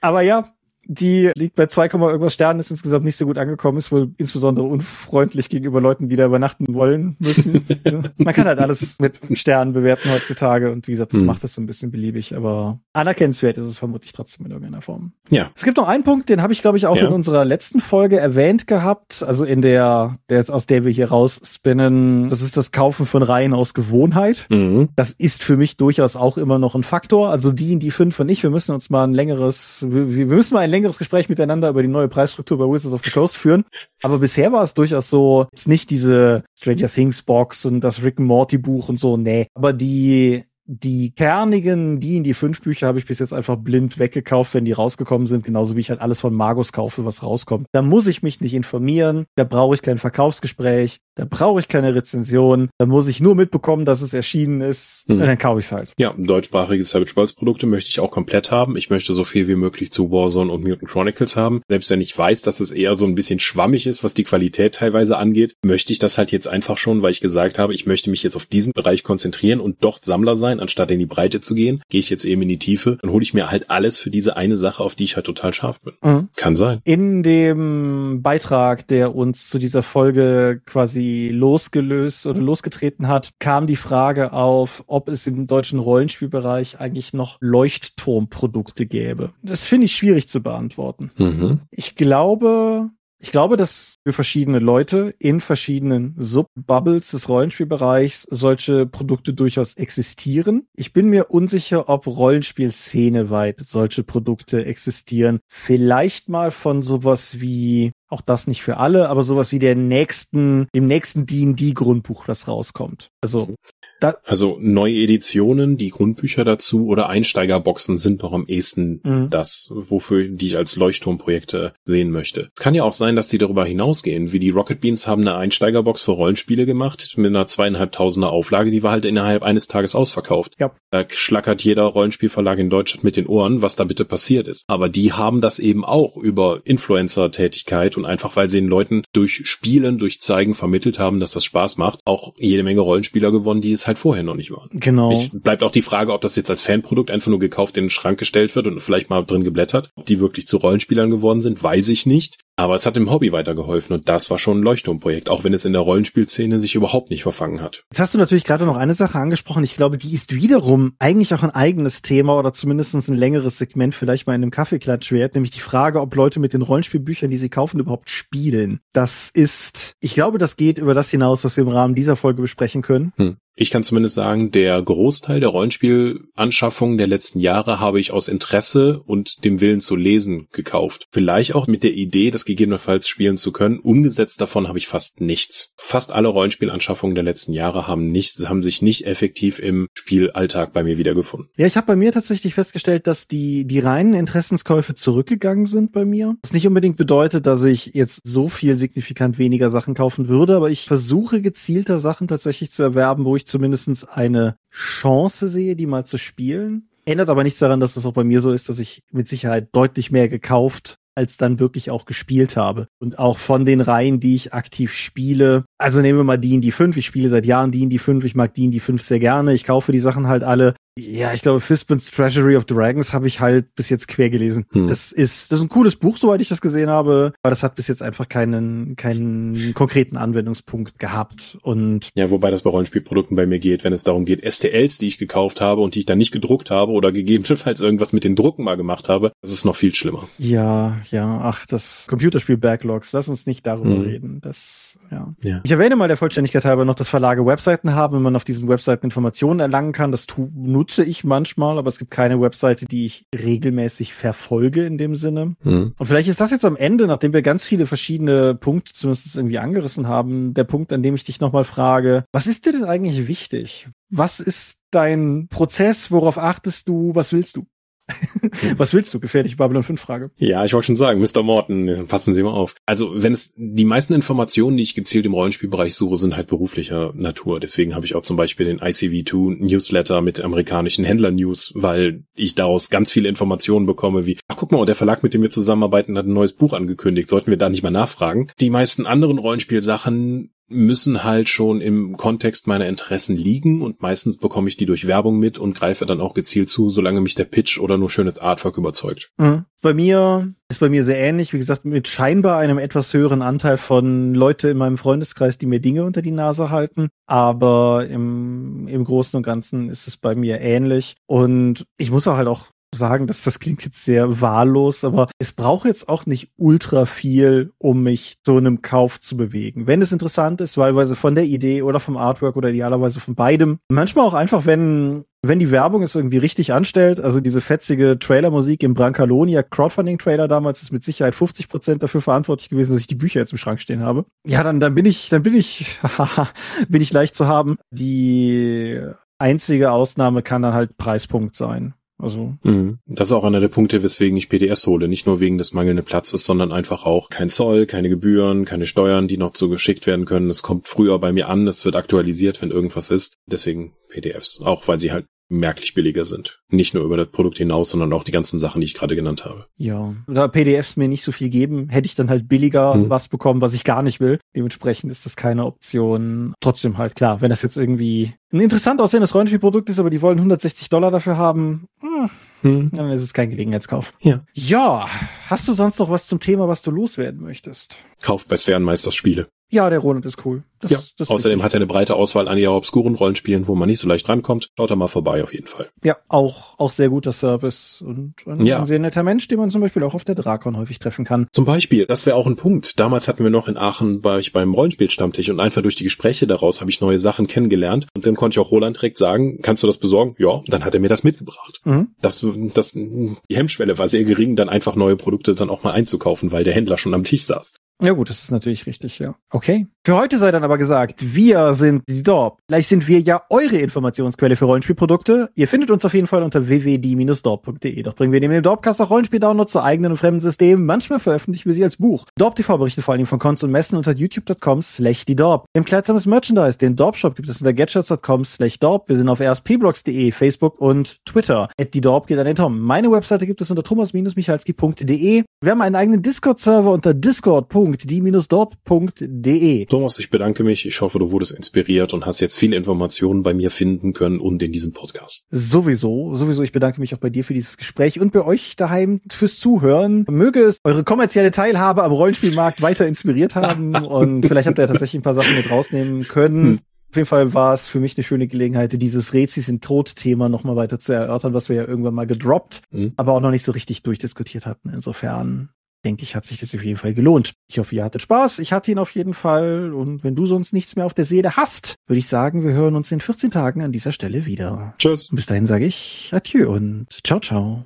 Aber 0.00 0.22
ja, 0.22 0.52
die 0.86 1.30
liegt 1.34 1.56
bei 1.56 1.66
2, 1.66 1.86
irgendwas 1.86 2.34
Sternen, 2.34 2.60
ist 2.60 2.70
insgesamt 2.70 3.04
nicht 3.04 3.16
so 3.16 3.26
gut 3.26 3.38
angekommen, 3.38 3.78
ist 3.78 3.92
wohl 3.92 4.12
insbesondere 4.16 4.66
unfreundlich 4.66 5.48
gegenüber 5.48 5.80
Leuten, 5.80 6.08
die 6.08 6.16
da 6.16 6.26
übernachten 6.26 6.74
wollen 6.74 7.16
müssen. 7.18 7.66
Man 8.16 8.34
kann 8.34 8.46
halt 8.46 8.58
alles 8.58 8.98
mit 8.98 9.18
Sternen 9.32 9.72
bewerten 9.72 10.10
heutzutage 10.10 10.70
und 10.70 10.86
wie 10.86 10.92
gesagt, 10.92 11.12
das 11.12 11.20
hm. 11.20 11.26
macht 11.26 11.44
es 11.44 11.54
so 11.54 11.60
ein 11.60 11.66
bisschen 11.66 11.90
beliebig, 11.90 12.36
aber 12.36 12.80
anerkennenswert 12.92 13.56
ist 13.56 13.64
es 13.64 13.78
vermutlich 13.78 14.12
trotzdem 14.12 14.46
in 14.46 14.52
irgendeiner 14.52 14.82
Form. 14.82 15.12
Ja. 15.30 15.50
Es 15.54 15.64
gibt 15.64 15.76
noch 15.76 15.88
einen 15.88 16.04
Punkt, 16.04 16.28
den 16.28 16.42
habe 16.42 16.52
ich 16.52 16.62
glaube 16.62 16.78
ich 16.78 16.86
auch 16.86 16.96
ja. 16.96 17.06
in 17.06 17.12
unserer 17.12 17.44
letzten 17.44 17.80
Folge 17.80 18.18
erwähnt 18.18 18.66
gehabt, 18.66 19.22
also 19.26 19.44
in 19.44 19.62
der, 19.62 20.18
der 20.28 20.44
aus 20.48 20.66
der 20.66 20.84
wir 20.84 20.92
hier 20.92 21.08
rausspinnen, 21.08 22.28
das 22.28 22.42
ist 22.42 22.56
das 22.56 22.72
Kaufen 22.72 23.06
von 23.06 23.22
Reihen 23.22 23.52
aus 23.52 23.74
Gewohnheit. 23.74 24.46
Mhm. 24.48 24.88
Das 24.96 25.10
ist 25.10 25.42
für 25.42 25.56
mich 25.56 25.76
durchaus 25.76 26.16
auch 26.16 26.36
immer 26.36 26.58
noch 26.58 26.74
ein 26.74 26.82
Faktor. 26.82 27.30
Also 27.30 27.52
die 27.52 27.72
in 27.72 27.80
die 27.80 27.90
fünf 27.90 28.18
und 28.20 28.28
ich, 28.28 28.42
wir 28.42 28.50
müssen 28.50 28.74
uns 28.74 28.90
mal 28.90 29.04
ein 29.04 29.14
längeres, 29.14 29.86
wir, 29.88 30.14
wir 30.14 30.26
müssen 30.26 30.54
mal 30.54 30.60
ein 30.60 30.70
längeres 30.74 30.98
Gespräch 30.98 31.28
miteinander 31.28 31.68
über 31.68 31.82
die 31.82 31.88
neue 31.88 32.08
Preisstruktur 32.08 32.58
bei 32.58 32.64
Wizards 32.64 32.94
of 32.94 33.04
the 33.04 33.10
Coast 33.10 33.36
führen. 33.36 33.64
Aber 34.02 34.18
bisher 34.18 34.52
war 34.52 34.62
es 34.62 34.74
durchaus 34.74 35.08
so, 35.08 35.46
jetzt 35.52 35.68
nicht 35.68 35.90
diese 35.90 36.42
Stranger 36.58 36.88
Things 36.88 37.22
Box 37.22 37.64
und 37.64 37.80
das 37.80 38.02
Rick 38.02 38.18
Morty 38.18 38.58
Buch 38.58 38.88
und 38.88 38.98
so, 38.98 39.16
nee. 39.16 39.46
Aber 39.54 39.72
die 39.72 40.44
die 40.66 41.10
kernigen, 41.10 42.00
die 42.00 42.16
in 42.16 42.24
die 42.24 42.34
fünf 42.34 42.62
Bücher 42.62 42.86
habe 42.86 42.98
ich 42.98 43.06
bis 43.06 43.18
jetzt 43.18 43.34
einfach 43.34 43.56
blind 43.56 43.98
weggekauft, 43.98 44.54
wenn 44.54 44.64
die 44.64 44.72
rausgekommen 44.72 45.26
sind, 45.26 45.44
genauso 45.44 45.76
wie 45.76 45.80
ich 45.80 45.90
halt 45.90 46.00
alles 46.00 46.20
von 46.20 46.34
Magus 46.34 46.72
kaufe, 46.72 47.04
was 47.04 47.22
rauskommt. 47.22 47.66
Da 47.72 47.82
muss 47.82 48.06
ich 48.06 48.22
mich 48.22 48.40
nicht 48.40 48.54
informieren, 48.54 49.26
da 49.36 49.44
brauche 49.44 49.74
ich 49.74 49.82
kein 49.82 49.98
Verkaufsgespräch, 49.98 51.00
da 51.16 51.26
brauche 51.28 51.60
ich 51.60 51.68
keine 51.68 51.94
Rezension, 51.94 52.70
da 52.78 52.86
muss 52.86 53.08
ich 53.08 53.20
nur 53.20 53.34
mitbekommen, 53.34 53.84
dass 53.84 54.00
es 54.00 54.14
erschienen 54.14 54.60
ist 54.60 55.04
hm. 55.06 55.20
und 55.20 55.26
dann 55.26 55.38
kaufe 55.38 55.60
ich 55.60 55.66
es 55.66 55.72
halt. 55.72 55.92
Ja, 55.98 56.14
deutschsprachige 56.16 56.82
Savage 56.84 57.16
Worlds 57.16 57.34
Produkte 57.34 57.66
möchte 57.66 57.90
ich 57.90 58.00
auch 58.00 58.10
komplett 58.10 58.50
haben. 58.50 58.76
Ich 58.76 58.90
möchte 58.90 59.14
so 59.14 59.24
viel 59.24 59.48
wie 59.48 59.56
möglich 59.56 59.92
zu 59.92 60.10
Warzone 60.10 60.50
und 60.50 60.62
Mutant 60.62 60.90
Chronicles 60.90 61.36
haben. 61.36 61.62
Selbst 61.68 61.90
wenn 61.90 62.00
ich 62.00 62.16
weiß, 62.16 62.42
dass 62.42 62.60
es 62.60 62.72
eher 62.72 62.94
so 62.94 63.06
ein 63.06 63.14
bisschen 63.14 63.40
schwammig 63.40 63.86
ist, 63.86 64.04
was 64.04 64.14
die 64.14 64.24
Qualität 64.24 64.76
teilweise 64.76 65.18
angeht, 65.18 65.54
möchte 65.64 65.92
ich 65.92 65.98
das 65.98 66.18
halt 66.18 66.32
jetzt 66.32 66.48
einfach 66.48 66.78
schon, 66.78 67.02
weil 67.02 67.10
ich 67.10 67.20
gesagt 67.20 67.58
habe, 67.58 67.74
ich 67.74 67.86
möchte 67.86 68.10
mich 68.10 68.22
jetzt 68.22 68.36
auf 68.36 68.46
diesen 68.46 68.72
Bereich 68.72 69.02
konzentrieren 69.02 69.60
und 69.60 69.82
dort 69.82 70.04
Sammler 70.04 70.36
sein 70.36 70.44
sein, 70.44 70.60
anstatt 70.60 70.90
in 70.90 70.98
die 70.98 71.06
Breite 71.06 71.40
zu 71.40 71.54
gehen, 71.54 71.82
gehe 71.88 72.00
ich 72.00 72.10
jetzt 72.10 72.24
eben 72.24 72.42
in 72.42 72.48
die 72.48 72.58
Tiefe, 72.58 72.98
dann 73.00 73.10
hole 73.10 73.22
ich 73.22 73.34
mir 73.34 73.50
halt 73.50 73.70
alles 73.70 73.98
für 73.98 74.10
diese 74.10 74.36
eine 74.36 74.56
Sache, 74.56 74.82
auf 74.82 74.94
die 74.94 75.04
ich 75.04 75.16
halt 75.16 75.26
total 75.26 75.52
scharf 75.52 75.80
bin. 75.80 75.94
Mhm. 76.02 76.28
Kann 76.36 76.56
sein. 76.56 76.80
In 76.84 77.22
dem 77.22 78.20
Beitrag, 78.22 78.86
der 78.88 79.14
uns 79.14 79.48
zu 79.48 79.58
dieser 79.58 79.82
Folge 79.82 80.60
quasi 80.66 81.03
losgelöst 81.30 82.26
oder 82.26 82.40
losgetreten 82.40 83.08
hat, 83.08 83.30
kam 83.38 83.66
die 83.66 83.76
Frage 83.76 84.32
auf, 84.32 84.84
ob 84.86 85.08
es 85.08 85.26
im 85.26 85.46
deutschen 85.46 85.78
Rollenspielbereich 85.78 86.80
eigentlich 86.80 87.12
noch 87.12 87.38
Leuchtturmprodukte 87.40 88.86
gäbe. 88.86 89.32
Das 89.42 89.66
finde 89.66 89.86
ich 89.86 89.96
schwierig 89.96 90.28
zu 90.28 90.42
beantworten. 90.42 91.10
Mhm. 91.16 91.60
Ich 91.70 91.96
glaube, 91.96 92.90
ich 93.24 93.30
glaube, 93.30 93.56
dass 93.56 93.94
für 94.04 94.12
verschiedene 94.12 94.58
Leute 94.58 95.14
in 95.18 95.40
verschiedenen 95.40 96.14
Subbubbles 96.18 97.12
des 97.12 97.30
Rollenspielbereichs 97.30 98.26
solche 98.28 98.84
Produkte 98.84 99.32
durchaus 99.32 99.72
existieren. 99.74 100.66
Ich 100.74 100.92
bin 100.92 101.08
mir 101.08 101.30
unsicher, 101.30 101.88
ob 101.88 102.06
Rollenspielszene 102.06 103.30
weit 103.30 103.60
solche 103.60 104.04
Produkte 104.04 104.66
existieren. 104.66 105.40
Vielleicht 105.48 106.28
mal 106.28 106.50
von 106.50 106.82
sowas 106.82 107.40
wie 107.40 107.92
auch 108.08 108.20
das 108.20 108.46
nicht 108.46 108.62
für 108.62 108.76
alle, 108.76 109.08
aber 109.08 109.24
sowas 109.24 109.52
wie 109.52 109.58
der 109.58 109.74
nächsten, 109.74 110.68
dem 110.74 110.86
nächsten 110.86 111.26
D&D 111.26 111.72
Grundbuch, 111.72 112.26
das 112.26 112.48
rauskommt. 112.48 113.08
Also 113.20 113.54
da 114.00 114.14
also 114.24 114.58
neue 114.60 114.94
Editionen, 114.94 115.76
die 115.76 115.90
Grundbücher 115.90 116.44
dazu 116.44 116.86
oder 116.86 117.08
Einsteigerboxen 117.08 117.96
sind 117.96 118.22
noch 118.22 118.32
am 118.32 118.46
ehesten 118.46 119.00
mhm. 119.02 119.30
das, 119.30 119.68
wofür 119.70 120.28
die 120.28 120.46
ich 120.46 120.56
als 120.56 120.76
Leuchtturmprojekte 120.76 121.72
sehen 121.84 122.10
möchte. 122.10 122.50
Es 122.56 122.62
kann 122.62 122.74
ja 122.74 122.84
auch 122.84 122.92
sein, 122.92 123.16
dass 123.16 123.28
die 123.28 123.38
darüber 123.38 123.64
hinausgehen, 123.64 124.32
wie 124.32 124.38
die 124.38 124.50
Rocket 124.50 124.80
Beans 124.80 125.06
haben 125.06 125.22
eine 125.22 125.36
Einsteigerbox 125.36 126.02
für 126.02 126.12
Rollenspiele 126.12 126.66
gemacht 126.66 127.14
mit 127.16 127.26
einer 127.26 127.46
zweieinhalbtausender 127.46 128.30
Auflage, 128.30 128.70
die 128.70 128.82
war 128.82 128.92
halt 128.92 129.04
innerhalb 129.04 129.42
eines 129.42 129.68
Tages 129.68 129.94
ausverkauft. 129.94 130.54
Ja. 130.58 130.72
Da 130.90 131.04
schlackert 131.08 131.62
jeder 131.62 131.84
Rollenspielverlag 131.84 132.58
in 132.58 132.70
Deutschland 132.70 133.04
mit 133.04 133.16
den 133.16 133.26
Ohren, 133.26 133.62
was 133.62 133.76
da 133.76 133.84
bitte 133.84 134.04
passiert 134.04 134.48
ist. 134.48 134.64
Aber 134.68 134.88
die 134.88 135.12
haben 135.12 135.40
das 135.40 135.58
eben 135.58 135.84
auch 135.84 136.16
über 136.16 136.60
Influencer-Tätigkeit 136.64 137.96
und 137.96 138.04
einfach, 138.04 138.36
weil 138.36 138.48
sie 138.48 138.60
den 138.60 138.68
Leuten 138.68 139.04
durch 139.12 139.42
Spielen, 139.44 139.98
durch 139.98 140.20
Zeigen 140.20 140.54
vermittelt 140.54 140.98
haben, 140.98 141.20
dass 141.20 141.32
das 141.32 141.44
Spaß 141.44 141.78
macht, 141.78 142.00
auch 142.04 142.34
jede 142.36 142.62
Menge 142.62 142.80
Rollenspieler 142.80 143.30
gewonnen, 143.30 143.60
die 143.60 143.72
es 143.72 143.83
halt 143.86 143.98
vorher 143.98 144.22
noch 144.22 144.36
nicht 144.36 144.50
waren. 144.50 144.68
Genau. 144.72 145.12
Ich, 145.12 145.30
bleibt 145.32 145.62
auch 145.62 145.70
die 145.70 145.82
Frage, 145.82 146.12
ob 146.12 146.20
das 146.20 146.36
jetzt 146.36 146.50
als 146.50 146.62
Fanprodukt 146.62 147.10
einfach 147.10 147.28
nur 147.28 147.38
gekauft 147.38 147.76
in 147.76 147.84
den 147.84 147.90
Schrank 147.90 148.18
gestellt 148.18 148.54
wird 148.54 148.66
und 148.66 148.80
vielleicht 148.80 149.10
mal 149.10 149.24
drin 149.24 149.44
geblättert. 149.44 149.90
Ob 149.96 150.06
die 150.06 150.20
wirklich 150.20 150.46
zu 150.46 150.56
Rollenspielern 150.58 151.10
geworden 151.10 151.40
sind, 151.40 151.62
weiß 151.62 151.88
ich 151.88 152.06
nicht. 152.06 152.38
Aber 152.56 152.74
es 152.74 152.86
hat 152.86 152.94
dem 152.94 153.10
Hobby 153.10 153.32
weitergeholfen 153.32 153.96
und 153.96 154.08
das 154.08 154.30
war 154.30 154.38
schon 154.38 154.60
ein 154.60 154.62
Leuchtturmprojekt, 154.62 155.28
auch 155.28 155.42
wenn 155.42 155.54
es 155.54 155.64
in 155.64 155.72
der 155.72 155.82
Rollenspielszene 155.82 156.60
sich 156.60 156.76
überhaupt 156.76 157.10
nicht 157.10 157.24
verfangen 157.24 157.60
hat. 157.60 157.82
Jetzt 157.90 157.98
hast 157.98 158.14
du 158.14 158.18
natürlich 158.18 158.44
gerade 158.44 158.64
noch 158.64 158.76
eine 158.76 158.94
Sache 158.94 159.18
angesprochen. 159.18 159.64
Ich 159.64 159.74
glaube, 159.74 159.98
die 159.98 160.14
ist 160.14 160.34
wiederum 160.36 160.94
eigentlich 161.00 161.34
auch 161.34 161.42
ein 161.42 161.50
eigenes 161.50 162.02
Thema 162.02 162.38
oder 162.38 162.52
zumindest 162.52 162.94
ein 162.94 163.16
längeres 163.16 163.58
Segment 163.58 163.94
vielleicht 163.96 164.28
mal 164.28 164.34
in 164.34 164.42
einem 164.42 164.52
Kaffeeklatsch 164.52 165.10
wert, 165.10 165.34
nämlich 165.34 165.50
die 165.50 165.60
Frage, 165.60 166.00
ob 166.00 166.14
Leute 166.14 166.38
mit 166.38 166.52
den 166.52 166.62
Rollenspielbüchern, 166.62 167.30
die 167.30 167.38
sie 167.38 167.48
kaufen, 167.48 167.80
überhaupt 167.80 168.08
spielen. 168.08 168.78
Das 168.92 169.30
ist, 169.30 169.94
ich 169.98 170.14
glaube, 170.14 170.38
das 170.38 170.56
geht 170.56 170.78
über 170.78 170.94
das 170.94 171.10
hinaus, 171.10 171.44
was 171.44 171.56
wir 171.56 171.62
im 171.62 171.70
Rahmen 171.70 171.96
dieser 171.96 172.14
Folge 172.14 172.40
besprechen 172.40 172.82
können. 172.82 173.12
Hm. 173.16 173.36
Ich 173.56 173.70
kann 173.70 173.84
zumindest 173.84 174.16
sagen, 174.16 174.50
der 174.50 174.82
Großteil 174.82 175.38
der 175.38 175.50
Rollenspielanschaffungen 175.50 176.98
der 176.98 177.06
letzten 177.06 177.38
Jahre 177.38 177.78
habe 177.78 178.00
ich 178.00 178.10
aus 178.10 178.26
Interesse 178.26 179.00
und 179.06 179.44
dem 179.44 179.60
Willen 179.60 179.78
zu 179.78 179.94
lesen 179.94 180.48
gekauft. 180.50 181.06
Vielleicht 181.12 181.54
auch 181.54 181.68
mit 181.68 181.84
der 181.84 181.92
Idee, 181.92 182.32
das 182.32 182.44
gegebenenfalls 182.44 183.06
spielen 183.06 183.36
zu 183.36 183.52
können. 183.52 183.78
Umgesetzt 183.78 184.40
davon 184.40 184.66
habe 184.66 184.78
ich 184.78 184.88
fast 184.88 185.20
nichts. 185.20 185.72
Fast 185.76 186.12
alle 186.12 186.28
Rollenspielanschaffungen 186.28 187.14
der 187.14 187.22
letzten 187.22 187.52
Jahre 187.52 187.86
haben 187.86 188.10
nicht, 188.10 188.40
haben 188.48 188.62
sich 188.62 188.82
nicht 188.82 189.06
effektiv 189.06 189.60
im 189.60 189.86
Spielalltag 189.94 190.72
bei 190.72 190.82
mir 190.82 190.98
wiedergefunden. 190.98 191.48
Ja, 191.56 191.66
ich 191.66 191.76
habe 191.76 191.86
bei 191.86 191.96
mir 191.96 192.12
tatsächlich 192.12 192.54
festgestellt, 192.54 193.06
dass 193.06 193.28
die, 193.28 193.66
die 193.66 193.78
reinen 193.78 194.14
Interessenskäufe 194.14 194.96
zurückgegangen 194.96 195.66
sind 195.66 195.92
bei 195.92 196.04
mir. 196.04 196.36
Was 196.42 196.52
nicht 196.52 196.66
unbedingt 196.66 196.96
bedeutet, 196.96 197.46
dass 197.46 197.62
ich 197.62 197.92
jetzt 197.94 198.20
so 198.24 198.48
viel 198.48 198.76
signifikant 198.76 199.38
weniger 199.38 199.70
Sachen 199.70 199.94
kaufen 199.94 200.26
würde, 200.26 200.56
aber 200.56 200.70
ich 200.70 200.86
versuche 200.86 201.40
gezielter 201.40 202.00
Sachen 202.00 202.26
tatsächlich 202.26 202.72
zu 202.72 202.82
erwerben, 202.82 203.24
wo 203.24 203.36
ich 203.36 203.43
zumindest 203.44 204.08
eine 204.10 204.56
Chance 204.70 205.48
sehe, 205.48 205.76
die 205.76 205.86
mal 205.86 206.04
zu 206.04 206.18
spielen. 206.18 206.88
Ändert 207.04 207.28
aber 207.28 207.44
nichts 207.44 207.58
daran, 207.58 207.80
dass 207.80 207.94
das 207.94 208.06
auch 208.06 208.12
bei 208.12 208.24
mir 208.24 208.40
so 208.40 208.52
ist, 208.52 208.68
dass 208.68 208.78
ich 208.78 209.02
mit 209.12 209.28
Sicherheit 209.28 209.68
deutlich 209.72 210.10
mehr 210.10 210.28
gekauft 210.28 210.98
als 211.16 211.36
dann 211.36 211.60
wirklich 211.60 211.90
auch 211.90 212.06
gespielt 212.06 212.56
habe. 212.56 212.88
Und 212.98 213.18
auch 213.18 213.38
von 213.38 213.64
den 213.64 213.80
Reihen, 213.80 214.20
die 214.20 214.34
ich 214.34 214.52
aktiv 214.52 214.92
spiele, 214.92 215.64
also 215.78 216.00
nehmen 216.00 216.18
wir 216.18 216.24
mal 216.24 216.38
D&D 216.38 216.70
5, 216.70 216.96
ich 216.96 217.06
spiele 217.06 217.28
seit 217.28 217.46
Jahren 217.46 217.70
D&D 217.70 217.98
5, 217.98 218.24
ich 218.24 218.34
mag 218.34 218.54
D&D 218.54 218.80
5 218.80 219.00
sehr 219.00 219.20
gerne, 219.20 219.54
ich 219.54 219.64
kaufe 219.64 219.92
die 219.92 220.00
Sachen 220.00 220.26
halt 220.26 220.42
alle, 220.42 220.74
ja, 220.96 221.32
ich 221.32 221.42
glaube, 221.42 221.60
Fistbins 221.60 222.08
Treasury 222.12 222.56
of 222.56 222.66
Dragons 222.66 223.12
habe 223.12 223.26
ich 223.26 223.40
halt 223.40 223.74
bis 223.74 223.88
jetzt 223.88 224.06
quer 224.06 224.30
gelesen. 224.30 224.66
Hm. 224.70 224.86
Das 224.86 225.10
ist, 225.10 225.50
das 225.50 225.58
ist 225.58 225.64
ein 225.64 225.68
cooles 225.68 225.96
Buch, 225.96 226.16
soweit 226.16 226.40
ich 226.40 226.48
das 226.48 226.60
gesehen 226.60 226.88
habe, 226.88 227.32
aber 227.42 227.50
das 227.50 227.64
hat 227.64 227.74
bis 227.74 227.88
jetzt 227.88 228.00
einfach 228.00 228.28
keinen, 228.28 228.94
keinen 228.94 229.74
konkreten 229.74 230.16
Anwendungspunkt 230.16 231.00
gehabt. 231.00 231.58
Und 231.62 232.10
ja, 232.14 232.30
wobei 232.30 232.52
das 232.52 232.62
bei 232.62 232.70
Rollenspielprodukten 232.70 233.36
bei 233.36 233.44
mir 233.44 233.58
geht, 233.58 233.82
wenn 233.82 233.92
es 233.92 234.04
darum 234.04 234.24
geht, 234.24 234.44
STLs, 234.48 234.98
die 234.98 235.08
ich 235.08 235.18
gekauft 235.18 235.60
habe 235.60 235.80
und 235.80 235.96
die 235.96 236.00
ich 236.00 236.06
dann 236.06 236.18
nicht 236.18 236.30
gedruckt 236.30 236.70
habe 236.70 236.92
oder 236.92 237.10
gegebenenfalls 237.10 237.80
irgendwas 237.80 238.12
mit 238.12 238.22
den 238.22 238.36
Drucken 238.36 238.62
mal 238.62 238.76
gemacht 238.76 239.08
habe, 239.08 239.32
das 239.42 239.52
ist 239.52 239.64
noch 239.64 239.74
viel 239.74 239.94
schlimmer. 239.94 240.28
Ja, 240.38 240.98
ja, 241.10 241.40
ach, 241.42 241.66
das 241.66 242.06
Computerspiel 242.08 242.56
Backlogs, 242.56 243.12
lass 243.12 243.28
uns 243.28 243.46
nicht 243.46 243.66
darüber 243.66 243.96
hm. 243.96 244.02
reden. 244.02 244.40
Das, 244.40 244.96
ja. 245.10 245.34
ja. 245.42 245.60
Ich 245.64 245.72
erwähne 245.72 245.96
mal 245.96 246.06
der 246.06 246.16
Vollständigkeit 246.16 246.64
halber 246.64 246.84
noch, 246.84 246.94
dass 246.94 247.08
Verlage 247.08 247.44
Webseiten 247.46 247.96
haben, 247.96 248.14
wenn 248.14 248.22
man 248.22 248.36
auf 248.36 248.44
diesen 248.44 248.68
Webseiten 248.68 249.06
Informationen 249.06 249.58
erlangen 249.58 249.92
kann. 249.92 250.12
Das 250.12 250.26
tu 250.26 250.52
nutze 250.84 251.02
ich 251.02 251.24
manchmal, 251.24 251.78
aber 251.78 251.88
es 251.88 251.98
gibt 251.98 252.10
keine 252.10 252.38
Webseite, 252.42 252.84
die 252.84 253.06
ich 253.06 253.24
regelmäßig 253.34 254.12
verfolge 254.12 254.84
in 254.84 254.98
dem 254.98 255.14
Sinne. 255.14 255.56
Hm. 255.62 255.94
Und 255.98 256.06
vielleicht 256.06 256.28
ist 256.28 256.42
das 256.42 256.50
jetzt 256.50 256.66
am 256.66 256.76
Ende, 256.76 257.06
nachdem 257.06 257.32
wir 257.32 257.40
ganz 257.40 257.64
viele 257.64 257.86
verschiedene 257.86 258.54
Punkte 258.54 258.92
zumindest 258.92 259.34
irgendwie 259.34 259.58
angerissen 259.58 260.08
haben, 260.08 260.52
der 260.52 260.64
Punkt, 260.64 260.92
an 260.92 261.02
dem 261.02 261.14
ich 261.14 261.24
dich 261.24 261.40
nochmal 261.40 261.64
frage, 261.64 262.26
was 262.32 262.46
ist 262.46 262.66
dir 262.66 262.72
denn 262.72 262.84
eigentlich 262.84 263.26
wichtig? 263.26 263.88
Was 264.10 264.40
ist 264.40 264.80
dein 264.90 265.48
Prozess? 265.48 266.10
Worauf 266.10 266.36
achtest 266.36 266.86
du? 266.86 267.14
Was 267.14 267.32
willst 267.32 267.56
du? 267.56 267.64
Was 268.76 268.92
willst 268.92 269.12
du? 269.14 269.20
Gefährliche 269.20 269.56
Babylon 269.56 269.82
5 269.82 270.00
Frage. 270.00 270.30
Ja, 270.36 270.64
ich 270.64 270.74
wollte 270.74 270.86
schon 270.86 270.96
sagen, 270.96 271.20
Mr. 271.20 271.42
Morton, 271.42 272.06
passen 272.06 272.34
Sie 272.34 272.42
mal 272.42 272.52
auf. 272.52 272.74
Also, 272.86 273.10
wenn 273.14 273.32
es, 273.32 273.54
die 273.56 273.84
meisten 273.84 274.12
Informationen, 274.12 274.76
die 274.76 274.82
ich 274.82 274.94
gezielt 274.94 275.26
im 275.26 275.34
Rollenspielbereich 275.34 275.94
suche, 275.94 276.16
sind 276.16 276.36
halt 276.36 276.48
beruflicher 276.48 277.12
Natur. 277.14 277.60
Deswegen 277.60 277.94
habe 277.94 278.04
ich 278.04 278.14
auch 278.14 278.22
zum 278.22 278.36
Beispiel 278.36 278.66
den 278.66 278.80
ICV2 278.80 279.64
Newsletter 279.64 280.20
mit 280.20 280.40
amerikanischen 280.40 281.04
Händler-News, 281.04 281.72
weil 281.76 282.24
ich 282.34 282.54
daraus 282.54 282.90
ganz 282.90 283.10
viele 283.10 283.28
Informationen 283.28 283.86
bekomme, 283.86 284.26
wie, 284.26 284.38
ach 284.48 284.56
guck 284.56 284.72
mal, 284.72 284.84
der 284.84 284.94
Verlag, 284.94 285.22
mit 285.22 285.34
dem 285.34 285.42
wir 285.42 285.50
zusammenarbeiten, 285.50 286.18
hat 286.18 286.26
ein 286.26 286.32
neues 286.32 286.52
Buch 286.52 286.74
angekündigt. 286.74 287.28
Sollten 287.28 287.50
wir 287.50 287.58
da 287.58 287.70
nicht 287.70 287.82
mal 287.82 287.90
nachfragen? 287.90 288.48
Die 288.60 288.70
meisten 288.70 289.06
anderen 289.06 289.38
Rollenspielsachen 289.38 290.53
müssen 290.68 291.24
halt 291.24 291.48
schon 291.48 291.80
im 291.80 292.16
Kontext 292.16 292.66
meiner 292.66 292.86
Interessen 292.86 293.36
liegen 293.36 293.82
und 293.82 294.00
meistens 294.00 294.38
bekomme 294.38 294.68
ich 294.68 294.76
die 294.76 294.86
durch 294.86 295.06
Werbung 295.06 295.38
mit 295.38 295.58
und 295.58 295.74
greife 295.74 296.06
dann 296.06 296.20
auch 296.20 296.34
gezielt 296.34 296.70
zu, 296.70 296.90
solange 296.90 297.20
mich 297.20 297.34
der 297.34 297.44
Pitch 297.44 297.78
oder 297.78 297.98
nur 297.98 298.10
schönes 298.10 298.38
Artwork 298.38 298.78
überzeugt. 298.78 299.30
Mhm. 299.36 299.66
Bei 299.82 299.92
mir 299.92 300.54
ist 300.70 300.80
bei 300.80 300.88
mir 300.88 301.04
sehr 301.04 301.18
ähnlich, 301.18 301.52
wie 301.52 301.58
gesagt, 301.58 301.84
mit 301.84 302.08
scheinbar 302.08 302.58
einem 302.58 302.78
etwas 302.78 303.12
höheren 303.12 303.42
Anteil 303.42 303.76
von 303.76 304.34
Leute 304.34 304.68
in 304.68 304.78
meinem 304.78 304.96
Freundeskreis, 304.96 305.58
die 305.58 305.66
mir 305.66 305.80
Dinge 305.80 306.04
unter 306.04 306.22
die 306.22 306.30
Nase 306.30 306.70
halten, 306.70 307.08
aber 307.26 308.06
im, 308.08 308.88
im 308.88 309.04
Großen 309.04 309.36
und 309.36 309.42
Ganzen 309.42 309.90
ist 309.90 310.08
es 310.08 310.16
bei 310.16 310.34
mir 310.34 310.60
ähnlich 310.60 311.16
und 311.26 311.84
ich 311.98 312.10
muss 312.10 312.26
auch 312.26 312.36
halt 312.36 312.48
auch 312.48 312.68
sagen, 312.94 313.26
dass 313.26 313.44
das 313.44 313.58
klingt 313.58 313.84
jetzt 313.84 314.04
sehr 314.04 314.40
wahllos, 314.40 315.04
aber 315.04 315.28
es 315.38 315.52
braucht 315.52 315.86
jetzt 315.86 316.08
auch 316.08 316.26
nicht 316.26 316.50
ultra 316.56 317.06
viel, 317.06 317.72
um 317.78 318.02
mich 318.02 318.36
zu 318.42 318.56
einem 318.56 318.82
Kauf 318.82 319.20
zu 319.20 319.36
bewegen. 319.36 319.86
Wenn 319.86 320.02
es 320.02 320.12
interessant 320.12 320.60
ist, 320.60 320.78
wahlweise 320.78 321.16
von 321.16 321.34
der 321.34 321.44
Idee 321.44 321.82
oder 321.82 322.00
vom 322.00 322.16
Artwork 322.16 322.56
oder 322.56 322.70
idealerweise 322.70 323.20
von 323.20 323.34
beidem. 323.34 323.78
Manchmal 323.88 324.26
auch 324.26 324.34
einfach, 324.34 324.66
wenn 324.66 325.24
wenn 325.46 325.58
die 325.58 325.70
Werbung 325.70 326.02
es 326.02 326.14
irgendwie 326.14 326.38
richtig 326.38 326.72
anstellt, 326.72 327.20
also 327.20 327.40
diese 327.40 327.60
fetzige 327.60 328.18
Trailermusik 328.18 328.82
im 328.82 328.94
Brancalonia 328.94 329.62
Crowdfunding-Trailer 329.62 330.48
damals 330.48 330.82
ist 330.82 330.90
mit 330.90 331.04
Sicherheit 331.04 331.34
50 331.34 331.68
Prozent 331.68 332.02
dafür 332.02 332.22
verantwortlich 332.22 332.70
gewesen, 332.70 332.92
dass 332.92 333.02
ich 333.02 333.06
die 333.06 333.14
Bücher 333.14 333.40
jetzt 333.40 333.52
im 333.52 333.58
Schrank 333.58 333.80
stehen 333.80 334.02
habe. 334.02 334.24
Ja, 334.46 334.62
dann, 334.62 334.80
dann 334.80 334.94
bin 334.94 335.04
ich, 335.04 335.28
dann 335.28 335.42
bin 335.42 335.54
ich, 335.54 336.00
bin 336.88 337.02
ich 337.02 337.12
leicht 337.12 337.34
zu 337.34 337.46
haben. 337.46 337.76
Die 337.90 339.00
einzige 339.38 339.92
Ausnahme 339.92 340.42
kann 340.42 340.62
dann 340.62 340.74
halt 340.74 340.96
Preispunkt 340.96 341.56
sein. 341.56 341.94
Also. 342.24 342.54
Mhm. 342.62 342.98
Das 343.06 343.28
ist 343.28 343.32
auch 343.32 343.44
einer 343.44 343.60
der 343.60 343.68
Punkte, 343.68 344.02
weswegen 344.02 344.36
ich 344.36 344.48
PDFs 344.48 344.86
hole. 344.86 345.08
Nicht 345.08 345.26
nur 345.26 345.38
wegen 345.40 345.58
des 345.58 345.74
mangelnden 345.74 346.04
Platzes, 346.04 346.44
sondern 346.44 346.72
einfach 346.72 347.04
auch 347.04 347.28
kein 347.28 347.50
Zoll, 347.50 347.86
keine 347.86 348.08
Gebühren, 348.08 348.64
keine 348.64 348.86
Steuern, 348.86 349.28
die 349.28 349.36
noch 349.36 349.54
so 349.54 349.68
geschickt 349.68 350.06
werden 350.06 350.24
können. 350.24 350.50
Es 350.50 350.62
kommt 350.62 350.88
früher 350.88 351.18
bei 351.18 351.32
mir 351.32 351.48
an, 351.48 351.68
es 351.68 351.84
wird 351.84 351.96
aktualisiert, 351.96 352.62
wenn 352.62 352.70
irgendwas 352.70 353.10
ist. 353.10 353.36
Deswegen 353.46 353.92
PDFs. 354.08 354.60
Auch 354.60 354.88
weil 354.88 354.98
sie 354.98 355.12
halt 355.12 355.26
merklich 355.48 355.94
billiger 355.94 356.24
sind. 356.24 356.60
Nicht 356.68 356.94
nur 356.94 357.04
über 357.04 357.16
das 357.16 357.28
Produkt 357.28 357.58
hinaus, 357.58 357.90
sondern 357.90 358.12
auch 358.12 358.24
die 358.24 358.32
ganzen 358.32 358.58
Sachen, 358.58 358.80
die 358.80 358.86
ich 358.86 358.94
gerade 358.94 359.14
genannt 359.16 359.44
habe. 359.44 359.66
Ja, 359.76 360.14
da 360.26 360.48
PDFs 360.48 360.96
mir 360.96 361.08
nicht 361.08 361.22
so 361.22 361.32
viel 361.32 361.48
geben, 361.48 361.88
hätte 361.88 362.06
ich 362.06 362.14
dann 362.14 362.30
halt 362.30 362.48
billiger 362.48 362.94
hm. 362.94 363.10
was 363.10 363.28
bekommen, 363.28 363.60
was 363.60 363.74
ich 363.74 363.84
gar 363.84 364.02
nicht 364.02 364.20
will. 364.20 364.38
Dementsprechend 364.54 365.10
ist 365.10 365.26
das 365.26 365.36
keine 365.36 365.64
Option. 365.66 366.54
Trotzdem 366.60 366.98
halt 366.98 367.14
klar, 367.14 367.40
wenn 367.40 367.50
das 367.50 367.62
jetzt 367.62 367.76
irgendwie 367.76 368.34
ein 368.52 368.60
interessant 368.60 369.00
aussehendes 369.00 369.34
Rollenspielprodukt 369.34 369.88
ist, 369.90 369.98
aber 369.98 370.10
die 370.10 370.22
wollen 370.22 370.38
160 370.38 370.88
Dollar 370.88 371.10
dafür 371.10 371.36
haben, 371.36 371.86
hm, 372.00 372.30
hm. 372.62 372.90
dann 372.92 373.10
ist 373.10 373.22
es 373.22 373.34
kein 373.34 373.50
Gelegenheitskauf. 373.50 374.14
Ja. 374.20 374.44
Ja, 374.52 375.08
hast 375.48 375.68
du 375.68 375.72
sonst 375.72 375.98
noch 375.98 376.10
was 376.10 376.26
zum 376.26 376.40
Thema, 376.40 376.68
was 376.68 376.82
du 376.82 376.90
loswerden 376.90 377.42
möchtest? 377.42 377.96
Kauf 378.20 378.46
bei 378.46 378.56
Sphärenmeisters 378.56 379.14
Spiele. 379.14 379.48
Ja, 379.74 379.90
der 379.90 379.98
Roland 379.98 380.24
ist 380.24 380.46
cool. 380.46 380.62
Das, 380.78 380.90
ja. 380.92 380.98
Das 381.18 381.30
Außerdem 381.30 381.64
hat 381.64 381.72
er 381.72 381.78
eine 381.78 381.88
breite 381.88 382.14
Auswahl 382.14 382.46
an 382.46 382.58
eher 382.58 382.70
obskuren 382.70 383.16
Rollenspielen, 383.16 383.66
wo 383.66 383.74
man 383.74 383.88
nicht 383.88 383.98
so 383.98 384.06
leicht 384.06 384.28
rankommt. 384.28 384.70
Schaut 384.76 384.88
da 384.88 384.94
mal 384.94 385.08
vorbei 385.08 385.42
auf 385.42 385.52
jeden 385.52 385.66
Fall. 385.66 385.88
Ja, 386.04 386.16
auch, 386.28 386.78
auch 386.78 386.92
sehr 386.92 387.08
guter 387.08 387.32
Service 387.32 388.00
und 388.06 388.34
ein, 388.46 388.64
ja. 388.64 388.78
ein 388.78 388.86
sehr 388.86 389.00
netter 389.00 389.24
Mensch, 389.24 389.48
den 389.48 389.58
man 389.58 389.70
zum 389.70 389.80
Beispiel 389.80 390.04
auch 390.04 390.14
auf 390.14 390.22
der 390.22 390.36
Drakon 390.36 390.76
häufig 390.76 391.00
treffen 391.00 391.24
kann. 391.24 391.48
Zum 391.50 391.64
Beispiel, 391.64 392.06
das 392.06 392.24
wäre 392.24 392.36
auch 392.36 392.46
ein 392.46 392.54
Punkt. 392.54 393.00
Damals 393.00 393.26
hatten 393.26 393.42
wir 393.42 393.50
noch 393.50 393.66
in 393.66 393.76
Aachen, 393.76 394.22
war 394.22 394.38
ich 394.38 394.52
beim 394.52 394.74
Rollenspielstammtisch 394.74 395.50
und 395.50 395.58
einfach 395.58 395.82
durch 395.82 395.96
die 395.96 396.04
Gespräche 396.04 396.46
daraus 396.46 396.80
habe 396.80 396.90
ich 396.90 397.00
neue 397.00 397.18
Sachen 397.18 397.48
kennengelernt 397.48 398.06
und 398.14 398.24
dann 398.24 398.36
konnte 398.36 398.54
ich 398.54 398.64
auch 398.64 398.70
Roland 398.70 398.96
direkt 398.96 399.18
sagen, 399.18 399.58
kannst 399.60 399.82
du 399.82 399.88
das 399.88 399.98
besorgen? 399.98 400.36
Ja, 400.38 400.60
dann 400.68 400.84
hat 400.84 400.94
er 400.94 401.00
mir 401.00 401.08
das 401.08 401.24
mitgebracht. 401.24 401.80
Mhm. 401.82 402.10
Das, 402.20 402.46
das, 402.74 402.92
die 402.92 403.36
Hemmschwelle 403.50 403.98
war 403.98 404.06
sehr 404.06 404.22
gering, 404.22 404.54
dann 404.54 404.68
einfach 404.68 404.94
neue 404.94 405.16
Produkte 405.16 405.56
dann 405.56 405.68
auch 405.68 405.82
mal 405.82 405.94
einzukaufen, 405.94 406.52
weil 406.52 406.62
der 406.62 406.74
Händler 406.74 406.96
schon 406.96 407.12
am 407.12 407.24
Tisch 407.24 407.44
saß. 407.44 407.74
Ja 408.02 408.12
gut, 408.12 408.28
das 408.28 408.42
ist 408.42 408.50
natürlich 408.50 408.86
richtig, 408.86 409.18
ja. 409.18 409.36
Okay. 409.50 409.86
Für 410.06 410.16
heute 410.16 410.36
sei 410.36 410.52
dann 410.52 410.64
aber 410.64 410.76
gesagt, 410.76 411.34
wir 411.34 411.72
sind 411.72 412.02
die 412.10 412.22
Dorp. 412.22 412.58
Vielleicht 412.68 412.90
sind 412.90 413.08
wir 413.08 413.20
ja 413.20 413.40
eure 413.48 413.78
Informationsquelle 413.78 414.54
für 414.54 414.66
Rollenspielprodukte. 414.66 415.48
Ihr 415.54 415.66
findet 415.66 415.90
uns 415.90 416.04
auf 416.04 416.12
jeden 416.12 416.26
Fall 416.26 416.42
unter 416.42 416.68
www.dorp.de. 416.68 418.02
Doch 418.02 418.14
bringen 418.14 418.30
wir 418.30 418.40
neben 418.40 418.52
dem 418.52 418.62
Dorpcast 418.62 419.00
auch 419.00 419.08
Rollenspiel-Downloads 419.08 419.72
zu 419.72 419.82
eigenen 419.82 420.10
und 420.10 420.18
fremden 420.18 420.40
Systemen. 420.40 420.84
Manchmal 420.84 421.20
veröffentlichen 421.20 421.64
wir 421.64 421.72
sie 421.72 421.84
als 421.84 421.96
Buch. 421.96 422.26
Dorp 422.36 422.54
TV 422.54 422.76
berichtet 422.76 423.02
vor 423.02 423.14
allem 423.14 423.24
von 423.24 423.38
Cons 423.38 423.62
und 423.62 423.70
Messen 423.70 423.96
unter 423.96 424.12
youtube.com 424.12 424.82
slash 424.82 425.24
die 425.24 425.36
Dorp. 425.36 425.64
Im 425.72 425.86
kleidsames 425.86 426.26
Merchandise, 426.26 426.76
den 426.76 426.96
Dorp 426.96 427.16
Shop, 427.16 427.34
gibt 427.34 427.48
es 427.48 427.62
unter 427.62 427.72
gadgets.com 427.72 428.44
slash 428.44 428.78
Dorp. 428.80 429.08
Wir 429.08 429.16
sind 429.16 429.30
auf 429.30 429.40
rspblogs.de, 429.40 430.32
Facebook 430.32 430.82
und 430.82 431.16
Twitter. 431.24 431.70
At 431.80 431.94
die 431.94 432.02
Dorp 432.02 432.26
geht 432.26 432.38
an 432.38 432.44
den 432.44 432.56
Tom. 432.56 432.78
Meine 432.78 433.10
Webseite 433.10 433.46
gibt 433.46 433.62
es 433.62 433.70
unter 433.70 433.82
thomas-michalski.de. 433.82 435.44
Wir 435.62 435.70
haben 435.70 435.80
einen 435.80 435.96
eigenen 435.96 436.20
Discord-Server 436.20 436.90
unter 436.90 437.14
discord.die-dorp.de. 437.14 439.86
Thomas, 439.94 440.18
ich 440.18 440.28
bedanke 440.28 440.64
mich. 440.64 440.86
Ich 440.86 441.00
hoffe, 441.02 441.20
du 441.20 441.30
wurdest 441.30 441.52
inspiriert 441.52 442.14
und 442.14 442.26
hast 442.26 442.40
jetzt 442.40 442.58
viele 442.58 442.74
Informationen 442.74 443.44
bei 443.44 443.54
mir 443.54 443.70
finden 443.70 444.12
können 444.12 444.40
und 444.40 444.60
in 444.60 444.72
diesem 444.72 444.90
Podcast. 444.90 445.46
Sowieso, 445.50 446.34
sowieso. 446.34 446.64
Ich 446.64 446.72
bedanke 446.72 447.00
mich 447.00 447.14
auch 447.14 447.18
bei 447.18 447.30
dir 447.30 447.44
für 447.44 447.54
dieses 447.54 447.76
Gespräch 447.76 448.18
und 448.18 448.32
bei 448.32 448.44
euch 448.44 448.74
daheim 448.74 449.20
fürs 449.30 449.60
Zuhören. 449.60 450.26
Möge 450.28 450.58
es 450.64 450.78
eure 450.82 451.04
kommerzielle 451.04 451.52
Teilhabe 451.52 452.02
am 452.02 452.10
Rollenspielmarkt 452.10 452.82
weiter 452.82 453.06
inspiriert 453.06 453.54
haben 453.54 453.94
und 454.04 454.44
vielleicht 454.44 454.66
habt 454.66 454.80
ihr 454.80 454.82
ja 454.82 454.88
tatsächlich 454.88 455.20
ein 455.20 455.22
paar 455.22 455.34
Sachen 455.34 455.54
mit 455.54 455.70
rausnehmen 455.70 456.26
können. 456.26 456.64
Hm. 456.64 456.78
Auf 457.10 457.16
jeden 457.16 457.28
Fall 457.28 457.54
war 457.54 457.72
es 457.72 457.86
für 457.86 458.00
mich 458.00 458.16
eine 458.16 458.24
schöne 458.24 458.48
Gelegenheit, 458.48 459.00
dieses 459.00 459.32
Rätsel 459.32 459.62
in 459.68 459.80
Tod-Thema 459.80 460.48
nochmal 460.48 460.74
weiter 460.74 460.98
zu 460.98 461.12
erörtern, 461.12 461.54
was 461.54 461.68
wir 461.68 461.76
ja 461.76 461.84
irgendwann 461.86 462.14
mal 462.14 462.26
gedroppt, 462.26 462.82
mhm. 462.90 463.12
aber 463.16 463.34
auch 463.34 463.40
noch 463.40 463.52
nicht 463.52 463.62
so 463.62 463.70
richtig 463.70 464.02
durchdiskutiert 464.02 464.66
hatten. 464.66 464.90
Insofern 464.92 465.68
denke 466.04 466.22
ich, 466.22 466.36
hat 466.36 466.44
sich 466.44 466.60
das 466.60 466.74
auf 466.74 466.84
jeden 466.84 466.98
Fall 466.98 467.14
gelohnt. 467.14 467.54
Ich 467.68 467.78
hoffe, 467.78 467.94
ihr 467.94 468.04
hattet 468.04 468.22
Spaß. 468.22 468.58
Ich 468.58 468.72
hatte 468.72 468.90
ihn 468.90 468.98
auf 468.98 469.10
jeden 469.10 469.34
Fall. 469.34 469.92
Und 469.92 470.24
wenn 470.24 470.34
du 470.34 470.46
sonst 470.46 470.72
nichts 470.72 470.96
mehr 470.96 471.06
auf 471.06 471.14
der 471.14 471.24
Seele 471.24 471.56
hast, 471.56 471.96
würde 472.06 472.18
ich 472.18 472.28
sagen, 472.28 472.62
wir 472.62 472.72
hören 472.72 472.96
uns 472.96 473.10
in 473.12 473.20
14 473.20 473.50
Tagen 473.50 473.82
an 473.82 473.92
dieser 473.92 474.12
Stelle 474.12 474.46
wieder. 474.46 474.94
Tschüss. 474.98 475.30
Und 475.30 475.36
bis 475.36 475.46
dahin 475.46 475.66
sage 475.66 475.86
ich 475.86 476.30
Adieu 476.32 476.70
und 476.70 477.06
ciao, 477.24 477.40
ciao. 477.40 477.84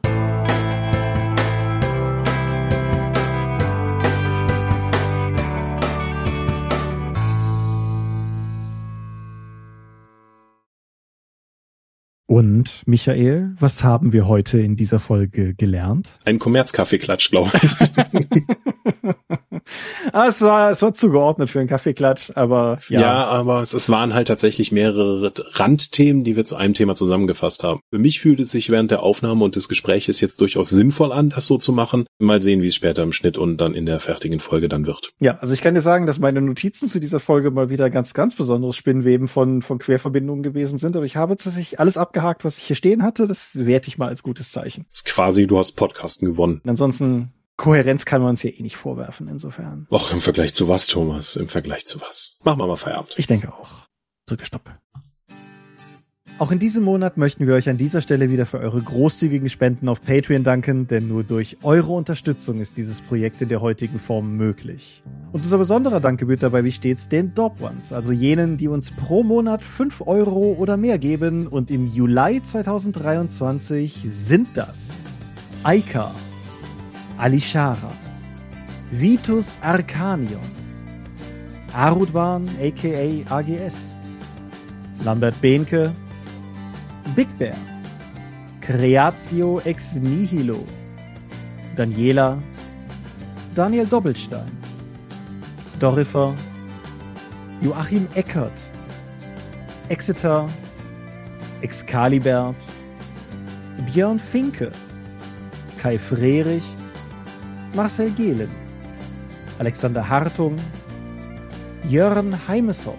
Und 12.31 12.83
Michael, 12.85 13.55
was 13.59 13.83
haben 13.83 14.12
wir 14.12 14.29
heute 14.29 14.61
in 14.61 14.76
dieser 14.76 15.01
Folge 15.01 15.55
gelernt? 15.55 16.18
Ein 16.26 16.39
Kommerzkaffeeklatsch, 16.39 17.31
glaube 17.31 17.51
ich. 17.62 18.43
ah, 20.12 20.26
es, 20.26 20.40
war, 20.42 20.70
es 20.70 20.82
war 20.82 20.94
zugeordnet 20.94 21.50
für 21.50 21.61
einen 21.61 21.68
Kaffeeklatsch, 21.68 22.32
aber 22.34 22.78
ja. 22.88 23.00
Ja, 23.00 23.24
aber 23.24 23.61
es, 23.61 23.74
es 23.74 23.90
waren 23.90 24.14
halt 24.14 24.28
tatsächlich 24.28 24.72
mehrere 24.72 25.32
Randthemen, 25.52 26.24
die 26.24 26.36
wir 26.36 26.44
zu 26.44 26.56
einem 26.56 26.74
Thema 26.74 26.94
zusammengefasst 26.94 27.62
haben. 27.62 27.80
Für 27.90 27.98
mich 27.98 28.20
fühlt 28.20 28.40
es 28.40 28.50
sich 28.50 28.70
während 28.70 28.90
der 28.90 29.02
Aufnahme 29.02 29.44
und 29.44 29.56
des 29.56 29.68
Gespräches 29.68 30.20
jetzt 30.20 30.40
durchaus 30.40 30.70
sinnvoll 30.70 31.12
an, 31.12 31.30
das 31.30 31.46
so 31.46 31.59
zu 31.59 31.72
machen. 31.72 32.06
Mal 32.18 32.42
sehen, 32.42 32.62
wie 32.62 32.68
es 32.68 32.74
später 32.74 33.02
im 33.02 33.12
Schnitt 33.12 33.38
und 33.38 33.59
dann 33.59 33.74
in 33.74 33.86
der 33.86 34.00
fertigen 34.00 34.40
Folge 34.40 34.68
dann 34.68 34.86
wird. 34.86 35.12
Ja, 35.20 35.38
also 35.38 35.54
ich 35.54 35.61
kann 35.61 35.74
dir 35.74 35.80
sagen, 35.80 36.06
dass 36.06 36.18
meine 36.18 36.40
Notizen 36.40 36.88
zu 36.88 37.00
dieser 37.00 37.20
Folge 37.20 37.50
mal 37.50 37.70
wieder 37.70 37.90
ganz, 37.90 38.14
ganz 38.14 38.34
besonderes 38.34 38.76
Spinnweben 38.76 39.28
von, 39.28 39.62
von 39.62 39.78
Querverbindungen 39.78 40.42
gewesen 40.42 40.78
sind, 40.78 40.96
aber 40.96 41.04
ich 41.04 41.16
habe 41.16 41.36
tatsächlich 41.36 41.80
alles 41.80 41.96
abgehakt, 41.96 42.44
was 42.44 42.59
ich 42.59 42.64
hier 42.64 42.76
stehen 42.76 43.02
hatte. 43.02 43.26
Das 43.26 43.66
werte 43.66 43.88
ich 43.88 43.98
mal 43.98 44.09
als 44.09 44.22
gutes 44.22 44.52
Zeichen. 44.52 44.84
Das 44.88 44.98
ist 44.98 45.04
quasi, 45.04 45.46
du 45.46 45.59
hast 45.59 45.72
Podcasten 45.72 46.28
gewonnen. 46.28 46.61
Ansonsten 46.66 47.32
Kohärenz 47.59 48.04
kann 48.04 48.22
man 48.22 48.30
uns 48.30 48.42
ja 48.44 48.50
eh 48.50 48.62
nicht 48.62 48.76
vorwerfen, 48.76 49.26
insofern. 49.26 49.88
Och, 49.90 50.12
im 50.12 50.20
Vergleich 50.20 50.54
zu 50.54 50.68
was, 50.68 50.86
Thomas? 50.86 51.34
Im 51.34 51.48
Vergleich 51.48 51.84
zu 51.86 52.00
was? 52.00 52.38
Machen 52.44 52.61
wir 52.61 52.68
mal 52.68 52.76
Feierabend. 52.76 53.14
Ich 53.16 53.26
denke 53.26 53.52
auch. 53.52 53.68
Drücke 54.26 54.46
Stopp. 54.46 54.70
Auch 56.38 56.52
in 56.52 56.61
diesem 56.61 56.84
Monat 56.84 57.16
möchten 57.16 57.48
wir 57.48 57.54
euch 57.54 57.68
an 57.68 57.76
dieser 57.76 58.00
Stelle 58.00 58.30
wieder 58.30 58.46
für 58.46 58.61
eure 58.61 58.80
großzügigen 58.80 59.50
Spenden 59.50 59.88
auf 59.88 60.00
Patreon 60.00 60.44
danken, 60.44 60.86
denn 60.86 61.09
nur 61.09 61.24
durch 61.24 61.56
eure 61.64 61.94
Unterstützung 61.94 62.61
ist 62.61 62.76
dieses 62.76 63.00
Projekt 63.00 63.42
in 63.42 63.48
der 63.48 63.61
heutigen 63.61 63.98
Form 63.98 64.36
möglich. 64.36 65.02
Und 65.32 65.42
unser 65.42 65.59
besonderer 65.59 65.98
Dank 65.98 66.20
gebührt 66.20 66.44
dabei 66.44 66.62
wie 66.62 66.70
stets 66.70 67.09
den 67.09 67.34
Dorp 67.34 67.61
Ones, 67.61 67.92
also 67.92 68.12
jenen, 68.12 68.56
die 68.56 68.68
uns 68.68 68.92
pro 68.92 69.24
Monat 69.24 69.64
5 69.64 70.02
Euro 70.06 70.54
oder 70.56 70.76
mehr 70.76 70.98
geben 70.98 71.48
und 71.48 71.72
im 71.72 71.88
Juli 71.88 72.40
2023 72.40 74.06
sind 74.06 74.46
das 74.54 74.90
Aika, 75.64 76.14
Alishara, 77.19 77.93
Vitus 78.93 79.57
Arcanion, 79.62 80.49
Arudwan 81.73 82.47
aka 82.61 83.25
AGS, 83.25 83.97
Lambert 85.05 85.35
Behnke, 85.43 85.93
Big 87.16 87.29
Bear, 87.39 87.57
Creatio 88.61 89.61
ex 89.66 89.97
nihilo, 89.97 90.64
Daniela, 91.75 92.39
Daniel 93.55 93.87
Doppelstein, 93.87 94.51
Dorifer, 95.81 96.35
Joachim 97.61 98.07
Eckert, 98.14 98.71
Exeter, 99.89 100.49
Excalibert, 101.62 102.57
Björn 103.87 104.21
Finke, 104.21 104.71
Kai 105.79 105.99
Frerich, 105.99 106.62
Marcel 107.79 108.11
Gehlen, 108.11 108.51
Alexander 109.61 110.09
Hartung, 110.09 110.57
Jörn 111.89 112.37
Heimeshoff, 112.49 112.99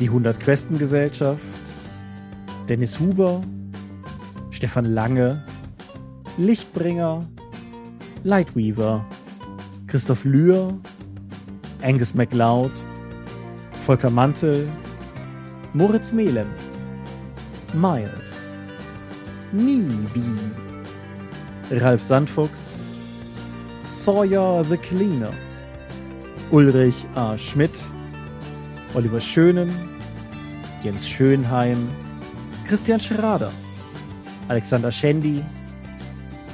die 0.00 0.06
100 0.06 0.40
Questen 0.40 0.78
Gesellschaft, 0.78 1.42
Dennis 2.66 2.98
Huber, 2.98 3.42
Stefan 4.52 4.86
Lange, 4.86 5.44
Lichtbringer, 6.38 7.20
Lightweaver, 8.24 9.04
Christoph 9.86 10.24
Lühr, 10.24 10.72
Angus 11.82 12.14
MacLeod, 12.14 12.72
Volker 13.84 14.08
Mantel, 14.08 14.66
Moritz 15.74 16.10
Melem, 16.10 16.48
Miles, 17.74 18.56
Nibi, 19.52 20.24
Ralf 21.70 22.00
Sandfuchs, 22.00 22.80
Sawyer 24.08 24.64
the 24.64 24.78
Cleaner, 24.78 25.34
Ulrich 26.50 27.04
A. 27.14 27.36
Schmidt, 27.36 27.78
Oliver 28.94 29.20
Schönen, 29.20 29.70
Jens 30.82 31.06
Schönheim, 31.06 31.90
Christian 32.66 32.98
Schrader, 32.98 33.52
Alexander 34.48 34.90
Schendi, 34.90 35.44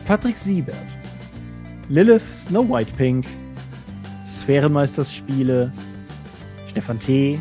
Patrick 0.05 0.37
Siebert, 0.37 0.75
Lilith 1.89 2.29
Snow 2.29 2.63
White 2.69 2.93
Pink, 2.97 3.25
Sphärenmeisterspiele, 4.27 5.71
Stefan 6.67 6.99
T., 6.99 7.39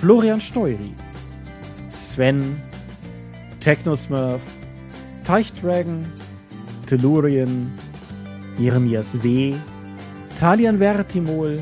Florian 0.00 0.40
Steury, 0.40 0.94
Sven, 1.90 2.58
Technosmurf, 3.60 4.40
Teichdragon, 5.22 6.02
Tellurien, 6.86 7.70
Jeremias 8.58 9.22
W., 9.22 9.54
Talian 10.38 10.78
Vertimol, 10.78 11.60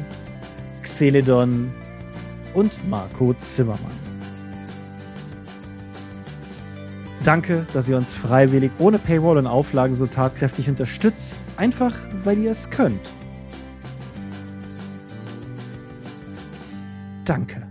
Xeledon 0.82 1.72
und 2.54 2.88
Marco 2.88 3.34
Zimmermann. 3.34 4.00
Danke, 7.24 7.66
dass 7.74 7.88
ihr 7.88 7.96
uns 7.96 8.14
freiwillig 8.14 8.72
ohne 8.78 8.98
Paywall 8.98 9.36
und 9.36 9.46
Auflagen 9.46 9.94
so 9.94 10.06
tatkräftig 10.06 10.68
unterstützt, 10.68 11.36
einfach 11.56 11.94
weil 12.24 12.38
ihr 12.38 12.52
es 12.52 12.70
könnt. 12.70 13.00
Danke. 17.26 17.69